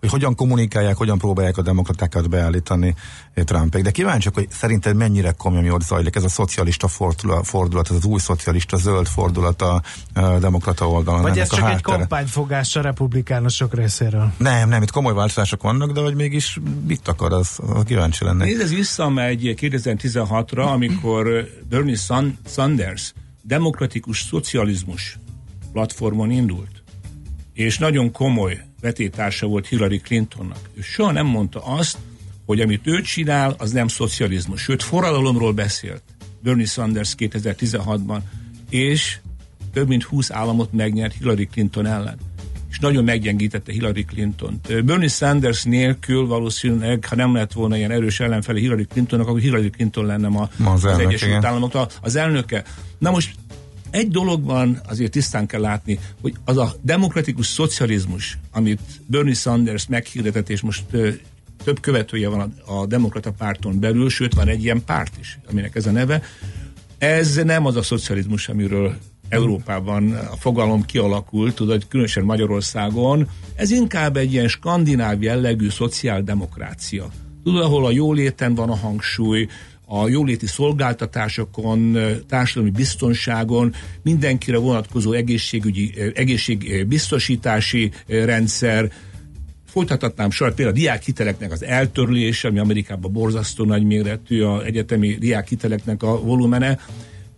hogy 0.00 0.10
hogyan 0.10 0.34
kommunikálják, 0.34 0.96
hogyan 0.96 1.18
próbálják 1.18 1.58
a 1.58 1.62
demokratákat 1.62 2.28
beállítani 2.28 2.94
Trumpék. 3.34 3.82
De 3.82 3.90
kíváncsiak, 3.90 4.34
hogy 4.34 4.48
szerinted 4.50 4.96
mennyire 4.96 5.32
komoly, 5.32 5.58
ami 5.58 5.70
ott 5.70 5.82
zajlik 5.82 6.16
ez 6.16 6.24
a 6.24 6.28
szocialista 6.28 6.88
fordulat, 7.42 7.90
ez 7.90 7.96
az 7.96 8.04
új 8.04 8.18
szocialista 8.18 8.76
zöld 8.76 9.06
fordulat 9.06 9.62
a, 9.62 9.82
a 10.14 10.38
demokrata 10.38 10.88
oldalon. 10.88 11.22
Vagy 11.22 11.38
ez 11.38 11.48
csak 11.48 11.70
egy 11.70 11.82
kampányfogás 11.82 12.76
a 12.76 12.80
republikánusok 12.80 13.74
részéről? 13.74 14.32
Nem, 14.36 14.68
nem, 14.68 14.82
itt 14.82 14.90
komoly 14.90 15.14
változások 15.14 15.62
vannak, 15.62 15.92
de 15.92 16.00
hogy 16.00 16.14
mégis 16.14 16.58
mit 16.86 17.08
akar, 17.08 17.32
az, 17.32 17.58
az 17.74 17.82
kíváncsi 17.84 18.24
lenne. 18.24 18.44
Nézd, 18.44 18.60
ez 18.60 18.74
visszamegy 18.74 19.54
2016-ra, 19.60 20.72
amikor 20.72 21.48
Bernie 21.68 21.98
Sanders 22.46 23.12
demokratikus 23.42 24.20
szocializmus 24.20 25.18
platformon 25.72 26.30
indult, 26.30 26.82
és 27.54 27.78
nagyon 27.78 28.12
komoly 28.12 28.60
vetétársa 28.80 29.46
volt 29.46 29.66
Hillary 29.66 29.98
Clintonnak. 29.98 30.70
Ő 30.74 30.80
soha 30.80 31.12
nem 31.12 31.26
mondta 31.26 31.64
azt, 31.64 31.98
hogy 32.46 32.60
amit 32.60 32.86
ő 32.86 33.00
csinál, 33.00 33.54
az 33.58 33.72
nem 33.72 33.88
szocializmus. 33.88 34.62
Sőt, 34.62 34.82
forradalomról 34.82 35.52
beszélt 35.52 36.02
Bernie 36.42 36.66
Sanders 36.66 37.14
2016-ban, 37.18 38.18
és 38.70 39.18
több 39.72 39.88
mint 39.88 40.02
20 40.02 40.30
államot 40.30 40.72
megnyert 40.72 41.14
Hillary 41.14 41.46
Clinton 41.46 41.86
ellen 41.86 42.18
és 42.70 42.78
nagyon 42.78 43.04
meggyengítette 43.04 43.72
Hillary 43.72 44.04
Clinton-t. 44.04 44.84
Bernie 44.84 45.08
Sanders 45.08 45.64
nélkül 45.64 46.26
valószínűleg, 46.26 47.04
ha 47.04 47.16
nem 47.16 47.34
lett 47.34 47.52
volna 47.52 47.76
ilyen 47.76 47.90
erős 47.90 48.20
ellenfele 48.20 48.58
Hillary 48.58 48.84
Clintonnak, 48.84 49.28
akkor 49.28 49.40
Hillary 49.40 49.70
Clinton 49.70 50.06
lenne 50.06 50.28
ma 50.28 50.48
az, 50.64 50.84
az 50.84 50.98
Egyesült 50.98 51.44
Államok 51.44 51.86
az 52.02 52.16
elnöke. 52.16 52.64
Na 52.98 53.10
most 53.10 53.34
egy 53.90 54.08
dologban 54.08 54.80
azért 54.88 55.10
tisztán 55.10 55.46
kell 55.46 55.60
látni, 55.60 55.98
hogy 56.20 56.34
az 56.44 56.56
a 56.56 56.74
demokratikus 56.82 57.46
szocializmus, 57.46 58.38
amit 58.52 58.80
Bernie 59.06 59.34
Sanders 59.34 59.86
meghirdetett, 59.86 60.48
és 60.48 60.60
most 60.60 60.84
több 61.64 61.80
követője 61.80 62.28
van 62.28 62.54
a, 62.66 62.72
a 62.80 62.86
demokrata 62.86 63.30
párton 63.30 63.80
belül, 63.80 64.10
sőt 64.10 64.34
van 64.34 64.48
egy 64.48 64.64
ilyen 64.64 64.84
párt 64.84 65.12
is, 65.20 65.38
aminek 65.50 65.76
ez 65.76 65.86
a 65.86 65.90
neve, 65.90 66.22
ez 66.98 67.34
nem 67.34 67.66
az 67.66 67.76
a 67.76 67.82
szocializmus, 67.82 68.48
amiről 68.48 68.96
Európában 69.28 70.12
a 70.12 70.36
fogalom 70.36 70.84
kialakult, 70.84 71.54
tudod, 71.54 71.88
különösen 71.88 72.24
Magyarországon, 72.24 73.28
ez 73.54 73.70
inkább 73.70 74.16
egy 74.16 74.32
ilyen 74.32 74.48
skandináv 74.48 75.22
jellegű 75.22 75.68
szociáldemokrácia. 75.68 77.08
Tudod, 77.44 77.62
ahol 77.62 77.86
a 77.86 77.90
jóléten 77.90 78.54
van 78.54 78.70
a 78.70 78.76
hangsúly, 78.76 79.48
a 79.92 80.08
jóléti 80.08 80.46
szolgáltatásokon, 80.46 81.98
társadalmi 82.28 82.70
biztonságon, 82.70 83.74
mindenkire 84.02 84.58
vonatkozó 84.58 85.12
egészségügyi, 85.12 85.94
egészségbiztosítási 86.14 87.90
rendszer, 88.06 88.90
Folytathatnám 89.66 90.30
sorát 90.30 90.54
például 90.54 90.76
a 90.76 90.80
diákhiteleknek 90.80 91.52
az 91.52 91.64
eltörlése, 91.64 92.48
ami 92.48 92.58
Amerikában 92.58 93.12
borzasztó 93.12 93.64
nagy 93.64 94.12
a 94.42 94.62
egyetemi 94.64 95.14
diákhiteleknek 95.14 96.02
a 96.02 96.20
volumene. 96.20 96.78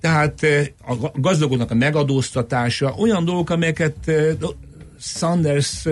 Tehát 0.00 0.46
a 0.86 1.10
gazdagoknak 1.14 1.70
a 1.70 1.74
megadóztatása, 1.74 2.94
olyan 2.98 3.24
dolgok, 3.24 3.50
amelyeket 3.50 4.10
Sanders 4.98 5.84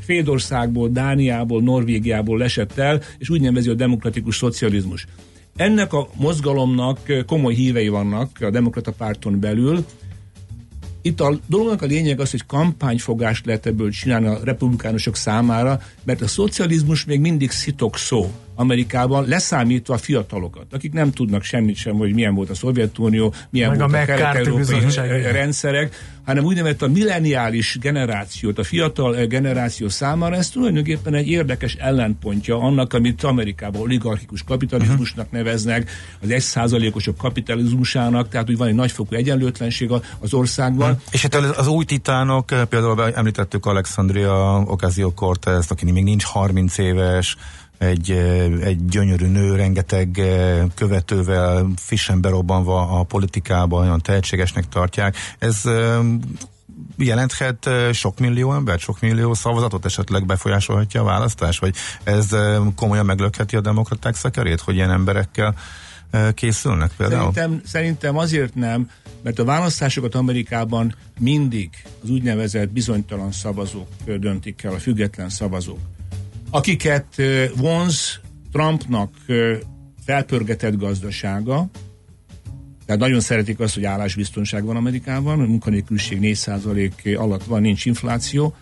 Fédországból, 0.00 0.88
Dániából, 0.88 1.62
Norvégiából 1.62 2.38
lesett 2.38 2.78
el, 2.78 3.02
és 3.18 3.30
úgy 3.30 3.40
nevezi 3.40 3.68
a 3.68 3.74
demokratikus 3.74 4.36
szocializmus. 4.36 5.06
Ennek 5.56 5.92
a 5.92 6.08
mozgalomnak 6.14 6.98
komoly 7.26 7.54
hívei 7.54 7.88
vannak 7.88 8.40
a 8.40 8.50
demokrata 8.50 8.92
párton 8.92 9.40
belül. 9.40 9.84
Itt 11.02 11.20
a 11.20 11.38
dolognak 11.46 11.82
a 11.82 11.86
lényeg 11.86 12.20
az, 12.20 12.30
hogy 12.30 12.46
kampányfogást 12.46 13.46
lehet 13.46 13.66
ebből 13.66 13.90
csinálni 13.90 14.26
a 14.26 14.40
republikánusok 14.44 15.16
számára, 15.16 15.80
mert 16.04 16.20
a 16.20 16.28
szocializmus 16.28 17.04
még 17.04 17.20
mindig 17.20 17.50
szitok 17.50 17.96
szó. 17.96 18.32
Amerikában, 18.56 19.28
leszámítva 19.28 19.94
a 19.94 19.98
fiatalokat, 19.98 20.66
akik 20.72 20.92
nem 20.92 21.10
tudnak 21.10 21.42
semmit 21.42 21.76
sem, 21.76 21.94
hogy 21.94 22.14
milyen 22.14 22.34
volt 22.34 22.50
a 22.50 22.54
Szovjetunió, 22.54 23.34
milyen 23.50 23.68
Meg 23.68 23.78
volt 23.78 23.94
a, 23.94 24.00
a 24.00 24.04
kelet-európai 24.04 24.80
rendszerek, 25.32 25.94
hanem 26.26 26.44
úgynevezett 26.44 26.82
a 26.82 26.88
milleniális 26.88 27.78
generációt, 27.80 28.58
a 28.58 28.64
fiatal 28.64 29.26
generáció 29.26 29.88
számára, 29.88 30.36
ez 30.36 30.48
tulajdonképpen 30.48 31.14
egy 31.14 31.28
érdekes 31.28 31.74
ellenpontja 31.74 32.58
annak, 32.58 32.92
amit 32.92 33.22
Amerikában 33.22 33.80
oligarchikus 33.80 34.42
kapitalizmusnak 34.42 35.30
neveznek, 35.30 35.90
az 36.22 36.30
egy 36.30 36.40
százalékosok 36.40 37.16
kapitalizmusának, 37.16 38.28
tehát 38.28 38.50
úgy 38.50 38.56
van 38.56 38.68
egy 38.68 38.74
nagyfokú 38.74 39.14
egyenlőtlenség 39.14 39.90
az 40.18 40.34
országban. 40.34 40.88
Hmm. 40.88 41.00
És 41.10 41.24
itt 41.24 41.34
az 41.34 41.66
új 41.66 41.84
titánok, 41.84 42.46
például 42.68 43.02
említettük 43.02 43.66
Alexandria 43.66 44.62
Ocasio-Cortez, 44.66 45.70
aki 45.70 45.92
még 45.92 46.04
nincs 46.04 46.24
30 46.24 46.78
éves, 46.78 47.36
egy, 47.78 48.10
egy 48.60 48.86
gyönyörű 48.86 49.26
nő, 49.26 49.56
rengeteg 49.56 50.22
követővel, 50.74 51.68
frissen 51.76 52.20
berobbanva 52.20 52.98
a 52.98 53.02
politikában, 53.02 53.82
olyan 53.82 54.00
tehetségesnek 54.00 54.68
tartják. 54.68 55.16
Ez 55.38 55.62
jelenthet 56.96 57.68
sok 57.92 58.18
millió 58.18 58.52
ember, 58.52 58.78
sok 58.78 59.00
millió 59.00 59.34
szavazatot 59.34 59.84
esetleg 59.84 60.26
befolyásolhatja 60.26 61.00
a 61.00 61.04
választás, 61.04 61.58
vagy 61.58 61.74
ez 62.04 62.28
komolyan 62.74 63.06
meglökheti 63.06 63.56
a 63.56 63.60
demokraták 63.60 64.14
szekerét, 64.14 64.60
hogy 64.60 64.74
ilyen 64.74 64.90
emberekkel 64.90 65.54
készülnek 66.34 66.90
például? 66.96 67.32
Szerintem, 67.32 67.60
szerintem 67.64 68.16
azért 68.16 68.54
nem, 68.54 68.90
mert 69.22 69.38
a 69.38 69.44
választásokat 69.44 70.14
Amerikában 70.14 70.94
mindig 71.18 71.70
az 72.02 72.10
úgynevezett 72.10 72.68
bizonytalan 72.68 73.32
szavazók 73.32 73.88
döntik 74.04 74.62
el, 74.62 74.72
a 74.72 74.78
független 74.78 75.28
szavazók 75.28 75.78
akiket 76.50 77.22
vonz 77.56 78.20
Trumpnak 78.52 79.14
felpörgetett 80.04 80.76
gazdasága, 80.76 81.70
tehát 82.86 83.00
nagyon 83.00 83.20
szeretik 83.20 83.60
azt, 83.60 83.74
hogy 83.74 83.84
állásbiztonság 83.84 84.64
van 84.64 84.76
Amerikában, 84.76 85.40
a 85.40 85.46
munkanélküliség 85.46 86.18
4% 86.22 87.18
alatt 87.18 87.44
van, 87.44 87.60
nincs 87.60 87.84
infláció. 87.84 88.54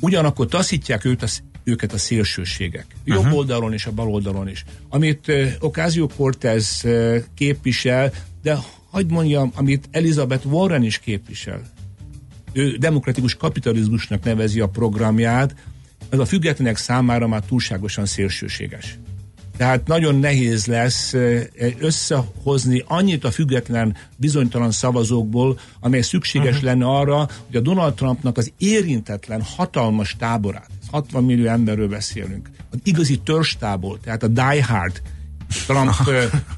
Ugyanakkor 0.00 0.46
taszítják 0.46 1.04
őt 1.04 1.22
a, 1.22 1.26
őket 1.64 1.92
a 1.92 1.98
szélsőségek. 1.98 2.86
Jobb 3.04 3.18
uh-huh. 3.18 3.36
oldalon 3.36 3.72
és 3.72 3.86
a 3.86 3.92
bal 3.92 4.08
oldalon 4.08 4.48
is. 4.48 4.64
Amit 4.88 5.28
uh, 5.28 5.48
Ocasio-Cortez 5.60 6.80
uh, 6.84 7.16
képvisel, 7.34 8.12
de 8.42 8.58
hagyd 8.90 9.10
mondjam, 9.10 9.52
amit 9.54 9.88
Elizabeth 9.90 10.46
Warren 10.46 10.82
is 10.82 10.98
képvisel. 10.98 11.62
Ő 12.52 12.76
demokratikus 12.76 13.34
kapitalizmusnak 13.34 14.24
nevezi 14.24 14.60
a 14.60 14.68
programját, 14.68 15.54
ez 16.12 16.18
a 16.18 16.24
függetlenek 16.24 16.76
számára 16.76 17.26
már 17.26 17.40
túlságosan 17.40 18.06
szélsőséges. 18.06 18.98
Tehát 19.56 19.86
nagyon 19.86 20.14
nehéz 20.14 20.66
lesz 20.66 21.14
összehozni 21.78 22.84
annyit 22.86 23.24
a 23.24 23.30
független 23.30 23.96
bizonytalan 24.16 24.70
szavazókból, 24.70 25.58
amely 25.80 26.00
szükséges 26.00 26.54
uh-huh. 26.54 26.64
lenne 26.64 26.86
arra, 26.86 27.28
hogy 27.46 27.56
a 27.56 27.60
Donald 27.60 27.94
Trumpnak 27.94 28.38
az 28.38 28.52
érintetlen 28.58 29.42
hatalmas 29.56 30.16
táborát, 30.18 30.70
60 30.90 31.24
millió 31.24 31.46
emberről 31.46 31.88
beszélünk, 31.88 32.50
az 32.70 32.78
igazi 32.82 33.18
törstából, 33.18 34.00
tehát 34.00 34.22
a 34.22 34.28
die 34.28 34.64
hard 34.64 35.02
Trump, 35.66 35.94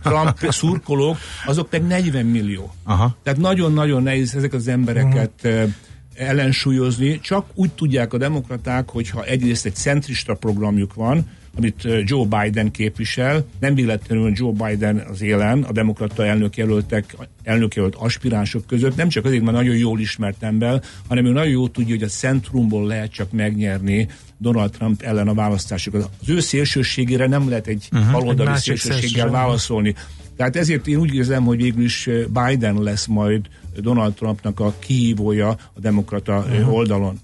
Trump 0.03 0.39
szurkolók, 0.61 1.17
azok 1.47 1.71
meg 1.71 1.87
40 1.87 2.27
millió. 2.27 2.75
Aha. 2.85 3.17
Tehát 3.23 3.41
nagyon-nagyon 3.41 4.03
nehéz 4.03 4.35
ezek 4.35 4.53
az 4.53 4.69
embereket 4.69 5.33
uh-huh 5.45 5.73
ellensúlyozni, 6.15 7.21
csak 7.21 7.47
úgy 7.55 7.71
tudják 7.71 8.13
a 8.13 8.19
demokraták, 8.19 8.91
hogyha 8.91 9.25
egyrészt 9.25 9.67
egy 9.67 9.75
centrista 9.75 10.35
programjuk 10.35 10.95
van, 10.95 11.27
amit 11.57 11.89
Joe 12.05 12.27
Biden 12.27 12.71
képvisel, 12.71 13.47
nem 13.61 13.75
véletlenül 13.75 14.33
Joe 14.35 14.53
Biden 14.53 15.05
az 15.11 15.23
élen, 15.23 15.63
a 15.63 15.73
demokrata 15.73 16.27
elnök 16.27 16.57
jelöltek, 16.57 17.17
elnök 17.43 17.75
jelölt 17.75 17.95
aspiránsok 17.95 18.67
között, 18.67 18.97
nem 18.97 19.09
csak 19.09 19.25
azért, 19.25 19.43
mert 19.43 19.57
nagyon 19.57 19.77
jól 19.77 20.01
ismert 20.01 20.43
ember, 20.43 20.83
hanem 21.09 21.27
ő 21.27 21.33
nagyon 21.33 21.51
jól 21.51 21.71
tudja, 21.71 21.95
hogy 21.95 22.05
a 22.05 22.09
centrumból 22.09 22.87
lehet 22.87 23.13
csak 23.13 23.33
megnyerni 23.33 24.09
Donald 24.39 24.71
Trump 24.71 25.03
ellen 25.03 25.29
a 25.29 25.35
választásokat. 25.35 26.11
Az 26.21 26.29
ő 26.29 26.41
szélsőségére 26.41 27.27
nem 27.27 27.49
lehet 27.49 27.67
egy 27.67 27.89
uh-huh, 27.93 28.13
baloldali 28.13 28.57
szélsőséggel 28.57 29.31
válaszolni. 29.31 29.95
Tehát 30.37 30.57
ezért 30.57 30.87
én 30.87 30.97
úgy 30.97 31.15
érzem, 31.15 31.45
hogy 31.45 31.63
végül 31.63 31.85
is 31.85 32.09
Biden 32.29 32.83
lesz 32.83 33.07
majd 33.07 33.47
Donald 33.81 34.15
Trumpnak 34.15 34.61
a 34.61 34.75
kihívója 34.79 35.49
a 35.49 35.81
demokrata 35.81 36.39
uh-huh. 36.39 36.73
oldalon. 36.73 37.19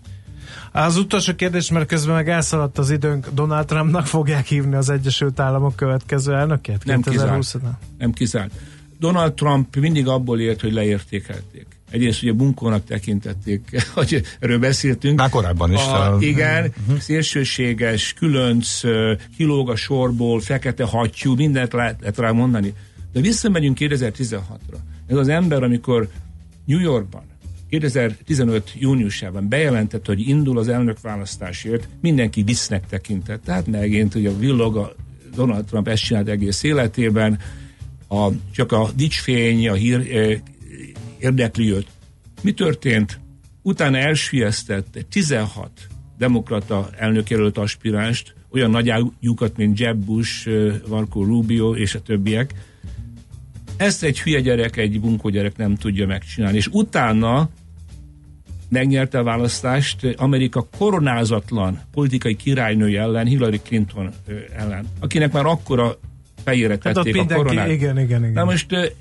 Az 0.72 0.96
utolsó 0.96 1.34
kérdés, 1.34 1.70
mert 1.70 1.86
közben 1.86 2.14
meg 2.14 2.28
elszaladt 2.28 2.78
az 2.78 2.90
időnk, 2.90 3.28
Donald 3.34 3.66
Trumpnak 3.66 4.06
fogják 4.06 4.46
hívni 4.46 4.74
az 4.74 4.90
Egyesült 4.90 5.40
Államok 5.40 5.76
következő 5.76 6.34
elnökét? 6.34 6.84
Nem 6.84 7.02
kizárt. 7.02 7.56
Nem 7.98 8.12
kizárt. 8.12 8.52
Donald 8.98 9.32
Trump 9.32 9.76
mindig 9.76 10.08
abból 10.08 10.40
ért, 10.40 10.60
hogy 10.60 10.72
leértékelték. 10.72 11.66
Egyrészt 11.90 12.22
ugye 12.22 12.32
bunkónak 12.32 12.84
tekintették, 12.84 13.82
hogy 13.94 14.22
erről 14.40 14.58
beszéltünk. 14.58 15.18
Már 15.18 15.28
korábban 15.28 15.72
is. 15.72 15.78
A, 15.78 16.14
a... 16.14 16.20
Igen, 16.20 16.72
uh-huh. 16.80 16.98
szélsőséges, 16.98 18.12
különc, 18.12 18.80
kilóg 19.36 19.70
a 19.70 19.76
sorból, 19.76 20.40
fekete 20.40 20.84
hattyú, 20.84 21.34
mindent 21.34 21.72
lehet 21.72 22.18
rá 22.18 22.30
mondani. 22.30 22.74
De 23.12 23.20
visszamegyünk 23.20 23.76
2016-ra. 23.80 24.76
Ez 25.06 25.16
az 25.16 25.28
ember, 25.28 25.62
amikor 25.62 26.08
New 26.70 26.80
Yorkban 26.80 27.22
2015 27.68 28.72
júniusában 28.78 29.48
bejelentett, 29.48 30.06
hogy 30.06 30.28
indul 30.28 30.58
az 30.58 30.68
elnökválasztásért, 30.68 31.88
mindenki 32.00 32.42
visznek 32.42 32.86
tekintett. 32.86 33.44
Tehát 33.44 33.66
megint 33.66 34.14
ugye 34.14 34.30
villog 34.30 34.76
a 34.76 34.94
Donald 35.34 35.64
Trump 35.64 35.88
ezt 35.88 36.02
csinált 36.02 36.28
egész 36.28 36.62
életében, 36.62 37.38
a, 38.08 38.28
csak 38.52 38.72
a 38.72 38.90
dicsfény, 38.96 39.68
a 39.68 39.74
hír 39.74 40.16
eh, 40.16 40.38
érdekli 41.18 41.72
őt. 41.72 41.86
Mi 42.42 42.52
történt? 42.52 43.20
Utána 43.62 43.98
elsüllyesztett 43.98 45.06
16 45.08 45.70
demokrata 46.18 46.88
elnökjelölt 46.96 47.58
aspiránst, 47.58 48.34
olyan 48.52 48.70
nagy 48.70 48.88
ágyúkat, 48.88 49.56
mint 49.56 49.78
Jeb 49.78 50.04
Bush, 50.04 50.50
Marco 50.88 51.24
Rubio 51.24 51.74
és 51.74 51.94
a 51.94 52.02
többiek. 52.02 52.54
Ezt 53.80 54.02
egy 54.02 54.20
hülye 54.20 54.40
gyerek, 54.40 54.76
egy 54.76 55.00
bunkó 55.00 55.28
gyerek 55.28 55.56
nem 55.56 55.76
tudja 55.76 56.06
megcsinálni. 56.06 56.56
És 56.56 56.66
utána 56.66 57.48
megnyerte 58.68 59.18
a 59.18 59.22
választást 59.22 60.14
Amerika 60.16 60.68
koronázatlan 60.78 61.80
politikai 61.92 62.36
királynő 62.36 62.98
ellen, 62.98 63.26
Hillary 63.26 63.60
Clinton 63.60 64.10
ellen, 64.56 64.86
akinek 64.98 65.32
már 65.32 65.46
akkora 65.46 65.98
fejére 66.44 66.78
hát 66.82 66.94
tették 66.94 67.16
hát 67.16 67.30
a 67.30 67.34
koronát. 67.34 67.68
Igen, 67.68 67.98
igen, 67.98 68.22
igen. 68.22 68.32
Na 68.32 68.44
most, 68.44 68.96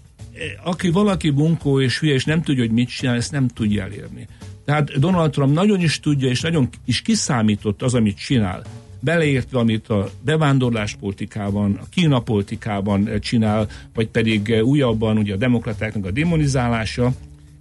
aki 0.64 0.90
valaki 0.90 1.30
bunkó 1.30 1.82
és 1.82 2.00
hülye, 2.00 2.14
és 2.14 2.26
nem 2.26 2.42
tudja, 2.42 2.64
hogy 2.64 2.74
mit 2.74 2.90
csinál, 2.90 3.16
ezt 3.16 3.32
nem 3.32 3.48
tudja 3.48 3.84
elérni. 3.84 4.28
Tehát 4.66 5.00
Donald 5.00 5.32
Trump 5.32 5.54
nagyon 5.54 5.82
is 5.82 6.00
tudja, 6.00 6.30
és 6.30 6.42
nagyon 6.42 6.70
is 6.86 7.02
kiszámított 7.02 7.82
az, 7.82 7.94
amit 7.94 8.18
csinál. 8.18 8.64
Beleértve, 9.00 9.60
amit 9.60 9.88
a 9.88 10.10
bevándorláspolitikában, 10.22 11.80
a 11.82 11.90
Kína 11.90 12.20
politikában 12.20 13.10
csinál, 13.20 13.70
vagy 13.94 14.08
pedig 14.08 14.62
újabban 14.64 15.18
ugye 15.18 15.34
a 15.34 15.38
demokratáknak 15.38 16.06
a 16.06 16.12
demonizálása. 16.12 17.12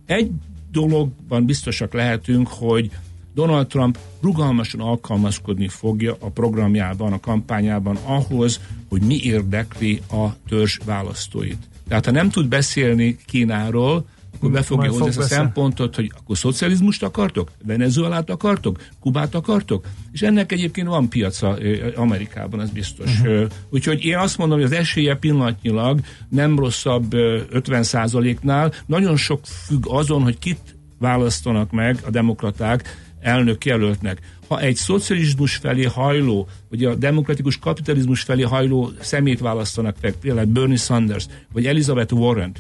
Egy 0.07 0.31
dologban 0.73 1.45
biztosak 1.45 1.93
lehetünk, 1.93 2.49
hogy 2.49 2.91
Donald 3.35 3.67
Trump 3.67 3.99
rugalmasan 4.21 4.81
alkalmazkodni 4.81 5.69
fogja 5.69 6.17
a 6.21 6.31
programjában, 6.31 7.13
a 7.13 7.21
kampányában 7.21 7.97
ahhoz, 8.05 8.61
hogy 8.89 9.03
mi 9.03 9.21
érdekli 9.23 10.01
a 10.11 10.27
törzs 10.49 10.79
választóit. 10.85 11.59
Tehát 11.89 12.05
ha 12.05 12.11
nem 12.11 12.31
tud 12.31 12.49
beszélni 12.49 13.17
Kínáról, 13.27 14.07
akkor 14.35 14.51
be 14.51 14.63
fogja 14.63 14.91
hozni 14.91 15.07
ezt 15.07 15.19
a 15.19 15.23
szempontot, 15.23 15.95
hogy 15.95 16.13
akkor 16.19 16.39
szocializmust 16.39 17.03
akartok, 17.03 17.51
Venezuelát 17.65 18.31
akartok, 18.31 18.79
Kubát 19.01 19.35
akartok, 19.35 19.87
és 20.13 20.23
ennek 20.23 20.53
egyébként 20.53 20.89
van 20.89 21.09
piaca 21.09 21.59
Amerikában, 21.95 22.61
ez 22.61 22.71
biztos. 22.71 23.21
Uh-huh. 23.21 23.47
Úgyhogy 23.71 24.05
én 24.05 24.17
azt 24.17 24.39
mondom, 24.39 24.59
hogy 24.59 24.67
az 24.67 24.73
esélye 24.73 25.17
pillanatnyilag 25.17 26.01
nem 26.29 26.59
rosszabb 26.59 27.07
50%-nál, 27.13 28.73
nagyon 28.87 29.17
sok 29.17 29.41
függ 29.45 29.85
azon, 29.89 30.23
hogy 30.23 30.39
kit 30.39 30.77
választanak 30.99 31.71
meg 31.71 31.99
a 32.05 32.11
demokraták 32.11 33.07
elnök 33.21 33.65
jelöltnek. 33.65 34.21
Ha 34.49 34.61
egy 34.61 34.77
szocializmus 34.77 35.57
felé 35.57 35.85
hajló, 35.85 36.49
vagy 36.71 36.85
a 36.85 36.95
demokratikus 36.95 37.59
kapitalizmus 37.59 38.23
felé 38.23 38.43
hajló 38.43 38.91
szemét 39.01 39.41
választanak 39.41 39.97
meg, 40.01 40.15
például 40.21 40.47
Bernie 40.47 40.77
Sanders, 40.77 41.27
vagy 41.53 41.67
Elizabeth 41.67 42.13
Warren, 42.13 42.53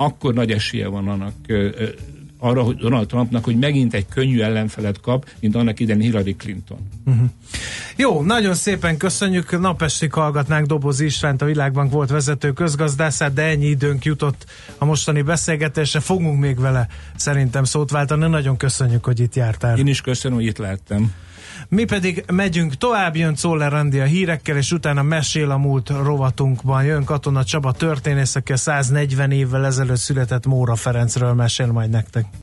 akkor 0.00 0.34
nagy 0.34 0.50
esélye 0.50 0.86
van 0.86 1.08
annak 1.08 1.34
arra, 2.38 2.62
hogy 2.62 2.76
Donald 2.76 3.06
Trumpnak, 3.06 3.44
hogy 3.44 3.58
megint 3.58 3.94
egy 3.94 4.06
könnyű 4.08 4.40
ellenfelet 4.40 5.00
kap, 5.00 5.28
mint 5.40 5.54
annak 5.54 5.80
idején 5.80 6.02
Hillary 6.02 6.36
Clinton. 6.36 6.78
Uh-huh. 7.06 7.28
Jó, 7.96 8.22
nagyon 8.22 8.54
szépen 8.54 8.96
köszönjük. 8.96 9.60
Napestig 9.60 10.12
hallgatnánk 10.12 10.66
Doboz 10.66 11.00
Istvánt, 11.00 11.42
a 11.42 11.44
Világbank 11.44 11.92
volt 11.92 12.10
vezető 12.10 12.52
közgazdászát, 12.52 13.32
de 13.32 13.42
ennyi 13.42 13.66
időnk 13.66 14.04
jutott 14.04 14.44
a 14.78 14.84
mostani 14.84 15.22
beszélgetésre. 15.22 16.00
Fogunk 16.00 16.40
még 16.40 16.60
vele 16.60 16.88
szerintem 17.16 17.64
szót 17.64 17.90
váltani. 17.90 18.26
Nagyon 18.26 18.56
köszönjük, 18.56 19.04
hogy 19.04 19.20
itt 19.20 19.34
jártál. 19.34 19.78
Én 19.78 19.86
is 19.86 20.00
köszönöm, 20.00 20.36
hogy 20.36 20.46
itt 20.46 20.58
lehettem. 20.58 21.12
Mi 21.70 21.84
pedig 21.84 22.24
megyünk 22.32 22.74
tovább, 22.74 23.16
jön 23.16 23.34
Czoller 23.34 23.74
Andi 23.74 24.00
a 24.00 24.04
hírekkel, 24.04 24.56
és 24.56 24.72
utána 24.72 25.02
mesél 25.02 25.50
a 25.50 25.56
múlt 25.56 25.88
rovatunkban. 25.88 26.84
Jön 26.84 27.04
Katona 27.04 27.44
Csaba 27.44 27.72
történészekkel 27.72 28.56
140 28.56 29.30
évvel 29.30 29.66
ezelőtt 29.66 29.96
született 29.96 30.46
Móra 30.46 30.76
Ferencről 30.76 31.32
mesél 31.32 31.66
majd 31.66 31.90
nektek. 31.90 32.26